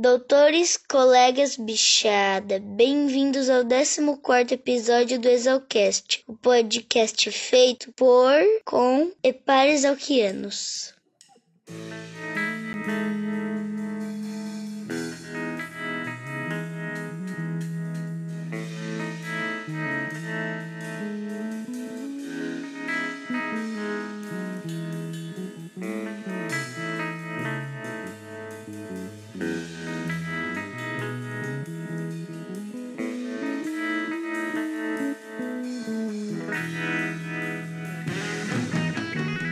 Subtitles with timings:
[0.00, 9.32] Doutores, colegas, bichada, bem-vindos ao 14 episódio do Exalcast, o podcast feito por, com e
[9.32, 10.94] para exalquianos.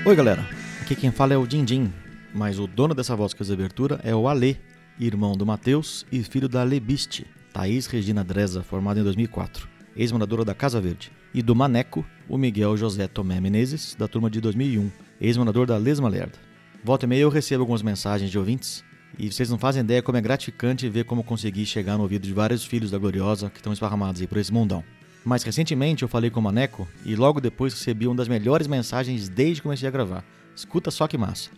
[0.06, 0.48] Oi galera,
[0.80, 1.92] aqui quem fala é o Dindim,
[2.32, 4.56] mas o dono dessa voz que fez abertura é o Ale,
[5.00, 10.54] irmão do Matheus e filho da Lebiste, Thaís Regina Dreza, formada em 2004, ex-moradora da
[10.54, 15.66] Casa Verde, e do Maneco, o Miguel José Tomé Menezes, da turma de 2001, ex-morador
[15.66, 16.38] da Lesma Lerda.
[16.84, 18.84] Volta e meia eu recebo algumas mensagens de ouvintes
[19.18, 22.32] e vocês não fazem ideia como é gratificante ver como consegui chegar no ouvido de
[22.32, 24.84] vários filhos da Gloriosa que estão esparramados aí por esse mundão.
[25.26, 29.28] Mas recentemente eu falei com o Maneco e logo depois recebi uma das melhores mensagens
[29.28, 30.22] desde que comecei a gravar.
[30.54, 31.50] Escuta só que massa.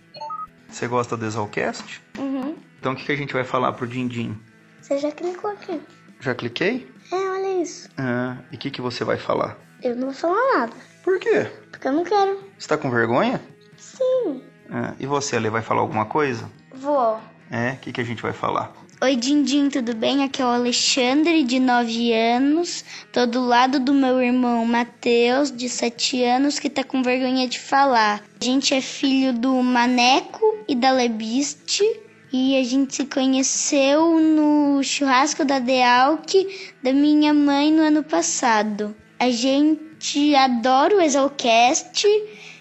[0.66, 2.02] Você gosta do Exalcast?
[2.16, 2.56] Uhum.
[2.80, 4.34] Então o que, que a gente vai falar pro Dindim?
[4.80, 5.78] Você já clicou aqui?
[6.18, 6.90] Já cliquei?
[7.12, 7.90] É, olha isso.
[7.98, 9.58] Ah, e o que, que você vai falar?
[9.82, 10.72] Eu não vou falar nada,
[11.04, 11.46] Por quê?
[11.70, 12.42] porque eu não quero.
[12.58, 13.38] Você tá com vergonha?
[13.76, 14.42] Sim.
[14.70, 16.50] Ah, e você, Ale, vai falar alguma coisa?
[16.74, 17.20] Vou.
[17.50, 18.72] É, o que, que a gente vai falar?
[19.00, 20.24] Oi, Dindim, tudo bem?
[20.24, 22.84] Aqui é o Alexandre, de 9 anos.
[23.12, 27.60] Tô do lado do meu irmão Matheus, de 7 anos, que tá com vergonha de
[27.60, 28.20] falar.
[28.40, 31.84] A gente é filho do Maneco e da Lebiste.
[32.32, 36.34] E a gente se conheceu no churrasco da Dealc
[36.82, 38.96] da minha mãe no ano passado.
[39.16, 42.04] A gente adora o Exalcast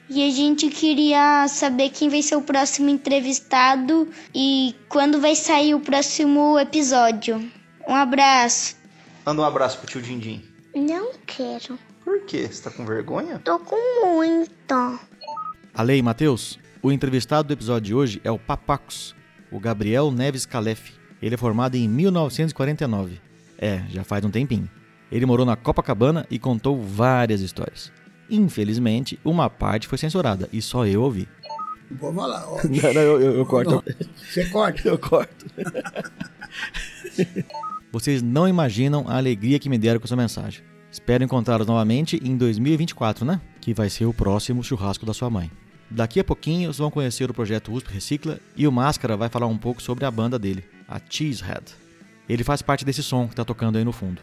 [0.09, 5.75] e a gente queria saber quem vai ser o próximo entrevistado e quando vai sair
[5.75, 7.44] o próximo episódio.
[7.88, 8.75] Um abraço.
[9.25, 10.44] Manda um abraço pro tio Dindim.
[10.75, 11.78] Não quero.
[12.03, 12.47] Por quê?
[12.50, 13.39] Você tá com vergonha?
[13.39, 15.00] Tô com muito.
[15.73, 19.13] Ale e Matheus, o entrevistado do episódio de hoje é o Papacos,
[19.51, 20.94] o Gabriel Neves Calef.
[21.22, 23.19] Ele é formado em 1949.
[23.57, 24.69] É, já faz um tempinho.
[25.12, 27.91] Ele morou na Copacabana e contou várias histórias.
[28.30, 31.28] Infelizmente, uma parte foi censurada e só eu ouvi.
[31.90, 32.46] Não vou falar.
[32.48, 32.58] ó.
[32.68, 33.72] Não, não, eu, eu corto.
[33.72, 33.84] Não,
[34.18, 34.88] Você corta.
[34.88, 35.46] Eu corto.
[37.92, 40.64] Vocês não imaginam a alegria que me deram com essa mensagem.
[40.92, 43.40] Espero encontrá-los novamente em 2024, né?
[43.62, 45.52] Que vai ser o próximo churrasco da sua mãe.
[45.90, 49.48] Daqui a pouquinho vocês vão conhecer o projeto USP Recicla e o Máscara vai falar
[49.48, 51.64] um pouco sobre a banda dele, a Cheesehead.
[52.28, 54.22] Ele faz parte desse som que está tocando aí no fundo.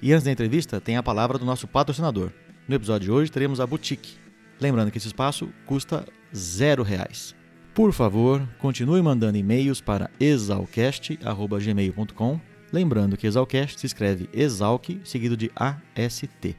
[0.00, 2.30] E antes da entrevista, tem a palavra do nosso patrocinador.
[2.70, 4.12] No episódio de hoje teremos a Boutique.
[4.60, 7.34] Lembrando que esse espaço custa zero reais.
[7.74, 12.40] Por favor, continue mandando e-mails para exalcast.gmail.com.
[12.72, 16.54] Lembrando que Exalcast se escreve Exalc seguido de AST.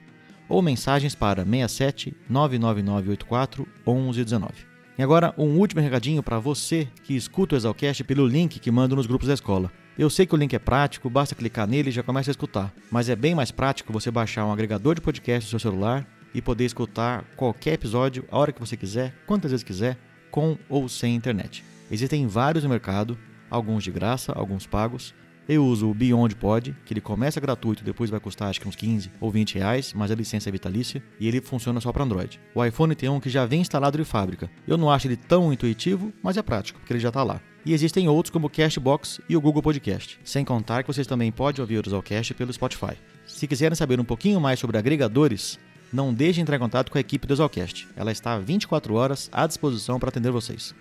[0.49, 4.53] Ou mensagens para 67 99984 1119.
[4.97, 8.97] E agora, um último recadinho para você que escuta o Exalcast pelo link que mando
[8.97, 9.71] nos grupos da escola.
[9.97, 12.73] Eu sei que o link é prático, basta clicar nele e já começa a escutar.
[12.89, 16.41] Mas é bem mais prático você baixar um agregador de podcast no seu celular e
[16.41, 19.97] poder escutar qualquer episódio a hora que você quiser, quantas vezes quiser,
[20.31, 21.63] com ou sem internet.
[21.91, 23.17] Existem vários no mercado,
[23.49, 25.13] alguns de graça, alguns pagos.
[25.49, 28.75] Eu uso o Beyond Pod, que ele começa gratuito, depois vai custar acho que uns
[28.77, 32.39] 15 ou 20 reais, mas a licença é vitalícia e ele funciona só para Android.
[32.55, 34.49] O iPhone tem um que já vem instalado de fábrica.
[34.65, 37.41] Eu não acho ele tão intuitivo, mas é prático, porque ele já está lá.
[37.63, 40.19] E existem outros como o Cashbox e o Google Podcast.
[40.23, 42.97] Sem contar que vocês também podem ouvir o Exalcast pelo Spotify.
[43.27, 45.59] Se quiserem saber um pouquinho mais sobre agregadores,
[45.93, 47.87] não deixe de entrar em contato com a equipe do Exalcast.
[47.95, 50.73] Ela está 24 horas à disposição para atender vocês.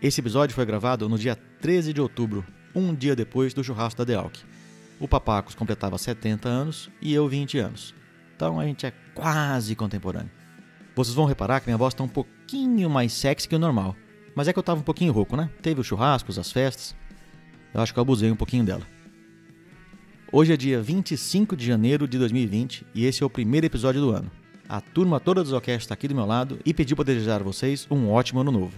[0.00, 2.44] Esse episódio foi gravado no dia 13 de outubro,
[2.74, 4.38] um dia depois do churrasco da Dealc.
[4.98, 7.94] O Papacos completava 70 anos e eu 20 anos.
[8.34, 10.30] Então a gente é quase contemporâneo.
[10.94, 13.94] Vocês vão reparar que minha voz está um pouquinho mais sexy que o normal.
[14.38, 15.50] Mas é que eu estava um pouquinho rouco, né?
[15.60, 16.94] Teve os churrascos, as festas.
[17.74, 18.86] Eu acho que eu abusei um pouquinho dela.
[20.30, 24.12] Hoje é dia 25 de janeiro de 2020 e esse é o primeiro episódio do
[24.12, 24.30] ano.
[24.68, 27.42] A turma toda do Exalcast está aqui do meu lado e pediu para desejar a
[27.42, 28.76] vocês um ótimo ano novo.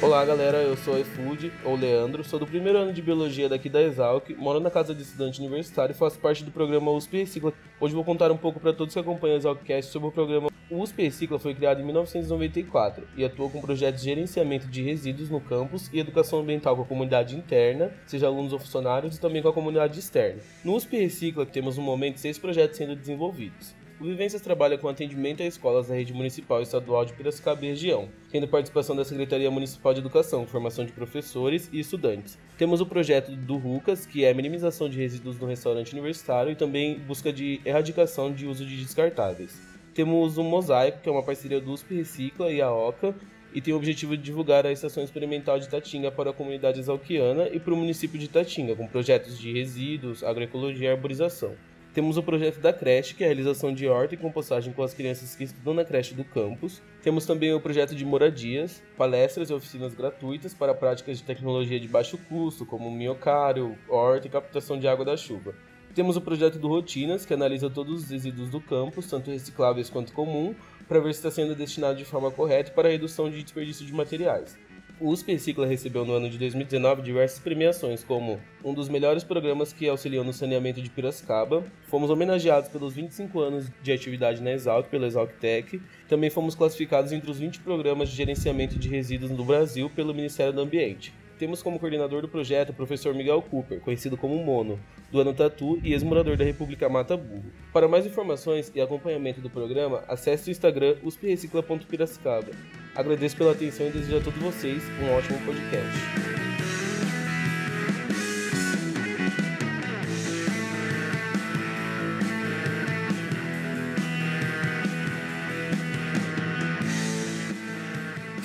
[0.00, 3.68] Olá galera, eu sou o iFood, ou Leandro, sou do primeiro ano de Biologia daqui
[3.68, 7.52] da Exalc, moro na casa de estudante universitário e faço parte do programa USP Recicla.
[7.80, 10.50] Hoje vou contar um pouco para todos que acompanham o Exalcast sobre o programa.
[10.70, 15.30] O USP Recicla foi criado em 1994 e atua com projetos de gerenciamento de resíduos
[15.30, 19.42] no campus e educação ambiental com a comunidade interna, seja alunos ou funcionários, e também
[19.42, 20.40] com a comunidade externa.
[20.62, 23.74] No USP Recicla temos no momento seis projetos sendo desenvolvidos.
[24.00, 27.70] O Vivências trabalha com atendimento a escolas da rede municipal e estadual de Piracicaba e
[27.70, 32.38] região, tendo participação da Secretaria Municipal de Educação, formação de professores e estudantes.
[32.56, 36.54] Temos o projeto do RUCAS, que é a minimização de resíduos no restaurante universitário e
[36.54, 39.60] também busca de erradicação de uso de descartáveis.
[39.92, 43.16] Temos o Mosaico, que é uma parceria do USP Recicla e a OCA,
[43.52, 47.48] e tem o objetivo de divulgar a Estação Experimental de Tatinga para a comunidade exalquiana
[47.48, 51.56] e para o município de Tatinga, com projetos de resíduos, agroecologia e arborização.
[51.94, 54.92] Temos o projeto da creche, que é a realização de horta e compostagem com as
[54.92, 56.82] crianças que estudam na creche do campus.
[57.02, 61.88] Temos também o projeto de moradias, palestras e oficinas gratuitas para práticas de tecnologia de
[61.88, 65.54] baixo custo, como minhocário, horta e captação de água da chuva.
[65.94, 70.12] Temos o projeto do Rotinas, que analisa todos os resíduos do campus, tanto recicláveis quanto
[70.12, 70.54] comum,
[70.86, 73.92] para ver se está sendo destinado de forma correta para a redução de desperdício de
[73.92, 74.56] materiais.
[75.00, 79.72] O USP Cicla recebeu no ano de 2019 diversas premiações, como um dos melhores programas
[79.72, 81.62] que auxiliam no saneamento de Piracicaba.
[81.86, 85.80] Fomos homenageados pelos 25 anos de atividade na Exalc, pela Exalctec.
[86.08, 90.52] Também fomos classificados entre os 20 programas de gerenciamento de resíduos no Brasil pelo Ministério
[90.52, 91.14] do Ambiente.
[91.38, 94.78] Temos como coordenador do projeto o professor Miguel Cooper, conhecido como Mono,
[95.10, 97.44] do Ano Tatu e ex-morador da República Mata Burro.
[97.72, 102.50] Para mais informações e acompanhamento do programa, acesse o Instagram usprecicla.piracicaba.
[102.94, 106.57] Agradeço pela atenção e desejo a todos vocês um ótimo podcast.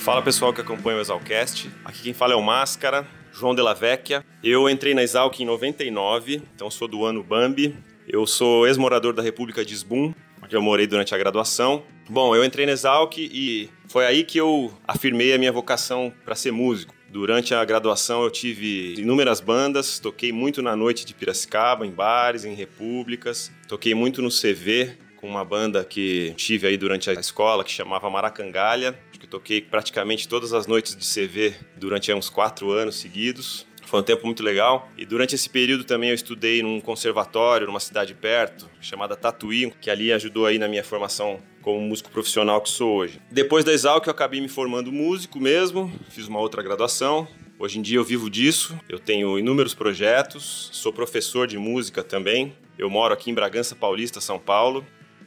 [0.03, 1.71] Fala pessoal que acompanha o Exalcast.
[1.85, 4.21] Aqui quem fala é o Máscara, João Della Vecchia.
[4.43, 7.73] Eu entrei na Exalc em 99, então sou do ano Bambi.
[8.05, 10.13] Eu sou ex-morador da República de Sbum,
[10.43, 11.83] onde eu morei durante a graduação.
[12.09, 16.35] Bom, eu entrei na Exalc e foi aí que eu afirmei a minha vocação para
[16.35, 16.93] ser músico.
[17.09, 22.43] Durante a graduação eu tive inúmeras bandas, toquei muito na noite de Piracicaba, em bares,
[22.43, 27.63] em repúblicas, toquei muito no CV com uma banda que tive aí durante a escola
[27.63, 28.99] que chamava Maracangalha
[29.33, 33.65] toquei praticamente todas as noites de CV durante uns quatro anos seguidos.
[33.83, 34.87] Foi um tempo muito legal.
[34.95, 39.89] E durante esse período também eu estudei num conservatório, numa cidade perto, chamada Tatuí, que
[39.89, 43.19] ali ajudou aí na minha formação como músico profissional que sou hoje.
[43.31, 47.27] Depois da Exalc eu acabei me formando músico mesmo, fiz uma outra graduação.
[47.57, 52.55] Hoje em dia eu vivo disso, eu tenho inúmeros projetos, sou professor de música também.
[52.77, 54.85] Eu moro aqui em Bragança Paulista, São Paulo.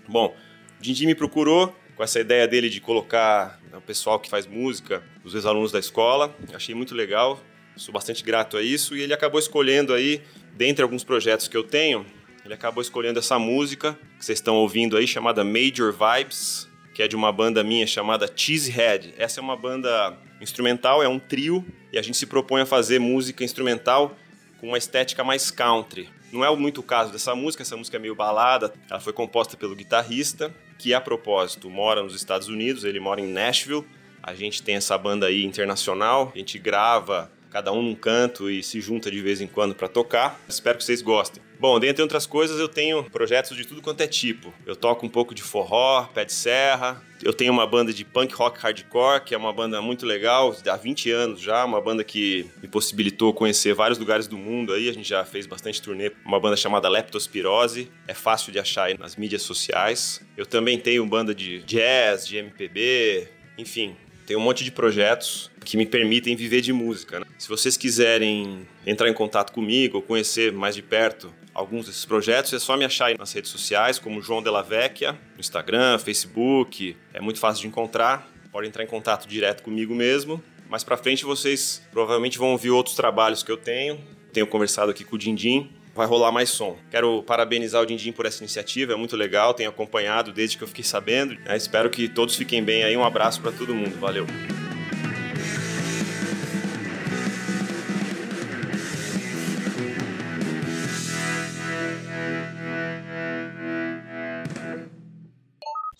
[0.09, 0.33] Bom,
[0.79, 5.03] o Dindi me procurou com essa ideia dele de colocar o pessoal que faz música,
[5.25, 6.37] os ex-alunos da escola.
[6.53, 7.41] Achei muito legal,
[7.75, 8.95] sou bastante grato a isso.
[8.95, 10.23] E ele acabou escolhendo aí,
[10.55, 12.05] dentre alguns projetos que eu tenho,
[12.45, 17.09] ele acabou escolhendo essa música que vocês estão ouvindo aí, chamada Major Vibes, que é
[17.09, 19.15] de uma banda minha chamada Cheesehead.
[19.17, 22.99] Essa é uma banda instrumental, é um trio, e a gente se propõe a fazer
[22.99, 24.17] música instrumental
[24.61, 26.09] com uma estética mais country.
[26.33, 28.73] Não é muito o caso dessa música, essa música é meio balada.
[28.91, 33.27] Ela foi composta pelo guitarrista, que a propósito mora nos Estados Unidos, ele mora em
[33.27, 33.85] Nashville.
[34.23, 38.63] A gente tem essa banda aí internacional, a gente grava cada um num canto e
[38.63, 40.39] se junta de vez em quando para tocar.
[40.47, 41.43] Espero que vocês gostem.
[41.59, 44.53] Bom, dentre outras coisas, eu tenho projetos de tudo quanto é tipo.
[44.67, 47.03] Eu toco um pouco de forró, pé de serra.
[47.23, 50.77] Eu tenho uma banda de punk rock hardcore, que é uma banda muito legal, há
[50.77, 54.91] 20 anos já, uma banda que me possibilitou conhecer vários lugares do mundo aí.
[54.91, 56.13] A gente já fez bastante turnê.
[56.27, 60.21] Uma banda chamada Leptospirose, é fácil de achar aí nas mídias sociais.
[60.37, 65.77] Eu também tenho banda de jazz, de MPB, enfim, tem um monte de projetos que
[65.77, 67.21] me permitem viver de música.
[67.21, 67.27] Né?
[67.39, 72.53] Se vocês quiserem entrar em contato comigo ou conhecer mais de perto alguns desses projetos,
[72.53, 76.97] é só me achar aí nas redes sociais, como João Della Vecchia, no Instagram, Facebook,
[77.15, 78.31] é muito fácil de encontrar.
[78.51, 80.43] Pode entrar em contato direto comigo mesmo.
[80.69, 84.01] Mais para frente vocês provavelmente vão ouvir outros trabalhos que eu tenho.
[84.33, 86.77] Tenho conversado aqui com o Dindim vai rolar mais som.
[86.91, 90.69] Quero parabenizar o Dindim por essa iniciativa, é muito legal, tenho acompanhado desde que eu
[90.69, 91.35] fiquei sabendo.
[91.45, 91.57] Né?
[91.57, 92.97] Espero que todos fiquem bem aí.
[92.97, 93.99] Um abraço para todo mundo.
[93.99, 94.27] Valeu.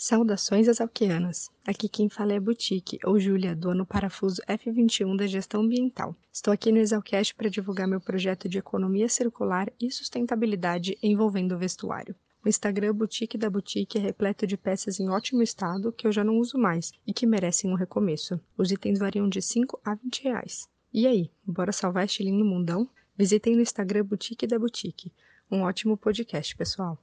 [0.09, 1.51] Saudações exalquianas!
[1.67, 6.15] Aqui quem fala é Boutique, ou Júlia, do ano parafuso F21 da Gestão Ambiental.
[6.33, 11.59] Estou aqui no Exalcast para divulgar meu projeto de economia circular e sustentabilidade envolvendo o
[11.59, 12.15] vestuário.
[12.45, 16.23] O Instagram Boutique da Boutique é repleto de peças em ótimo estado que eu já
[16.23, 18.39] não uso mais e que merecem um recomeço.
[18.57, 20.69] Os itens variam de 5 a 20 reais.
[20.95, 22.89] E aí, bora salvar este lindo mundão?
[23.19, 25.13] Visitem no Instagram Boutique da Boutique.
[25.51, 26.97] Um ótimo podcast, pessoal.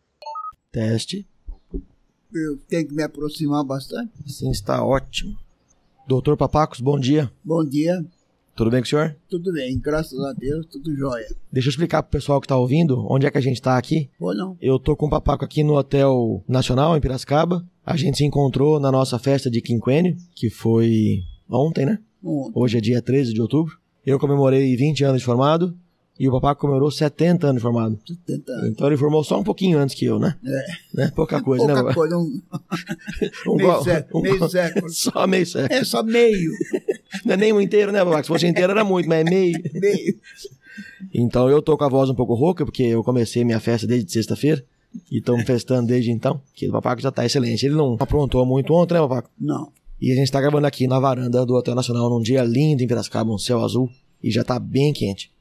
[0.72, 1.27] Teste.
[2.34, 4.12] Eu tenho que me aproximar bastante.
[4.25, 5.38] Sim, está ótimo.
[6.08, 7.32] Doutor Papacos, bom dia.
[7.44, 8.04] Bom dia,
[8.56, 9.16] Tudo bem com o senhor?
[9.30, 11.28] tudo bem, graças a Deus, tudo jóia.
[11.52, 14.10] Deixa eu explicar pro pessoal que tá ouvindo onde é que a gente tá aqui.
[14.20, 14.58] Ou não?
[14.62, 17.66] Eu tô com o Papaco aqui no Hotel Nacional, em Piracicaba.
[17.86, 22.00] A gente se encontrou na nossa festa de quinquênio, que foi ontem, né?
[22.24, 22.52] Ontem.
[22.56, 23.78] Hoje é dia 13 de outubro.
[24.06, 25.78] Eu comemorei 20 anos de formado
[26.20, 28.00] e o Papaco comemorou 70 anos formado.
[28.27, 28.70] 70 anos.
[28.70, 30.36] Então ele formou só um pouquinho antes que eu, né?
[30.46, 30.65] É.
[30.93, 31.12] né?
[31.15, 31.74] Pouca coisa, né?
[31.74, 32.41] Pouca coisa, um,
[33.51, 34.89] Um meio, gol- século, um meio gol- século.
[34.93, 35.74] Só meio século.
[35.79, 36.51] É só meio,
[37.25, 38.24] Não é nem um inteiro, né, Papaco?
[38.24, 39.60] Se fosse inteiro era muito, mas é meio.
[39.74, 40.15] meio.
[41.13, 44.12] Então eu tô com a voz um pouco rouca, porque eu comecei minha festa desde
[44.12, 44.63] sexta-feira.
[45.12, 46.39] E estamos festando desde então.
[46.53, 47.65] Que o Papaco já tá excelente.
[47.65, 49.29] Ele não aprontou muito ontem, né, Papaco?
[49.39, 49.72] Não.
[50.00, 52.88] E a gente tá gravando aqui na varanda do Hotel Nacional num dia lindo em
[52.88, 53.89] Piracicaba, um céu azul.
[54.22, 55.32] E já tá bem quente.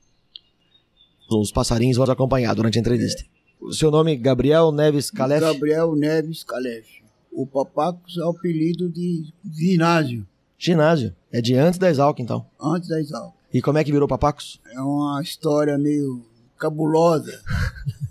[1.41, 3.25] Os passarinhos vão acompanhar durante a entrevista.
[3.61, 5.41] O seu nome é Gabriel Neves Calef?
[5.41, 6.87] Gabriel Neves Calef.
[7.31, 10.27] O Papacos é o apelido de ginásio,
[10.59, 11.13] Ginásio.
[11.33, 12.47] É de antes da Exalc, então.
[12.61, 13.35] antes da Exalc.
[13.53, 14.61] E como é que virou Papacos?
[14.73, 16.25] É uma história meio
[16.57, 17.43] cabulosa.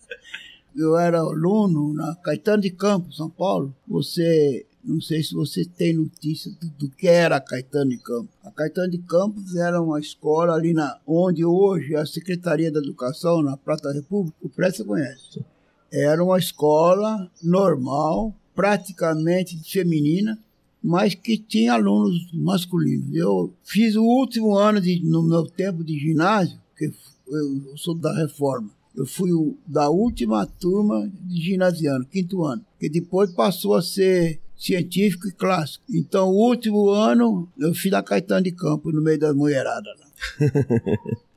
[0.74, 3.76] Eu era aluno na Caetano de Campos, São Paulo.
[3.88, 8.30] Você, não sei se você tem notícia do, do que era a Caetano de Campos.
[8.44, 12.80] A Caetano de Campos era uma escola ali na onde hoje é a Secretaria da
[12.80, 15.46] Educação, na Praça da República, o você conhece.
[15.92, 20.38] Era uma escola normal, praticamente feminina,
[20.84, 23.16] mas que tinha alunos masculinos.
[23.16, 26.92] Eu fiz o último ano de, no meu tempo de ginásio, que
[27.28, 28.70] eu sou da reforma.
[28.96, 34.43] Eu fui o, da última turma de ginasiano, quinto ano, que depois passou a ser
[34.64, 35.84] científico e clássico.
[35.90, 39.90] Então, o último ano eu fiz na Caetano de Campos, no meio da mulherada.
[40.00, 40.08] Lá.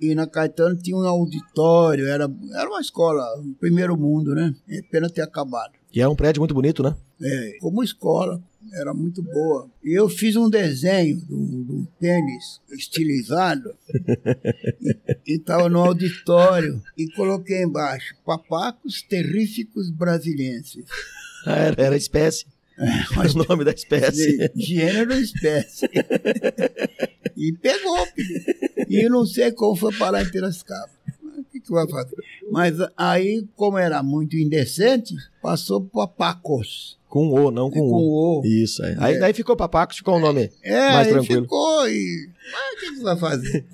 [0.00, 4.54] E na Caetano tinha um auditório, era, era uma escola, um primeiro mundo, né?
[4.68, 5.72] É pena ter acabado.
[5.92, 6.94] E é um prédio muito bonito, né?
[7.20, 8.40] É, como escola,
[8.74, 9.68] era muito boa.
[9.82, 13.74] E eu fiz um desenho de um, de um tênis estilizado
[15.26, 20.84] e estava no auditório e coloquei embaixo papacos terríficos brasilienses.
[21.44, 22.46] Ah, Era, era espécie.
[23.16, 24.50] Mas- o nome da espécie.
[24.54, 25.88] Gênero e espécie.
[27.36, 28.06] e pegou.
[28.88, 30.90] E eu não sei como foi parar em Piracicaba.
[31.38, 32.16] O que, que vai fazer?
[32.50, 36.96] Mas aí, como era muito indecente, passou para Pacos.
[37.08, 38.40] Com O, não com, Com O.
[38.40, 38.46] O.
[38.46, 38.94] Isso, é.
[38.98, 41.42] Aí daí ficou Papacos, ficou o nome É, mais tranquilo.
[41.42, 42.28] ficou e.
[42.52, 43.64] Mas o que, que vai fazer?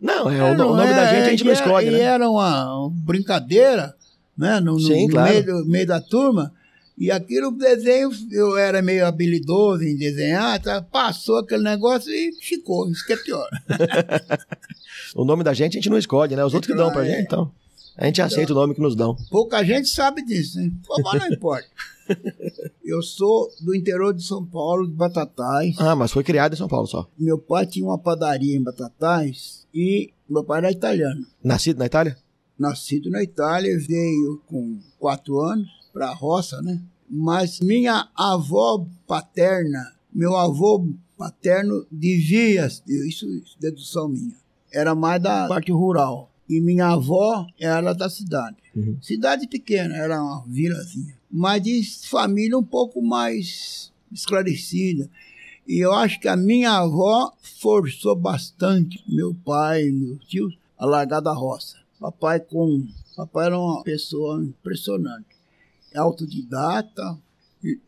[0.00, 2.00] Não, é, o, Não, nome da é, gente a gente e não escolhe, E né?
[2.00, 3.94] era uma brincadeira,
[4.42, 4.60] né?
[4.60, 5.30] No, Sim, no claro.
[5.32, 6.52] meio, do- meio da turma.
[6.98, 10.82] E aquilo, desenho, eu era meio habilidoso em desenhar, tá?
[10.82, 12.88] passou aquele negócio e ficou.
[12.90, 13.48] Isso que é pior.
[15.14, 16.44] O nome da gente a gente não escolhe, né?
[16.44, 17.10] Os outros que dão pra É.
[17.10, 17.50] gente, então.
[17.96, 19.14] A gente aceita o nome que nos dão.
[19.30, 20.70] Pouca gente sabe disso, né?
[20.86, 21.66] Pô, mas não importa.
[22.84, 25.74] Eu sou do interior de São Paulo, de Batatais.
[25.78, 27.06] Ah, mas foi criado em São Paulo só.
[27.18, 31.26] Meu pai tinha uma padaria em Batatais e meu pai era italiano.
[31.44, 32.16] Nascido na Itália?
[32.58, 36.80] Nascido na Itália, veio com quatro anos para a roça, né?
[37.08, 44.36] Mas minha avó paterna, meu avô paterno de Vias, isso é dedução minha,
[44.72, 46.30] era mais da parte rural.
[46.48, 48.56] E minha avó era da cidade.
[48.74, 48.98] Uhum.
[49.00, 51.16] Cidade pequena, era uma vilazinha.
[51.30, 55.08] Mas de família um pouco mais esclarecida.
[55.66, 60.84] E eu acho que a minha avó forçou bastante meu pai e meus tios a
[60.84, 61.76] largar da roça.
[62.02, 62.84] Papai com
[63.16, 65.36] papai era uma pessoa impressionante.
[65.94, 67.16] Autodidata,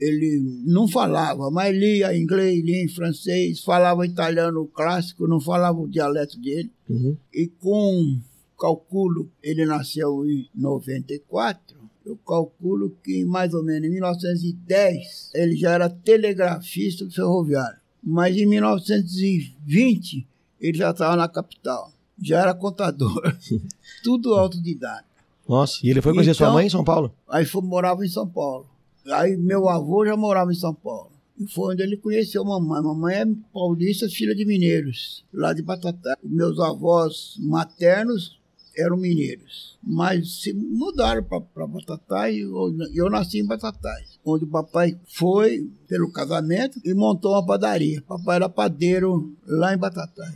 [0.00, 5.88] ele não falava, mas lia inglês, lia em francês, falava italiano clássico, não falava o
[5.88, 6.70] dialeto dele.
[6.88, 7.16] Uhum.
[7.32, 8.20] E com
[8.56, 15.72] calculo, ele nasceu em 94, eu calculo que mais ou menos em 1910 ele já
[15.72, 17.80] era telegrafista ferroviário.
[18.00, 20.24] Mas em 1920
[20.60, 21.90] ele já estava na capital,
[22.24, 23.22] já era contador,
[24.02, 25.04] tudo autodidata.
[25.48, 27.12] Nossa, e ele foi conhecer sua Então- mãe em São Paulo?
[27.28, 28.66] Aí foi, morava em São Paulo.
[29.12, 31.10] Aí meu avô já morava em São Paulo.
[31.38, 32.80] E foi onde ele conheceu a mamãe.
[32.82, 36.16] Mamãe é paulista, filha de mineiros, lá de Batatá.
[36.22, 38.38] Meus avós maternos
[38.76, 44.48] eram mineiros, mas se mudaram para Batatá e eu, eu nasci em Batatais, onde o
[44.48, 48.02] papai foi pelo casamento e montou uma padaria.
[48.02, 50.34] Papai era padeiro lá em Batatais.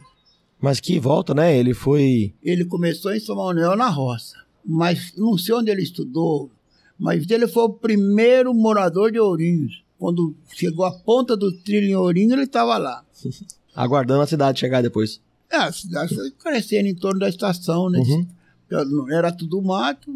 [0.61, 1.57] Mas que volta, né?
[1.57, 2.35] Ele foi.
[2.43, 6.51] Ele começou em São Manuel na roça, mas não sei onde ele estudou,
[6.99, 9.85] mas ele foi o primeiro morador de Ourinhos.
[9.99, 13.05] Quando chegou a ponta do trilho em Ourinhos, ele estava lá.
[13.75, 15.21] Aguardando a cidade chegar depois.
[15.51, 18.01] É, a cidade foi crescendo em torno da estação, né?
[18.01, 19.13] Uhum.
[19.13, 20.13] Era tudo mato.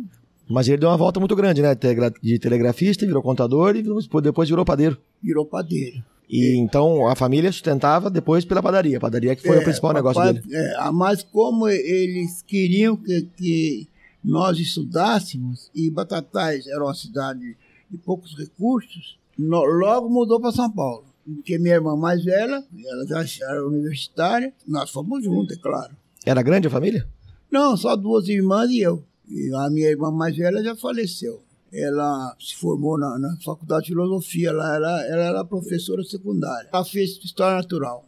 [0.49, 1.75] Mas ele deu uma volta muito grande, né?
[2.21, 3.83] De telegrafista, virou contador e
[4.21, 4.99] depois virou padeiro.
[5.23, 6.05] Virou padeiro.
[6.29, 8.97] E então a família sustentava depois pela padaria.
[8.97, 10.43] A padaria que foi o principal negócio dele.
[10.55, 13.89] é, ah, mas como eles queriam que, que
[14.25, 17.57] nós estudássemos, e Batatais era uma cidade
[17.91, 21.05] de poucos recursos, no- logo mudou para São Paulo.
[21.25, 25.95] Porque minha irmã mais velha, ela já era universitária, nós fomos juntos, é claro.
[26.25, 27.07] Era grande a família?
[27.51, 29.05] Não, só duas irmãs e eu.
[29.29, 31.43] E a minha irmã mais velha já faleceu.
[31.73, 36.69] Ela se formou na, na faculdade de filosofia, ela era, ela era professora secundária.
[36.73, 38.07] Ela fez história natural.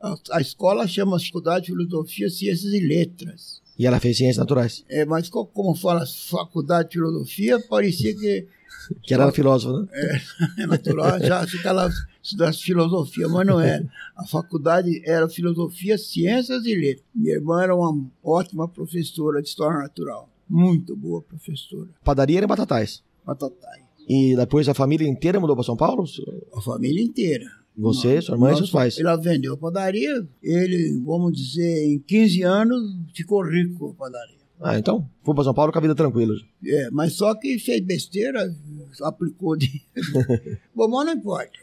[0.00, 3.60] A, a escola chama Faculdade de Filosofia, Ciências e Letras.
[3.78, 4.84] E ela fez ciências naturais.
[4.88, 8.46] É, mas co- como fala Faculdade de Filosofia, parecia que
[9.02, 9.88] Que era filósofo, né?
[10.58, 11.88] é natural, já fica lá
[12.22, 13.86] estudasse filosofia, mas não era.
[14.16, 17.04] A faculdade era Filosofia, Ciências e Letras.
[17.14, 20.28] Minha irmã era uma ótima professora de História Natural.
[20.48, 21.88] Muito boa professora.
[22.04, 23.02] Padaria era em Batatais.
[23.24, 23.82] Patatai.
[24.08, 26.04] E depois a família inteira mudou para São Paulo?
[26.54, 27.46] A família inteira.
[27.76, 28.98] Você, sua irmã e seus pais.
[28.98, 32.82] Ela vendeu a padaria, ele, vamos dizer, em 15 anos
[33.14, 34.42] ficou rico com a padaria.
[34.60, 36.34] Ah, então, foi para São Paulo com a vida tranquila.
[36.64, 38.54] É, mas só que fez besteira,
[39.02, 39.82] aplicou de.
[40.74, 41.58] Bom, mas não importa.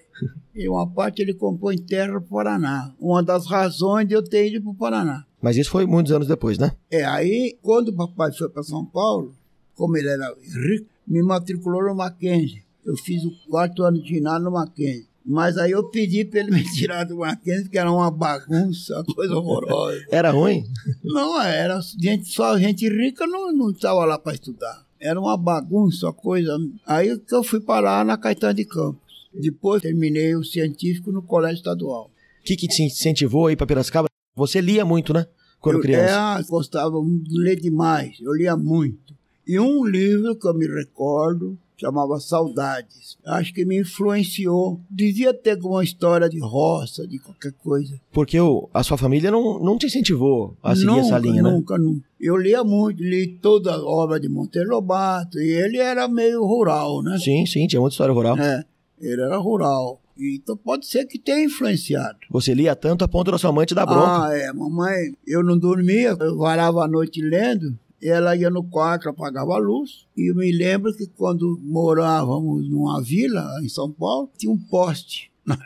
[0.56, 2.94] E uma parte ele comprou em terra para o Paraná.
[3.00, 5.26] Uma das razões de eu ter ido para o Paraná.
[5.42, 6.72] Mas isso foi muitos anos depois, né?
[6.92, 9.34] É, aí, quando o papai foi para São Paulo,
[9.76, 12.64] como ele era rico, me matriculou no Mackenzie.
[12.86, 15.08] Eu fiz o quarto ano de ginásio no Mackenzie.
[15.26, 19.16] Mas aí eu pedi para ele me tirar do Mackenzie, porque era uma bagunça, uma
[19.16, 20.04] coisa horrorosa.
[20.10, 20.66] Era ruim?
[21.04, 24.86] Não, era gente, só gente rica não não estava lá para estudar.
[25.00, 26.58] Era uma bagunça, uma coisa.
[26.86, 29.09] Aí que eu fui parar na Caetano de Campos.
[29.34, 32.12] Depois terminei o científico no colégio estadual.
[32.42, 34.08] O que, que te incentivou a ir para Piracicaba?
[34.36, 35.26] Você lia muito, né?
[35.60, 36.40] Quando eu, criança.
[36.40, 39.14] É, gostava de ler demais, eu lia muito.
[39.46, 43.18] E um livro que eu me recordo chamava Saudades.
[43.26, 44.82] Acho que me influenciou.
[44.90, 48.00] Devia ter alguma história de roça, de qualquer coisa.
[48.12, 51.52] Porque o, a sua família não, não te incentivou a seguir nunca, essa linha, né?
[51.52, 52.06] Nunca, nunca.
[52.20, 57.02] Eu lia muito, li toda a obra de Monteiro Lobato, e ele era meio rural,
[57.02, 57.18] né?
[57.18, 58.38] Sim, sim, tinha muita história rural.
[58.38, 58.66] É,
[59.02, 60.02] ele era rural.
[60.18, 62.18] Então pode ser que tenha influenciado.
[62.30, 64.26] Você lia tanto a ponto da sua mãe te dar bronca.
[64.28, 69.10] Ah, é, mamãe, eu não dormia, eu varava a noite lendo, ela ia no quarto,
[69.10, 74.30] apagava a luz, e eu me lembro que quando morávamos numa vila em São Paulo,
[74.38, 75.32] tinha um poste.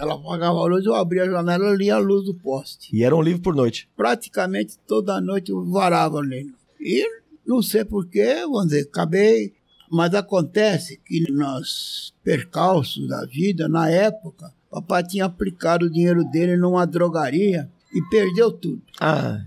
[0.00, 2.88] Ela apagava a luz, eu abria a janela e lia a luz do poste.
[2.90, 3.86] E era um livro por noite.
[3.94, 6.54] Praticamente toda noite eu varava lendo.
[6.80, 7.06] E
[7.46, 9.52] não sei porquê, vamos dizer, acabei.
[9.90, 16.56] Mas acontece que nos percalços da vida, na época, papai tinha aplicado o dinheiro dele
[16.56, 18.82] numa drogaria e perdeu tudo.
[19.00, 19.44] Ah,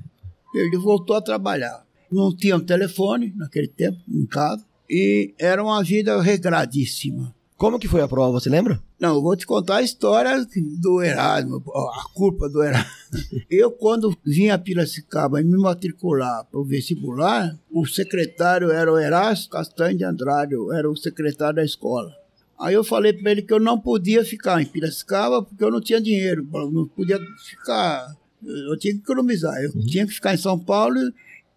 [0.53, 1.85] Ele voltou a trabalhar.
[2.11, 7.33] Não tinha um telefone naquele tempo em casa e era uma vida regradíssima.
[7.63, 8.77] Como que foi a prova, você lembra?
[8.99, 10.45] Não, eu vou te contar a história
[10.81, 12.91] do Erasmo, a culpa do Erasmo.
[13.49, 18.99] Eu, quando vim a Piracicaba e me matricular para o vestibular, o secretário era o
[18.99, 22.11] Erasmo Castanho de Andrade, era o secretário da escola.
[22.59, 25.79] Aí eu falei para ele que eu não podia ficar em Piracicaba porque eu não
[25.79, 28.13] tinha dinheiro, eu não podia ficar,
[28.45, 30.97] eu tinha que economizar, eu tinha que ficar em São Paulo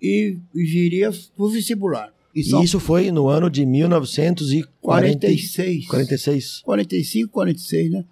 [0.01, 2.15] e viria para o vestibular.
[2.37, 4.67] E São isso foi no ano de 1946.
[4.79, 5.87] 46.
[5.87, 6.61] 46.
[6.63, 8.05] 45, 46, né?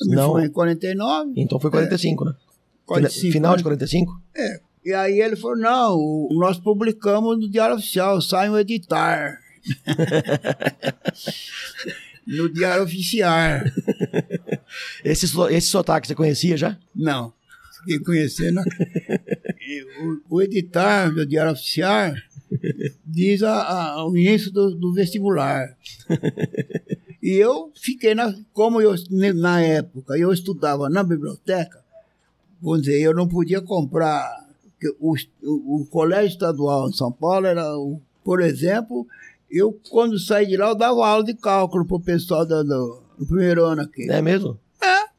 [0.00, 0.40] Eu me Não.
[0.40, 1.32] em 49.
[1.36, 2.34] Então foi 45, né?
[2.86, 3.56] 45, Final né?
[3.56, 4.22] de 45?
[4.84, 9.40] E aí ele falou, não, nós publicamos no Diário Oficial, sai um editar.
[12.24, 13.64] no Diário Oficial.
[15.04, 16.78] Esse, esse sotaque você conhecia já?
[16.94, 17.32] Não,
[17.80, 18.60] fiquei conhecendo.
[19.64, 22.12] E o, o editar do Diário Oficial
[23.04, 23.62] diz a,
[23.94, 25.76] a- o início do, do vestibular.
[27.22, 28.94] E eu fiquei, na, como eu,
[29.34, 31.82] na época, eu estudava na biblioteca,
[32.60, 34.42] vamos dizer, eu não podia comprar.
[34.98, 39.06] O, o, o colégio estadual em São Paulo era, o, por exemplo,
[39.48, 43.02] eu quando saí de lá, eu dava aula de cálculo para o pessoal do, do,
[43.18, 44.10] do primeiro ano aqui.
[44.10, 44.58] É mesmo?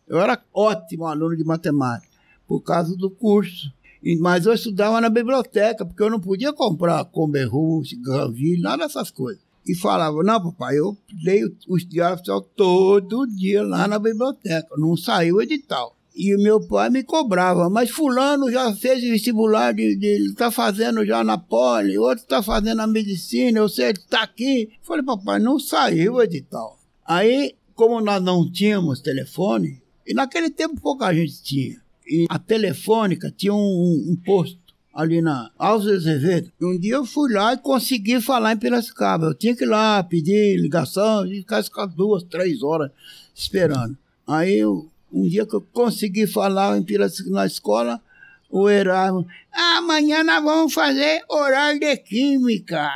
[0.06, 2.12] Eu era ótimo aluno de matemática,
[2.46, 3.72] por causa do curso.
[4.20, 9.42] Mas eu estudava na biblioteca, porque eu não podia comprar Comberrus, Granville, nada dessas coisas.
[9.66, 14.98] E falava, não, papai, eu leio os diários oficial todo dia lá na biblioteca, não
[14.98, 15.96] saiu o edital.
[16.16, 21.04] E o meu pai me cobrava, mas fulano já fez vestibular, de, de, tá fazendo
[21.06, 24.70] já na poli, outro tá fazendo a medicina, você tá aqui.
[24.84, 26.78] Falei, papai, não saiu o edital.
[27.04, 33.34] Aí, como nós não tínhamos telefone, e naquele tempo pouca gente tinha, e a telefônica
[33.36, 34.64] tinha um, um, um posto
[34.94, 36.52] ali na Alves Azevedo.
[36.62, 39.26] Um dia eu fui lá e consegui falar em Piracicaba.
[39.26, 42.92] Eu tinha que ir lá pedir ligação, e ficar duas, três horas
[43.34, 43.98] esperando.
[44.28, 48.02] Aí eu, um dia que eu consegui falar em Piracicaba na escola,
[48.50, 52.88] o Erasmo, amanhã nós vamos fazer horário de química.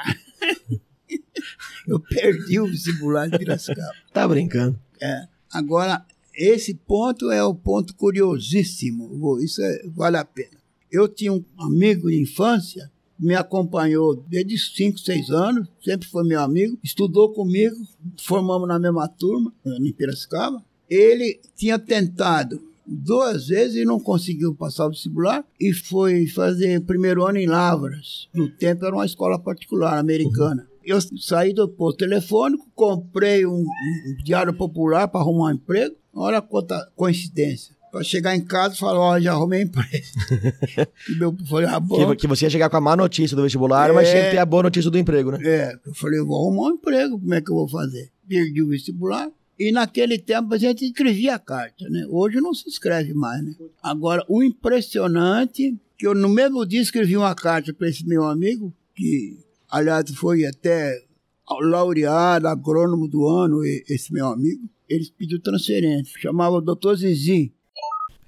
[1.88, 3.92] eu perdi o vestibular de Piracicaba.
[4.14, 4.80] tá brincando.
[5.02, 5.28] É.
[5.52, 6.06] Agora,
[6.38, 9.40] esse ponto é o ponto curiosíssimo.
[9.40, 10.58] Isso é, vale a pena.
[10.92, 16.40] Eu tinha um amigo de infância, me acompanhou desde 5, 6 anos, sempre foi meu
[16.40, 17.76] amigo, estudou comigo,
[18.22, 20.64] formamos na mesma turma, em Piracicaba.
[20.88, 27.26] Ele tinha tentado duas vezes e não conseguiu passar o vestibular e foi fazer primeiro
[27.26, 28.30] ano em Lavras.
[28.34, 30.62] No tempo era uma escola particular americana.
[30.62, 30.78] Uhum.
[30.86, 35.94] Eu saí do posto telefônico, comprei um, um diário popular para arrumar um emprego.
[36.18, 40.06] Olha quanta coincidência para chegar em casa e falar, ó, já arrumei emprego.
[41.18, 42.10] meu, falei, ah, bom.
[42.10, 44.32] Que, que, você ia chegar com a má notícia do vestibular, é, mas tinha que
[44.32, 45.40] ter a boa notícia do emprego, né?
[45.44, 48.12] É, eu falei, vou arrumar um emprego, como é que eu vou fazer?
[48.28, 52.06] Perdi o vestibular, e naquele tempo a gente escrevia a carta, né?
[52.10, 53.56] Hoje não se escreve mais, né?
[53.82, 58.74] Agora, o impressionante, que eu no mesmo dia escrevi uma carta para esse meu amigo,
[58.96, 59.38] que,
[59.70, 61.02] aliás, foi até
[61.62, 67.54] laureado, agrônomo do ano, esse meu amigo, ele pediu transferência, chamava o doutor Zizi,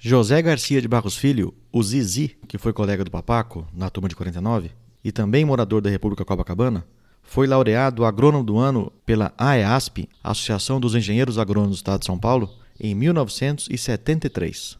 [0.01, 4.15] José Garcia de Barros Filho, o Zizi, que foi colega do Papaco na turma de
[4.15, 4.71] 49
[5.03, 6.85] e também morador da República Copacabana,
[7.21, 12.17] foi laureado agrônomo do ano pela AEASP, Associação dos Engenheiros Agrônomos do Estado de São
[12.17, 14.79] Paulo, em 1973.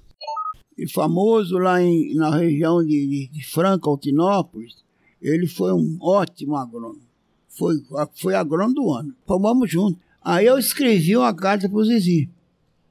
[0.78, 4.78] E famoso lá em, na região de, de Franca, Altinópolis,
[5.22, 7.02] ele foi um ótimo agrônomo.
[7.50, 7.76] Foi,
[8.16, 9.14] foi agrônomo do ano.
[9.28, 10.02] Formamos juntos.
[10.30, 12.30] Aí eu escrevi uma carta para o Zizi,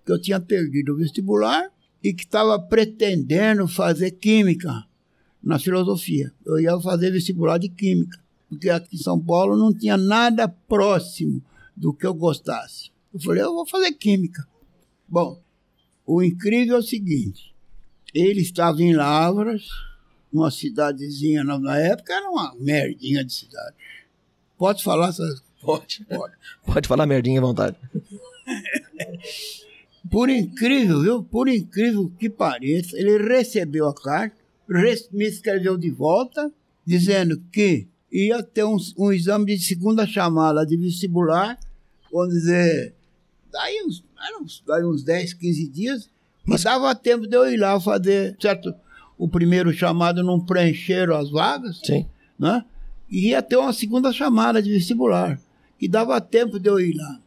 [0.05, 1.71] que eu tinha perdido o vestibular
[2.03, 4.85] e que estava pretendendo fazer química
[5.41, 6.35] na filosofia.
[6.45, 11.41] Eu ia fazer vestibular de química, porque aqui em São Paulo não tinha nada próximo
[11.77, 12.91] do que eu gostasse.
[13.15, 14.45] Eu falei, eu vou fazer química.
[15.09, 15.41] Bom,
[16.05, 17.55] o incrível é o seguinte:
[18.13, 19.69] ele estava em Lavras,
[20.33, 23.77] uma cidadezinha na época, era uma merdinha de cidade.
[24.59, 25.47] Pode falar essas.
[25.63, 26.05] Pode.
[26.09, 26.35] Pode.
[26.65, 27.77] Pode falar merdinha à vontade.
[30.11, 31.23] Por incrível, viu?
[31.23, 34.37] Por incrível que pareça, ele recebeu a carta,
[35.13, 36.51] me escreveu de volta,
[36.85, 41.59] dizendo que ia ter um, um exame de segunda chamada de vestibular,
[42.11, 42.95] vamos dizer,
[43.53, 44.03] daí uns,
[44.67, 46.11] daí uns 10, 15 dias,
[46.45, 48.75] mas dava tempo de eu ir lá fazer, certo?
[49.19, 52.07] O primeiro chamado não preencheram as vagas, Sim.
[52.39, 52.65] né?
[53.11, 55.39] E ia ter uma segunda chamada de vestibular,
[55.79, 57.21] que dava tempo de eu ir lá.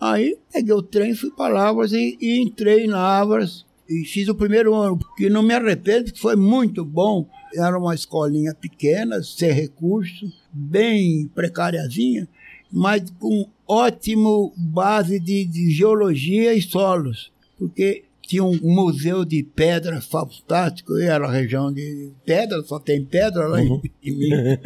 [0.00, 4.34] Aí peguei o trem, fui para Lavras e, e, entrei na Lavras e fiz o
[4.34, 7.26] primeiro ano, porque não me arrependo, foi muito bom.
[7.54, 12.28] Era uma escolinha pequena, sem recurso, bem precariazinha,
[12.70, 20.00] mas com ótimo base de, de geologia e solos, porque tinha um museu de pedra
[20.00, 23.80] fantástico, era a região de pedra, só tem pedra lá uhum.
[24.02, 24.58] em, em Minas.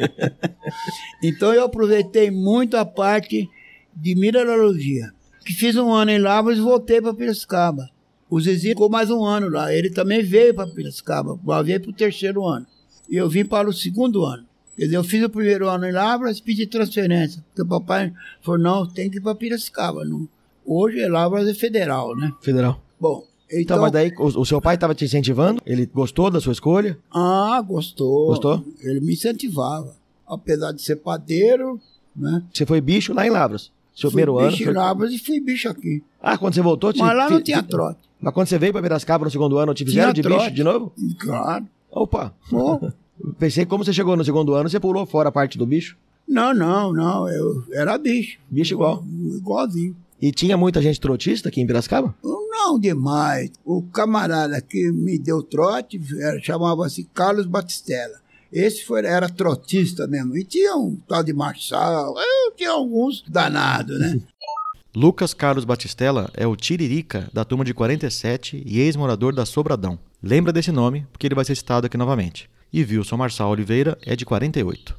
[1.23, 3.49] então eu aproveitei muito a parte
[3.95, 5.13] de mineralogia
[5.45, 7.91] que fiz um ano em Lavras e voltei para Piracicaba.
[8.29, 9.75] O Zizi ficou mais um ano lá.
[9.75, 12.67] Ele também veio para Piracicaba, veio para o terceiro ano.
[13.09, 14.45] E eu vim para o segundo ano.
[14.77, 17.45] Quer dizer, eu fiz o primeiro ano em Lavras e pedi transferência.
[17.49, 20.05] Porque o papai falou, não, tem que ir para Piracicaba.
[20.05, 20.29] Não.
[20.65, 22.33] Hoje é Lavras é federal, né?
[22.41, 22.81] Federal.
[23.01, 25.61] Bom, então, então mas daí o, o seu pai estava te incentivando?
[25.67, 26.99] Ele gostou da sua escolha?
[27.11, 28.29] Ah, gostou.
[28.29, 28.65] Gostou?
[28.81, 29.95] Ele me incentivava.
[30.27, 31.81] Apesar de ser padeiro,
[32.15, 32.43] né?
[32.53, 33.71] Você foi bicho lá em Lavras?
[33.95, 34.99] Seu fui primeiro bicho ano?
[34.99, 35.15] Foi...
[35.15, 36.03] e fui bicho aqui.
[36.23, 36.93] Ah, quando você voltou?
[36.97, 37.99] Mas lá não tinha trote.
[38.21, 40.45] Mas quando você veio para Piracicaba no segundo ano, te fizeram de trote.
[40.45, 40.93] bicho de novo?
[41.19, 41.67] Claro.
[41.91, 42.33] Opa!
[42.53, 42.79] Oh.
[43.39, 45.97] Pensei como você chegou no segundo ano, você pulou fora a parte do bicho?
[46.27, 47.29] Não, não, não.
[47.29, 48.39] Eu era bicho.
[48.49, 49.05] Bicho igual?
[49.37, 49.97] Igualzinho.
[50.21, 52.15] E tinha muita gente trotista aqui em Piracicaba?
[52.23, 53.51] Não demais.
[53.65, 56.01] O camarada que me deu trote
[56.43, 58.21] chamava-se Carlos Batistella.
[58.53, 60.37] Esse foi, era trotista mesmo.
[60.37, 64.21] E tinha um tal de Marçal, eu tinha alguns danados, né?
[64.95, 69.97] Lucas Carlos Batistella é o Tiririca da turma de 47 e ex-morador da Sobradão.
[70.21, 72.51] Lembra desse nome porque ele vai ser citado aqui novamente.
[72.73, 74.99] E Wilson Marçal Oliveira é de 48.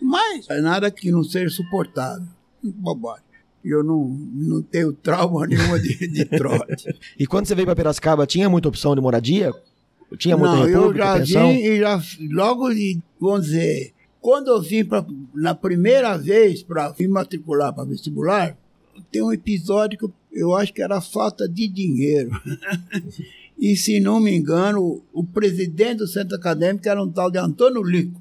[0.00, 2.28] Mas é nada que não seja suportável.
[2.62, 3.27] Bobagem.
[3.64, 6.86] Eu não, não tenho trauma nenhuma de, de trote.
[7.18, 9.52] e quando você veio para Piracicaba, tinha muita opção de moradia?
[10.16, 11.52] Tinha muita não, república, eu já pensão?
[11.52, 16.94] vim e já, logo, de, vamos dizer, quando eu vim pra, na primeira vez para
[16.98, 18.56] me matricular para vestibular,
[19.12, 22.30] tem um episódio que eu acho que era falta de dinheiro.
[23.58, 27.82] e se não me engano, o presidente do centro acadêmico era um tal de Antônio
[27.82, 28.20] Lico.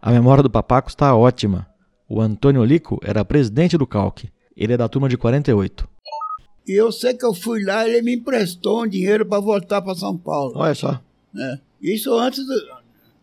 [0.00, 1.66] A memória do Papaco está ótima.
[2.08, 4.28] O Antônio Lico era presidente do Calque.
[4.56, 5.88] Ele é da turma de 48.
[6.66, 9.94] E eu sei que eu fui lá, ele me emprestou um dinheiro para voltar para
[9.94, 10.52] São Paulo.
[10.54, 11.00] Olha só.
[11.36, 11.58] É.
[11.80, 12.54] Isso antes do...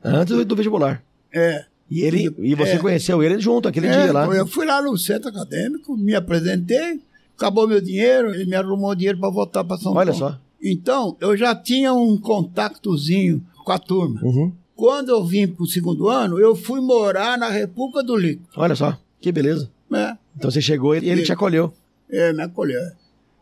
[0.04, 1.04] Antes do vestibular.
[1.34, 1.66] É.
[1.90, 2.78] E, ele, e você é.
[2.78, 4.26] conheceu ele junto aquele é, dia lá?
[4.28, 7.02] Eu fui lá no centro acadêmico, me apresentei,
[7.36, 10.26] acabou meu dinheiro, ele me arrumou dinheiro para voltar para São Olha Paulo.
[10.26, 10.42] Olha só.
[10.62, 14.20] Então, eu já tinha um contactozinho com a turma.
[14.22, 14.52] Uhum.
[14.76, 18.44] Quando eu vim para o segundo ano, eu fui morar na República do Lico.
[18.56, 19.70] Olha só, que beleza.
[19.92, 20.16] É.
[20.40, 21.74] Então você chegou e ele, te acolheu.
[22.10, 22.80] É, me acolheu.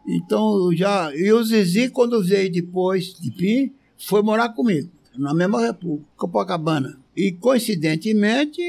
[0.07, 1.15] Então, já.
[1.15, 6.97] E o Zizi, quando veio depois de Pim, foi morar comigo, na mesma República, Copacabana.
[7.15, 8.61] E, coincidentemente,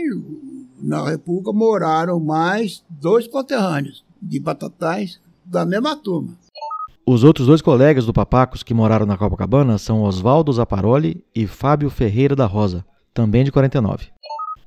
[0.79, 6.37] na República moraram mais dois conterrâneos de Batatais da mesma turma.
[7.07, 11.89] Os outros dois colegas do Papacos que moraram na Copacabana são Oswaldo Zaparoli e Fábio
[11.89, 14.09] Ferreira da Rosa, também de 49.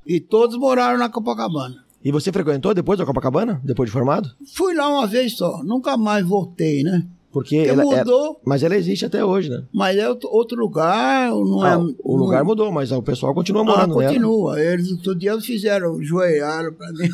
[0.04, 1.81] E todos moraram na Copacabana.
[2.04, 4.30] E você frequentou depois da Copacabana, depois de formado?
[4.54, 7.06] Fui lá uma vez só, nunca mais voltei, né?
[7.32, 8.32] Porque, Porque ela mudou.
[8.32, 9.64] É, mas ela existe até hoje, né?
[9.72, 11.76] Mas é outro lugar, não ah, é.
[12.04, 12.46] O lugar não...
[12.46, 14.56] mudou, mas o pessoal continua morando ah, continua.
[14.56, 14.72] Nela.
[14.72, 17.08] Eles outro dia joelharam, joelharam para mim.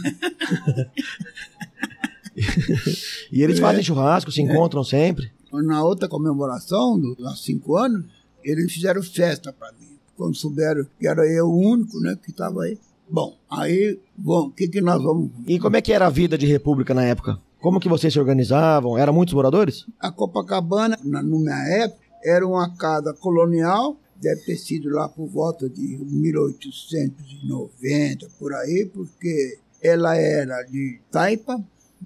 [3.31, 3.61] e eles é.
[3.61, 4.85] fazem churrasco, se encontram é.
[4.85, 5.31] sempre.
[5.53, 8.05] Na outra comemoração, dos cinco anos,
[8.43, 9.99] eles fizeram festa para mim.
[10.17, 12.77] Quando souberam que era eu o único, né, que estava aí.
[13.11, 15.31] Bom, aí, bom, o que, que nós vamos.
[15.47, 17.39] E como é que era a vida de república na época?
[17.61, 18.99] Como que vocês se organizavam?
[18.99, 19.87] Eram muitos moradores?
[19.99, 25.27] A Copacabana, na, na minha época, era uma casa colonial, deve ter sido lá por
[25.27, 31.61] volta de 1890, por aí, porque ela era de taipa,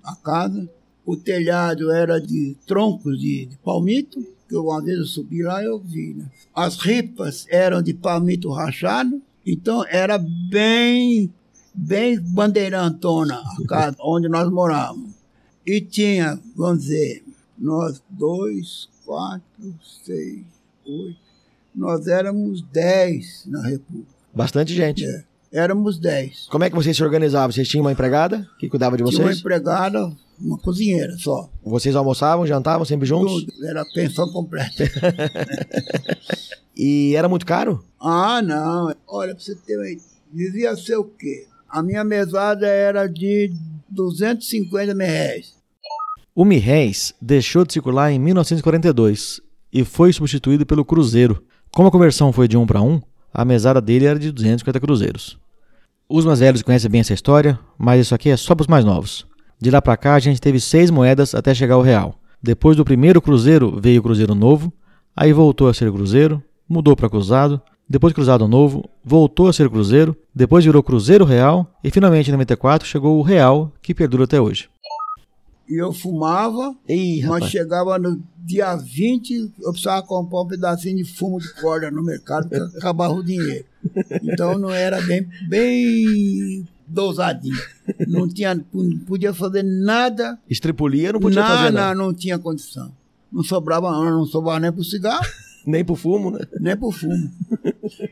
[0.05, 0.69] a casa,
[1.05, 5.67] o telhado era de troncos de, de palmito, que uma vez eu subi lá e
[5.67, 6.15] eu vi.
[6.15, 6.31] Né?
[6.55, 11.33] As ripas eram de palmito rachado, então era bem,
[11.75, 15.13] bem bandeirantona a casa onde nós morávamos.
[15.67, 17.25] E tinha, vamos dizer,
[17.59, 19.75] nós dois, quatro,
[20.05, 20.45] seis,
[20.85, 21.19] oito,
[21.75, 24.13] nós éramos dez na República.
[24.35, 25.05] Bastante gente.
[25.05, 26.47] É, éramos dez.
[26.51, 27.53] Como é que vocês se organizavam?
[27.53, 29.17] Vocês tinham uma empregada que cuidava de vocês?
[29.17, 31.51] Tinha uma empregada, uma cozinheira só.
[31.63, 33.45] Vocês almoçavam, jantavam sempre juntos?
[33.45, 34.85] Tudo, era pensão completa.
[36.77, 37.85] e era muito caro?
[38.01, 38.95] Ah, não.
[39.07, 41.47] Olha, pra você ter uma ideia, devia ser o quê?
[41.69, 43.53] A minha mesada era de
[43.89, 45.55] 250 mil reais.
[46.35, 49.41] O Mirréis deixou de circular em 1942
[49.73, 51.45] e foi substituído pelo Cruzeiro.
[51.71, 53.01] Como a conversão foi de 1 para 1,
[53.33, 55.42] a mesada dele era de 250 cruzeiros.
[56.15, 58.85] Os mais velhos conhecem bem essa história, mas isso aqui é só para os mais
[58.85, 59.27] novos.
[59.59, 62.21] De lá para cá a gente teve seis moedas até chegar ao real.
[62.43, 64.71] Depois do primeiro cruzeiro veio o cruzeiro novo,
[65.17, 70.15] aí voltou a ser cruzeiro, mudou para cruzado, depois cruzado novo, voltou a ser cruzeiro,
[70.35, 74.69] depois virou cruzeiro real e finalmente em 94 chegou o real que perdura até hoje.
[75.67, 81.05] E eu fumava, Ih, mas chegava no dia 20, eu precisava comprar um pedacinho de
[81.05, 83.72] fumo de corda no mercado para acabava o dinheiro.
[84.23, 87.57] Então não era bem, bem dosadinho.
[88.07, 90.39] Não tinha, não podia fazer nada.
[90.49, 91.95] Estripulia não podia nada, fazer nada.
[91.95, 92.93] Não, não tinha condição.
[93.33, 95.27] Não sobrava, não sobrava nem para cigarro.
[95.65, 96.41] Nem pro fumo, né?
[96.59, 97.31] Nem pro fumo.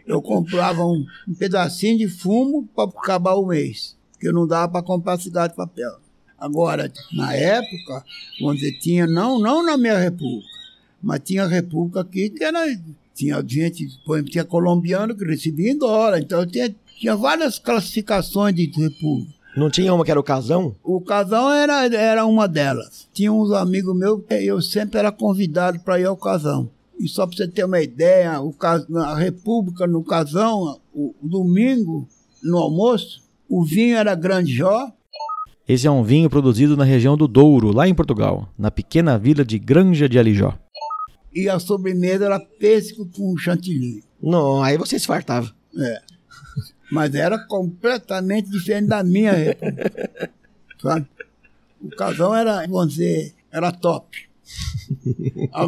[0.07, 3.97] Eu comprava um, um pedacinho de fumo para acabar o mês.
[4.13, 5.99] Porque não dava para comprar cigarro de papel.
[6.39, 8.05] Agora, na época,
[8.43, 10.49] onde tinha, não, não na minha república,
[11.03, 12.65] mas tinha república aqui que era.
[13.21, 16.21] Tinha gente, por exemplo, tinha colombiano que recebia em dólar.
[16.21, 19.35] Então tinha, tinha várias classificações de república.
[19.55, 20.75] Não tinha uma que era o casão?
[20.83, 23.07] O casão era, era uma delas.
[23.13, 26.71] Tinha uns amigos meus, eu sempre era convidado para ir ao casão.
[26.99, 28.55] E só para você ter uma ideia, o,
[28.97, 32.09] a República no casão, o, o domingo,
[32.43, 34.91] no almoço, o vinho era Grande Jó.
[35.69, 39.45] Esse é um vinho produzido na região do Douro, lá em Portugal, na pequena vila
[39.45, 40.55] de Granja de Alijó.
[41.33, 44.03] E a sobremesa era pêssego com chantilly.
[44.21, 45.55] Não, aí você se fartava.
[45.77, 46.03] É.
[46.91, 50.31] Mas era completamente diferente da minha república.
[50.83, 51.07] Sabe?
[51.81, 54.29] O casão era, vamos dizer, era top.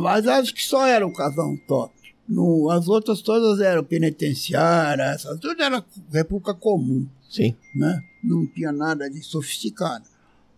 [0.00, 1.94] Mas acho que só era o casão top.
[2.28, 7.06] No, as outras todas eram penitenciárias, essas tudo era república comum.
[7.28, 7.54] Sim.
[7.74, 8.02] Né?
[8.22, 10.04] Não tinha nada de sofisticado.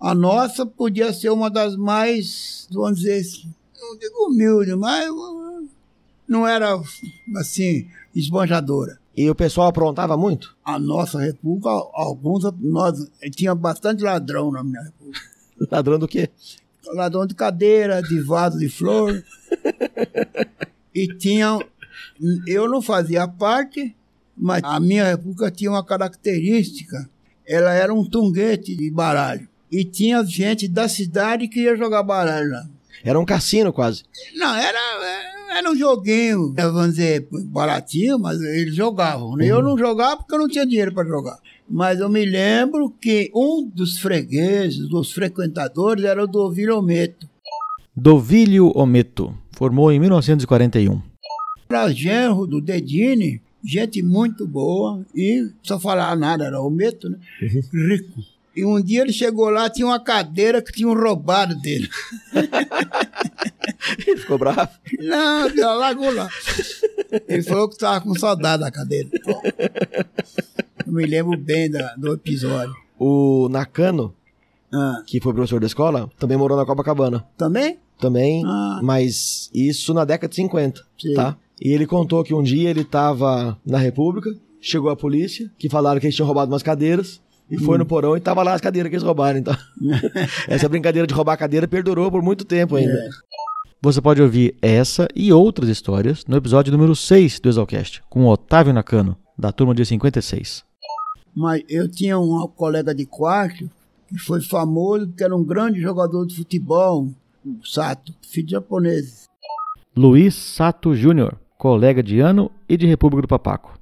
[0.01, 5.09] A nossa podia ser uma das mais, vamos dizer, assim, não digo humilde, mas
[6.27, 6.81] não era
[7.37, 8.99] assim, esbanjadora.
[9.17, 10.57] E o pessoal aprontava muito?
[10.65, 15.21] A nossa república, alguns, nós tinha bastante ladrão na minha república.
[15.71, 16.29] ladrão do quê?
[16.87, 19.23] Ladrão de cadeira, de vaso de flor.
[20.93, 21.59] e tinha,
[22.47, 23.95] eu não fazia parte,
[24.37, 27.09] mas a minha república tinha uma característica,
[27.47, 29.49] ela era um tunguete de baralho.
[29.71, 32.69] E tinha gente da cidade que ia jogar baralho lá.
[33.05, 34.03] Era um cassino quase.
[34.35, 34.79] Não, era,
[35.59, 39.33] era um joguinho, vamos dizer, baratinho, mas eles jogavam.
[39.33, 39.43] Uhum.
[39.43, 41.39] Eu não jogava porque eu não tinha dinheiro para jogar.
[41.69, 47.29] Mas eu me lembro que um dos fregueses, dos frequentadores, era o Dovílio Ometo.
[47.95, 51.01] Dovílio Ometo, formou em 1941.
[51.69, 57.19] Era genro do Dedini, gente muito boa, e só falar nada, era Ometo, né?
[57.43, 57.89] Uhum.
[57.89, 58.34] Rico.
[58.57, 61.89] E um dia ele chegou lá, tinha uma cadeira que tinham roubado dele.
[64.07, 64.69] ele ficou bravo?
[64.99, 66.29] Não, ele largou lá.
[67.29, 69.09] Ele falou que estava com saudade da cadeira.
[70.87, 72.75] Eu me lembro bem da, do episódio.
[72.99, 74.15] O Nakano,
[74.73, 75.03] ah.
[75.07, 77.27] que foi professor da escola, também morou na Copacabana.
[77.37, 77.79] Também?
[77.99, 78.81] Também, ah.
[78.83, 81.15] mas isso na década de 50, Sim.
[81.15, 81.37] tá?
[81.61, 86.01] E ele contou que um dia ele estava na República, chegou a polícia, que falaram
[86.01, 87.79] que eles tinham roubado umas cadeiras, e foi hum.
[87.79, 89.39] no porão e tava lá as cadeiras que eles roubaram.
[89.39, 89.57] Então,
[90.49, 92.93] essa brincadeira de roubar a cadeira perdurou por muito tempo ainda.
[92.93, 93.09] É.
[93.83, 98.73] Você pode ouvir essa e outras histórias no episódio número 6 do Exalcast, com Otávio
[98.73, 100.65] Nakano, da turma de 56.
[101.37, 103.69] Mas eu tinha um colega de quarto
[104.09, 107.09] que foi famoso porque era um grande jogador de futebol,
[107.45, 109.25] o Sato, filho de japonês.
[109.95, 113.79] Luiz Sato Júnior, colega de ano e de República do Papaco.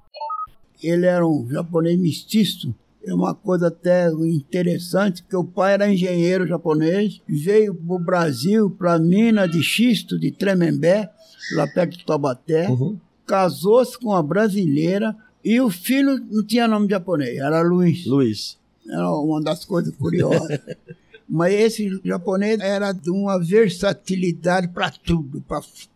[0.82, 6.46] Ele era um japonês mestiço é uma coisa até interessante, porque o pai era engenheiro
[6.46, 11.10] japonês, veio para o Brasil, para a mina de xisto de Tremembé,
[11.54, 12.98] lá perto de Taubaté, uhum.
[13.26, 18.06] casou-se com uma brasileira e o filho não tinha nome japonês, era Luiz.
[18.06, 18.58] Luiz.
[18.88, 20.58] Era uma das coisas curiosas.
[21.28, 25.42] Mas esse japonês era de uma versatilidade para tudo,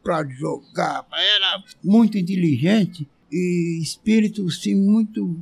[0.02, 5.36] para jogar, era muito inteligente e espírito sim muito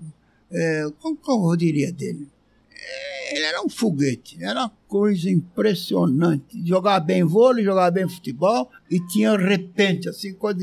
[0.50, 2.30] é, qual, qual eu diria dele?
[2.70, 6.64] É, ele era um foguete, era uma coisa impressionante.
[6.66, 10.60] Jogava bem vôlei, jogava bem futebol e tinha repente, assim, coisa.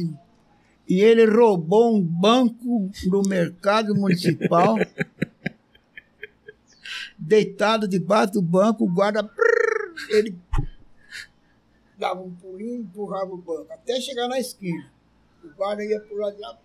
[0.88, 4.76] E ele roubou um banco do mercado municipal,
[7.17, 9.30] deitado debaixo do banco, o guarda.
[10.10, 10.36] Ele
[11.98, 14.91] dava um pulinho e empurrava o banco, até chegar na esquina.
[15.44, 16.58] O guarda ia por lá de lá,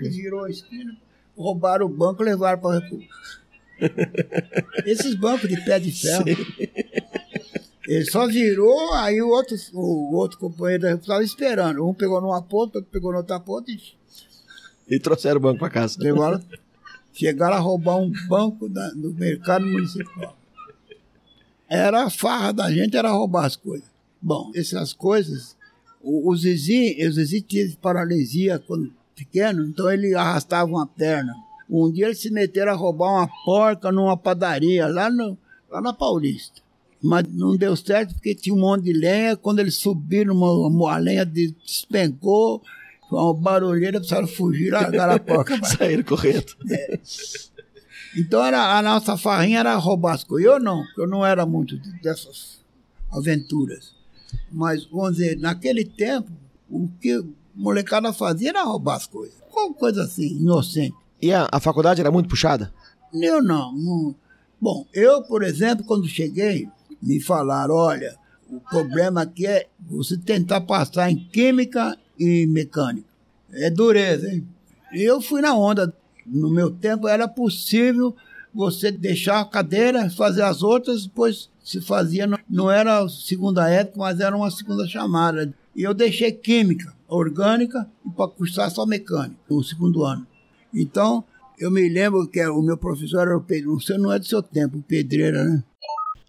[0.00, 0.96] ele virou a esquina
[1.36, 2.80] roubaram o banco e levaram para.
[4.84, 6.24] Esses bancos de pé de ferro.
[6.24, 6.36] Sim.
[7.90, 11.84] Ele só virou, aí o outro, o outro companheiro da República estava esperando.
[11.84, 13.80] Um pegou numa ponta, outro pegou na outra ponta e.
[14.88, 15.96] E trouxeram o banco para casa.
[15.98, 16.40] Levaram,
[17.12, 20.36] chegaram a roubar um banco da, do mercado municipal.
[21.68, 23.88] Era a farra da gente, era roubar as coisas.
[24.22, 25.56] Bom, essas coisas,
[26.00, 28.92] o, o Zizi, o Zizi tinha paralisia quando
[29.24, 31.34] pequeno, então ele arrastava uma perna.
[31.68, 35.38] Um dia eles se meteram a roubar uma porca numa padaria lá, no,
[35.70, 36.60] lá na Paulista.
[37.02, 39.36] Mas não deu certo porque tinha um monte de lenha.
[39.36, 42.62] Quando eles subiram, uma, uma a lenha despencou,
[43.10, 45.58] uma barulheira, precisaram fugir, largaram a porca.
[45.64, 46.52] Saíram correndo.
[46.68, 46.98] É.
[48.16, 50.50] Então era, a nossa farrinha era roubar as coisas.
[50.50, 52.60] Eu não, eu não era muito dessas
[53.10, 53.94] aventuras.
[54.50, 56.30] Mas, vamos dizer, naquele tempo,
[56.68, 59.34] o que molecada fazia era roubar as coisas.
[59.50, 60.94] Qualquer coisa assim, inocente.
[61.20, 62.72] E a, a faculdade era muito puxada?
[63.12, 64.14] Eu não, não.
[64.60, 66.68] Bom, eu, por exemplo, quando cheguei,
[67.02, 68.16] me falaram, olha,
[68.50, 73.08] o problema aqui é você tentar passar em química e mecânica.
[73.52, 74.46] É dureza, hein?
[74.92, 75.92] Eu fui na onda.
[76.26, 78.14] No meu tempo era possível
[78.52, 84.20] você deixar a cadeira, fazer as outras, depois se fazia, não era segunda época, mas
[84.20, 85.52] era uma segunda chamada.
[85.74, 90.26] E eu deixei química orgânica e para cursar só mecânica, no segundo ano.
[90.72, 91.24] Então,
[91.58, 94.42] eu me lembro que o meu professor era o Pedro, você não é do seu
[94.42, 95.62] tempo, Pedreira, né?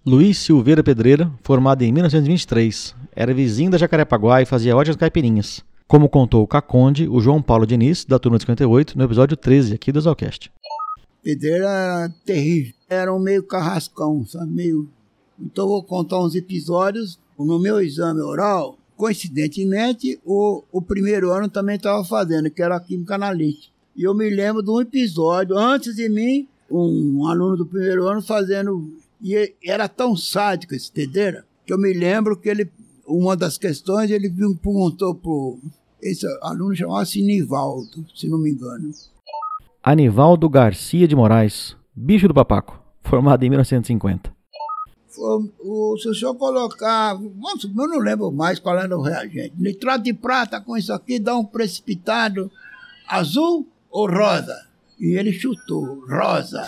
[0.04, 5.63] Luiz Silveira Pedreira, formado em 1923, era vizinho da Jacarepaguá e fazia ótimas caipirinhas.
[5.88, 9.76] Como contou o Caconde, o João Paulo Diniz, da turma de 58, no episódio 13
[9.76, 10.51] aqui do Zalcast.
[11.22, 14.51] Pedreira era terrível, era um meio carrascão, sabe?
[14.51, 14.89] Meio...
[15.39, 17.20] Então vou contar uns episódios.
[17.38, 23.16] No meu exame oral, coincidentemente, o, o primeiro ano também estava fazendo, que era Química
[23.16, 23.74] Analítica.
[23.95, 28.22] E eu me lembro de um episódio, antes de mim, um aluno do primeiro ano
[28.22, 32.70] fazendo E era tão sádico esse Tedeira que eu me lembro que ele,
[33.08, 35.58] uma das questões, ele perguntou pro.
[35.99, 38.91] Esse aluno chamava-se Nivaldo, se não me engano.
[39.82, 44.32] Anivaldo Garcia de Moraes, bicho do papaco, formado em 1950.
[45.24, 50.03] O, se o senhor colocar, vamos, eu não lembro mais qual era o reagente, nitrato
[50.03, 52.51] de prata com isso aqui dá um precipitado
[53.07, 54.67] azul ou rosa?
[54.99, 56.67] E ele chutou, rosa.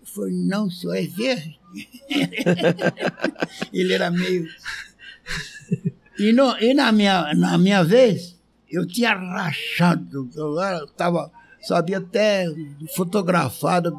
[0.00, 1.60] Eu falei, não, senhor, é verde.
[3.72, 4.48] ele era meio.
[6.18, 8.36] E, no, e na, minha, na minha vez,
[8.68, 11.30] eu tinha rachado, eu tava,
[11.60, 12.46] sabia até
[12.96, 13.90] fotografado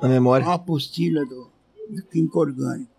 [0.00, 0.46] Na memória.
[0.46, 1.50] uma apostila do,
[1.88, 2.90] do químico orgânico.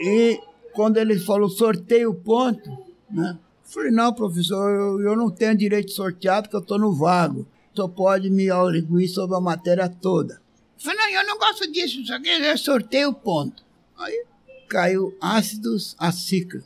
[0.00, 0.40] E
[0.72, 2.70] quando ele falou sorteio ponto,
[3.10, 3.38] né?
[3.38, 6.92] eu Falei, não, professor, eu, eu não tenho direito de sortear porque eu estou no
[6.92, 7.46] vago.
[7.74, 10.34] Só pode me arguir sobre a matéria toda.
[10.34, 13.64] Eu falei, não, eu não gosto disso, isso é sorteio ponto.
[13.98, 14.24] Aí
[14.68, 16.64] caiu ácidos acíclicos,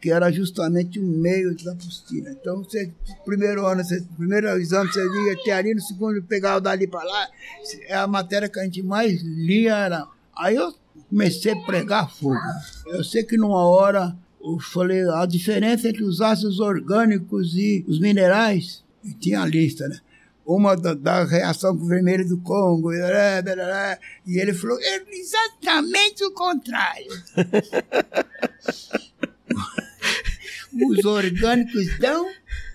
[0.00, 2.30] que era justamente o meio da apostila.
[2.30, 2.92] Então, você,
[3.24, 7.28] primeiro ano, você, primeiro exame você lia ali, no segundo pegava dali para lá.
[7.86, 10.15] É a matéria que a gente mais lia era.
[10.36, 10.74] Aí eu
[11.08, 12.38] comecei a pregar fogo.
[12.86, 17.98] Eu sei que numa hora eu falei a diferença entre os ácidos orgânicos e os
[17.98, 19.98] minerais, e tinha a lista, né?
[20.44, 26.30] Uma da, da reação com o vermelho do Congo, e, ele falou "É exatamente o
[26.30, 27.10] contrário.
[30.88, 32.28] os orgânicos dão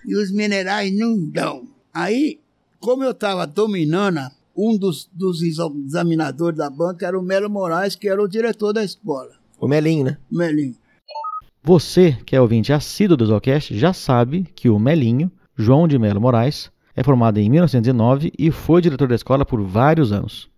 [0.04, 1.66] e os minerais não dão.
[1.94, 2.40] Aí,
[2.80, 7.94] como eu estava dominando, um dos, dos exa- examinadores da banca era o Melo Moraes,
[7.96, 9.30] que era o diretor da escola.
[9.58, 10.18] O Melinho, né?
[10.30, 10.76] Melinho.
[11.62, 16.20] Você, que é ouvinte assíduo do Zocast, já sabe que o Melinho, João de Melo
[16.20, 20.50] Moraes, é formado em 1909 e foi diretor da escola por vários anos.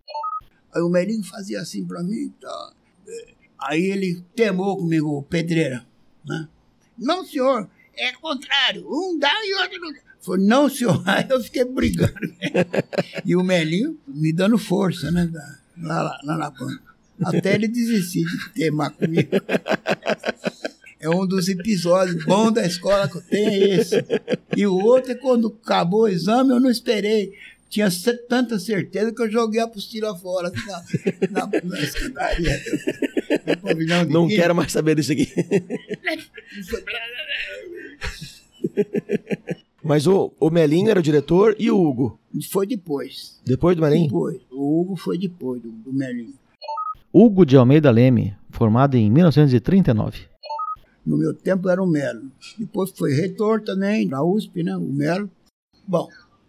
[0.75, 2.33] Aí o Melinho fazia assim pra mim.
[2.41, 2.73] Tá.
[3.61, 5.87] Aí ele temou comigo, o pedreira.
[6.25, 6.49] Né?
[6.99, 8.85] Não, senhor, é contrário.
[8.89, 9.99] Um dá e o outro não dá.
[10.25, 11.03] Falei, não, senhor.
[11.07, 12.15] Aí eu fiquei brigando.
[13.25, 15.31] e o Melinho me dando força, né?
[15.77, 16.95] Lá, lá, lá na banca.
[17.23, 19.31] Até ele desistir de temar comigo.
[20.99, 24.05] É um dos episódios bons da escola que eu tenho, é esse.
[24.57, 27.35] E o outro é quando acabou o exame, eu não esperei.
[27.69, 27.89] Tinha
[28.29, 30.85] tanta certeza que eu joguei a apostila fora na,
[31.31, 32.63] na, na escadaria.
[34.09, 34.43] Não química.
[34.43, 35.31] quero mais saber disso aqui.
[39.85, 42.19] Mas o, o Melinho era o diretor e o Hugo.
[42.51, 43.39] Foi depois.
[43.45, 44.07] Depois do Melinho?
[44.07, 44.41] Depois.
[44.51, 46.35] O Hugo foi depois do, do Melinho.
[47.13, 50.23] Hugo de Almeida Leme, formado em 1939.
[51.07, 52.23] No meu tempo era o Melo.
[52.59, 54.75] Depois foi reitor também, da USP, né?
[54.75, 55.31] O Melo.
[55.87, 56.09] Bom,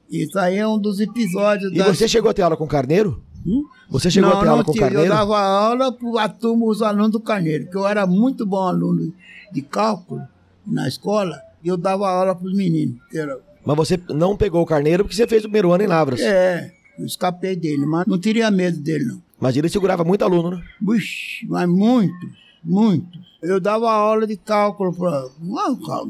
[0.09, 3.21] isso aí é um dos episódios E você chegou a ter aula com o Carneiro?
[3.45, 3.63] Hum?
[3.89, 4.85] Você chegou não, a ter aula não com o tive.
[4.85, 5.11] Carneiro?
[5.11, 9.13] Eu dava aula para turma, os alunos do Carneiro, que eu era muito bom aluno
[9.51, 10.21] de cálculo
[10.65, 11.39] na escola,
[11.69, 12.97] eu dava aula para os meninos.
[13.13, 16.19] era- Mas você não pegou o Carneiro porque você fez o primeiro ano em Lavras.
[16.21, 19.21] É, eu escapei dele, mas não teria medo dele, não.
[19.39, 20.63] Mas ele segurava muito aluno, né?
[20.79, 22.29] Buxi, mas muitos,
[22.63, 23.19] muitos.
[23.41, 25.27] Eu dava aula de cálculo para.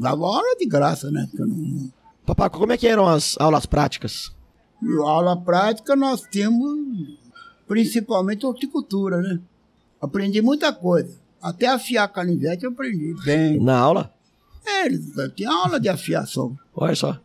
[0.00, 1.26] Dava aula de graça, né?
[1.30, 1.90] Porque não,
[2.24, 4.32] Papai, como é que eram as aulas práticas?
[4.82, 6.78] E aula prática nós temos
[7.66, 9.40] principalmente horticultura, né?
[10.00, 11.18] Aprendi muita coisa.
[11.42, 13.60] Até afiar canivete eu aprendi bem.
[13.62, 14.12] Na aula?
[14.66, 16.56] É, eles- tinha aula de afiação.
[16.74, 17.18] Olha só.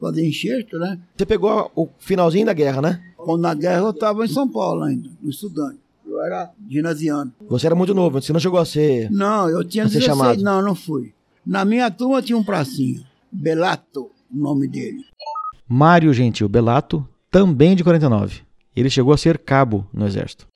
[0.00, 0.98] Fazer enxerto, né?
[1.16, 3.02] Você pegou o finalzinho da guerra, né?
[3.16, 5.78] Quando na guerra eu estava em São Paulo ainda, no estudante.
[6.06, 7.32] Eu era ginasiano.
[7.48, 9.10] Você era muito novo, você não chegou a ser.
[9.10, 10.04] Não, eu tinha Você é 16.
[10.18, 10.42] chamado?
[10.42, 11.12] Não, não fui.
[11.44, 13.02] Na minha turma tinha um pracinha.
[13.30, 15.04] Belato, o nome dele.
[15.68, 18.40] Mário Gentil Belato, também de 49.
[18.74, 20.46] Ele chegou a ser cabo no exército.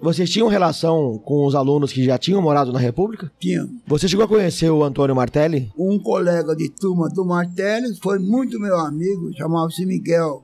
[0.00, 3.30] Vocês tinham relação com os alunos que já tinham morado na República?
[3.40, 5.72] Tinha Você chegou a conhecer o Antônio Martelli?
[5.76, 10.42] um colega de turma do Martelli, foi muito meu amigo, chamava-se Miguel.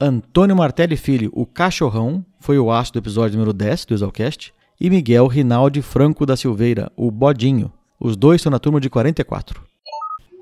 [0.00, 4.52] Antônio Martelli Filho, o Cachorrão, foi o aço do episódio número 10 do Exalcast.
[4.80, 7.70] E Miguel Rinaldi Franco da Silveira, o Bodinho.
[8.00, 9.60] Os dois estão na turma de 44.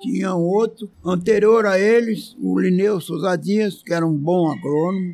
[0.01, 5.13] Tinha um outro, anterior a eles, o Lineu Souza Dias, que era um bom agrônomo.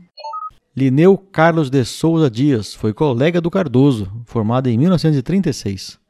[0.76, 6.00] Lineu Carlos de Souza Dias foi colega do Cardoso, formado em 1936.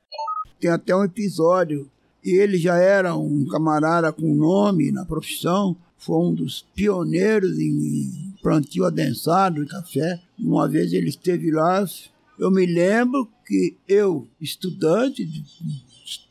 [0.59, 1.91] Tem até um episódio,
[2.25, 8.87] ele já era um camarada com nome na profissão, foi um dos pioneiros em plantio
[8.87, 10.19] adensado de café.
[10.39, 11.85] Uma vez ele esteve lá,
[12.39, 15.45] eu me lembro que eu, estudante de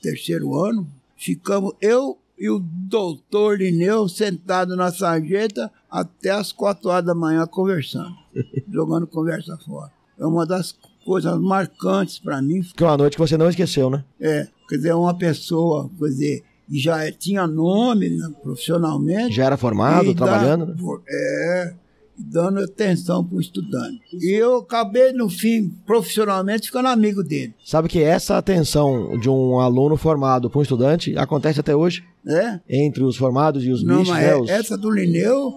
[0.01, 7.05] terceiro ano, ficamos eu e o doutor Lineu sentado na sarjeta até as quatro horas
[7.05, 8.15] da manhã conversando,
[8.67, 9.91] jogando conversa fora.
[10.19, 10.75] É uma das
[11.05, 12.61] coisas marcantes para mim.
[12.75, 14.03] Que é uma noite que você não esqueceu, né?
[14.19, 19.35] É, quer dizer, uma pessoa, quer dizer, já tinha nome né, profissionalmente.
[19.35, 20.75] Já era formado, trabalhando, né?
[21.07, 21.73] É,
[22.17, 24.01] dando atenção para o estudante.
[24.13, 27.53] E eu acabei, no fim, profissionalmente, ficando amigo dele.
[27.63, 32.03] Sabe que essa atenção de um aluno formado para um estudante acontece até hoje?
[32.23, 32.61] né?
[32.69, 34.53] Entre os formados e os Não, bichos, mas né?
[34.53, 35.53] é- essa do Lineu,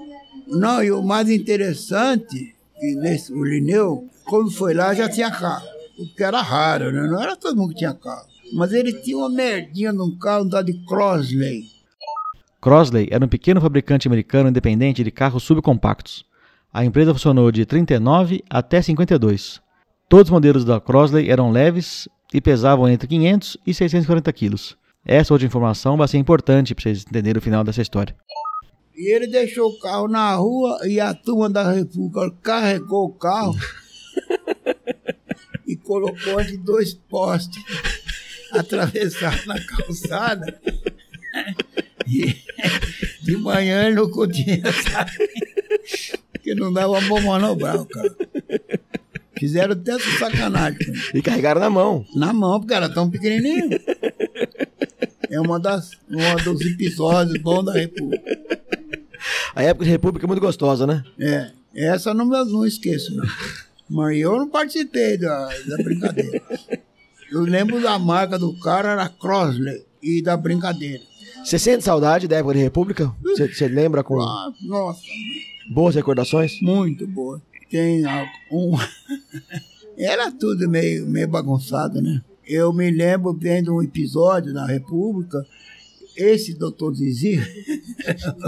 [0.46, 5.66] não, e o mais interessante, que nesse, o Lineu, quando foi lá, já tinha carro.
[5.98, 7.06] O que era raro, né?
[7.08, 8.26] Não era todo mundo que tinha carro.
[8.52, 11.64] Mas ele tinha uma merdinha num carro, tal de Crosley.
[12.60, 16.24] Crosley era um pequeno fabricante americano independente de carros subcompactos.
[16.72, 19.60] A empresa funcionou de 39 até 52.
[20.08, 24.76] Todos os modelos da Crosley eram leves e pesavam entre 500 e 640 quilos.
[25.04, 28.14] Essa outra informação vai ser importante para vocês entenderem o final dessa história.
[28.96, 33.54] E ele deixou o carro na rua e a turma da República carregou o carro
[35.68, 37.62] e colocou entre dois postes,
[38.52, 40.58] atravessaram na calçada.
[42.06, 42.36] E
[43.22, 48.16] de manhã ele não podia sair, porque não dava bom manobrar o carro.
[49.38, 50.78] Fizeram até essa sacanagem.
[51.12, 52.06] E carregaram na mão.
[52.14, 53.68] Na mão, porque era tão pequenininho.
[55.28, 58.56] É uma das, uma dos episódios bons da República.
[59.54, 61.02] A época de República é muito gostosa, né?
[61.18, 63.24] É, essa não, me- não esqueço, não.
[63.88, 66.42] Mas eu não participei da, da brincadeira.
[67.30, 71.02] Eu lembro da marca do cara, era Crosley, e da brincadeira.
[71.44, 73.12] Você sente saudade da época de República?
[73.22, 75.00] Você, lembra com Ah, nossa,
[75.70, 76.60] boas recordações?
[76.60, 77.40] muito boa.
[77.70, 78.04] Tem
[78.50, 78.72] um.
[79.98, 82.20] Era tudo meio, meio bagunçado, né?
[82.46, 85.44] Eu me lembro vendo um episódio na República,
[86.16, 87.38] esse doutor Zizi,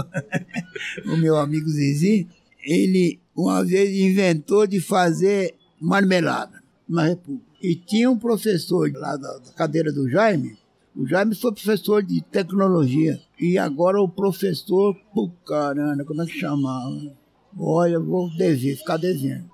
[1.05, 2.27] o meu amigo Zizi,
[2.63, 7.47] ele uma vez inventou de fazer marmelada na República.
[7.61, 10.57] E tinha um professor lá da, da cadeira do Jaime,
[10.95, 13.19] o Jaime foi professor de tecnologia.
[13.39, 17.15] E agora o professor, pô, caramba, como é que chamava?
[17.57, 19.45] Olha, eu vou dever, ficar devendo.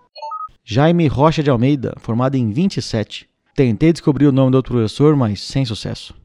[0.64, 3.30] Jaime Rocha de Almeida, formado em 27.
[3.56, 6.16] Tentei descobrir o nome do outro professor, mas sem sucesso.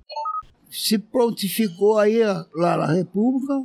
[0.71, 2.21] Se prontificou aí
[2.55, 3.62] lá na República,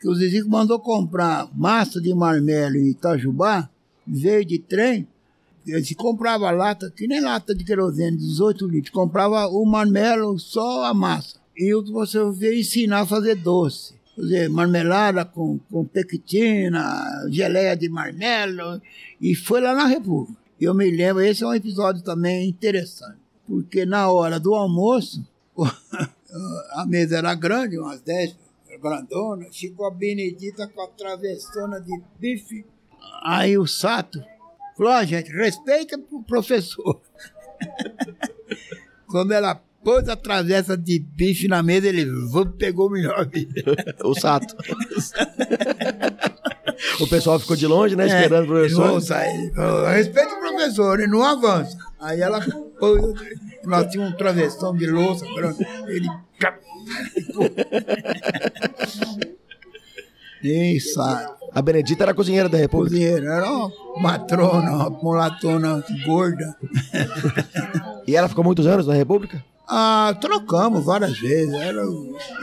[0.00, 3.70] que o Zizico mandou comprar massa de marmelo em Itajubá,
[4.06, 5.06] veio de trem,
[5.84, 10.92] se comprava lata, que nem lata de querosene, 18 litros, comprava o marmelo, só a
[10.92, 11.36] massa.
[11.56, 13.94] E você veio ensinar a fazer doce.
[14.14, 18.82] Quer dizer, marmelada com, com pectina, geleia de marmelo,
[19.20, 20.38] e foi lá na República.
[20.60, 25.24] Eu me lembro, esse é um episódio também interessante, porque na hora do almoço,
[26.72, 28.36] a mesa era grande, umas 10
[28.80, 32.64] grandona, ficou a Benedita com a travessona de bife.
[33.22, 34.18] Aí o Sato
[34.76, 37.00] falou, ó gente, respeita o professor.
[39.06, 39.54] Quando ela
[39.84, 42.06] pôs a travessa de bife na mesa, ele
[42.58, 43.62] pegou o melhor bife.
[44.02, 44.56] O Sato.
[47.00, 48.06] o pessoal ficou de longe, né?
[48.06, 49.00] Esperando o É, falou, professor.
[49.02, 51.76] "Sai", ele falou, Respeita o professor, ele não avança.
[52.00, 52.40] Aí ela
[52.80, 53.00] pôs,
[53.64, 55.24] nós tínhamos um travessão de louça,
[55.86, 56.08] ele...
[60.42, 61.34] Ei, Sato.
[61.54, 62.90] A Benedita era cozinheira da República.
[62.96, 66.56] cozinheira, era uma matrona, uma mulatona gorda.
[68.06, 69.44] E ela ficou muitos anos na República?
[69.68, 71.82] Ah, trocamos várias vezes, era,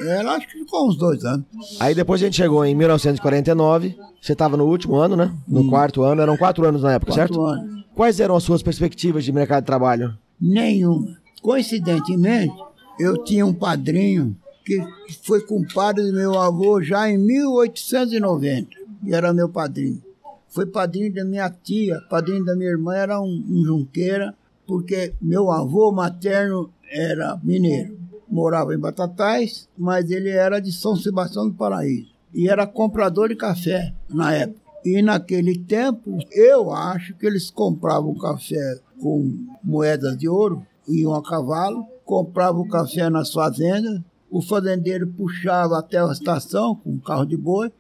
[0.08, 1.46] era acho que ficou uns dois anos.
[1.80, 3.98] Aí depois a gente chegou em 1949.
[4.22, 5.34] Você estava no último ano, né?
[5.48, 6.22] No quarto ano.
[6.22, 7.16] Eram quatro anos na época, Hum.
[7.16, 7.46] Quatro certo?
[7.46, 7.84] anos.
[7.96, 10.18] Quais eram as suas perspectivas de mercado de trabalho?
[10.42, 11.18] Nenhuma.
[11.42, 12.54] Coincidentemente,
[13.00, 14.36] eu tinha um padrinho
[14.66, 14.82] que
[15.24, 18.70] foi compadre do meu avô já em 1890,
[19.04, 20.02] e era meu padrinho.
[20.50, 24.36] Foi padrinho da minha tia, padrinho da minha irmã, era um, um junqueira,
[24.68, 27.98] porque meu avô materno era mineiro.
[28.28, 32.12] Morava em Batatais, mas ele era de São Sebastião do Paraíso.
[32.34, 34.60] E era comprador de café na época.
[34.86, 39.34] E naquele tempo, eu acho que eles compravam café com
[39.64, 45.98] moedas de ouro, iam a cavalo, compravam o café nas fazendas, o fazendeiro puxava até
[46.00, 47.72] a estação com um carro de boi,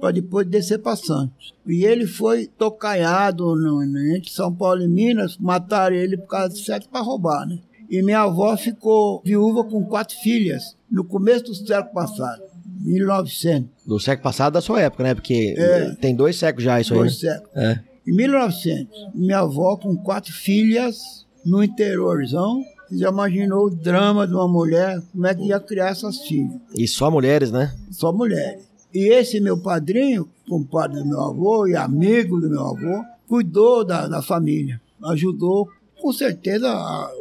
[0.00, 1.54] para depois descer para Santos.
[1.66, 3.82] E ele foi tocaiado no,
[4.14, 7.58] entre São Paulo e Minas, mataram ele por causa de sexo para roubar, né?
[7.90, 12.42] E minha avó ficou viúva com quatro filhas no começo do século passado,
[12.80, 13.70] 1900.
[13.86, 15.14] Do século passado da sua época, né?
[15.14, 15.94] Porque É.
[16.00, 17.00] tem dois séculos já isso aí.
[17.00, 17.30] Dois Né?
[17.32, 17.56] séculos.
[17.56, 17.84] É.
[18.08, 24.48] Em 1900, minha avó com quatro filhas no interiorzão, já imaginou o drama de uma
[24.48, 26.54] mulher, como é que ia criar essas filhas?
[26.74, 27.74] E só mulheres, né?
[27.90, 28.66] Só mulheres.
[28.94, 34.08] E esse meu padrinho, compadre do meu avô e amigo do meu avô, cuidou da,
[34.08, 35.68] da família, ajudou
[36.00, 36.66] com certeza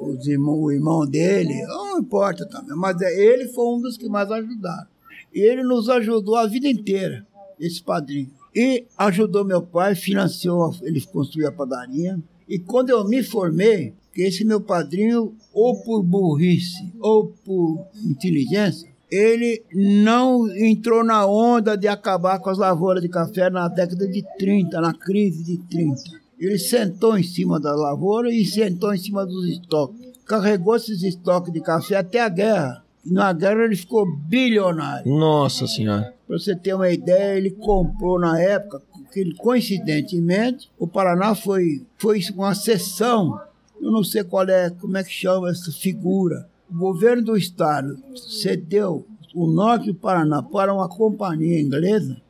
[0.02, 4.08] os irmão, o irmão dele, não importa também, mas é- ele foi um dos que
[4.08, 4.88] mais ajudaram.
[5.34, 7.26] E ele nos ajudou a vida inteira,
[7.60, 8.32] esse padrinho.
[8.58, 12.18] E ajudou meu pai, financiou, ele construiu a padaria.
[12.50, 18.90] E quando eu me formei, que esse meu padrinho, ou por burrice ou por inteligência,
[19.12, 24.26] ele não entrou na onda de acabar com as lavouras de café na década de
[24.40, 26.02] 30, na crise de 30.
[26.40, 30.02] Ele sentou em cima da lavoura e sentou em cima dos estoques.
[30.26, 32.84] Carregou esses estoques de café até a guerra.
[33.08, 35.10] E na guerra ele ficou bilionário.
[35.10, 36.14] Nossa senhora.
[36.28, 38.82] Para você ter uma ideia, ele comprou na época,
[39.14, 43.40] que ele, coincidentemente, o Paraná foi, foi uma sessão,
[43.82, 46.50] eu não sei qual é, como é que chama essa figura.
[46.70, 52.22] O governo do estado cedeu o norte do Paraná para uma companhia inglesa,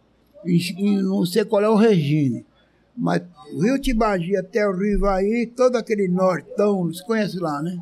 [0.45, 2.45] e, não sei qual é o regime,
[2.95, 7.79] mas o Rio Tibagi até o Rio Ivaí, todo aquele nortão, você conhece lá, né?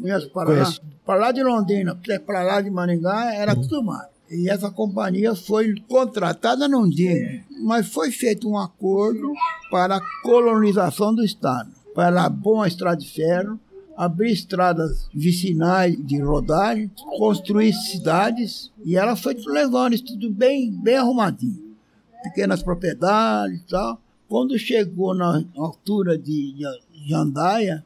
[0.00, 0.64] Conhece o Paraná?
[0.64, 0.82] Conheço.
[1.04, 4.08] Para lá de Londrina, para lá de Maringá, era tudo mar.
[4.30, 9.30] E essa companhia foi contratada, não digo, mas foi feito um acordo
[9.70, 13.60] para a colonização do Estado, para uma estrada de ferro,
[13.94, 20.96] abrir estradas vicinais de rodagem, construir cidades, e ela foi levando isso tudo bem, bem
[20.96, 21.76] arrumadinho.
[22.22, 24.00] Pequenas propriedades e tal.
[24.28, 26.54] Quando chegou na altura de
[27.02, 27.84] de Jandaia,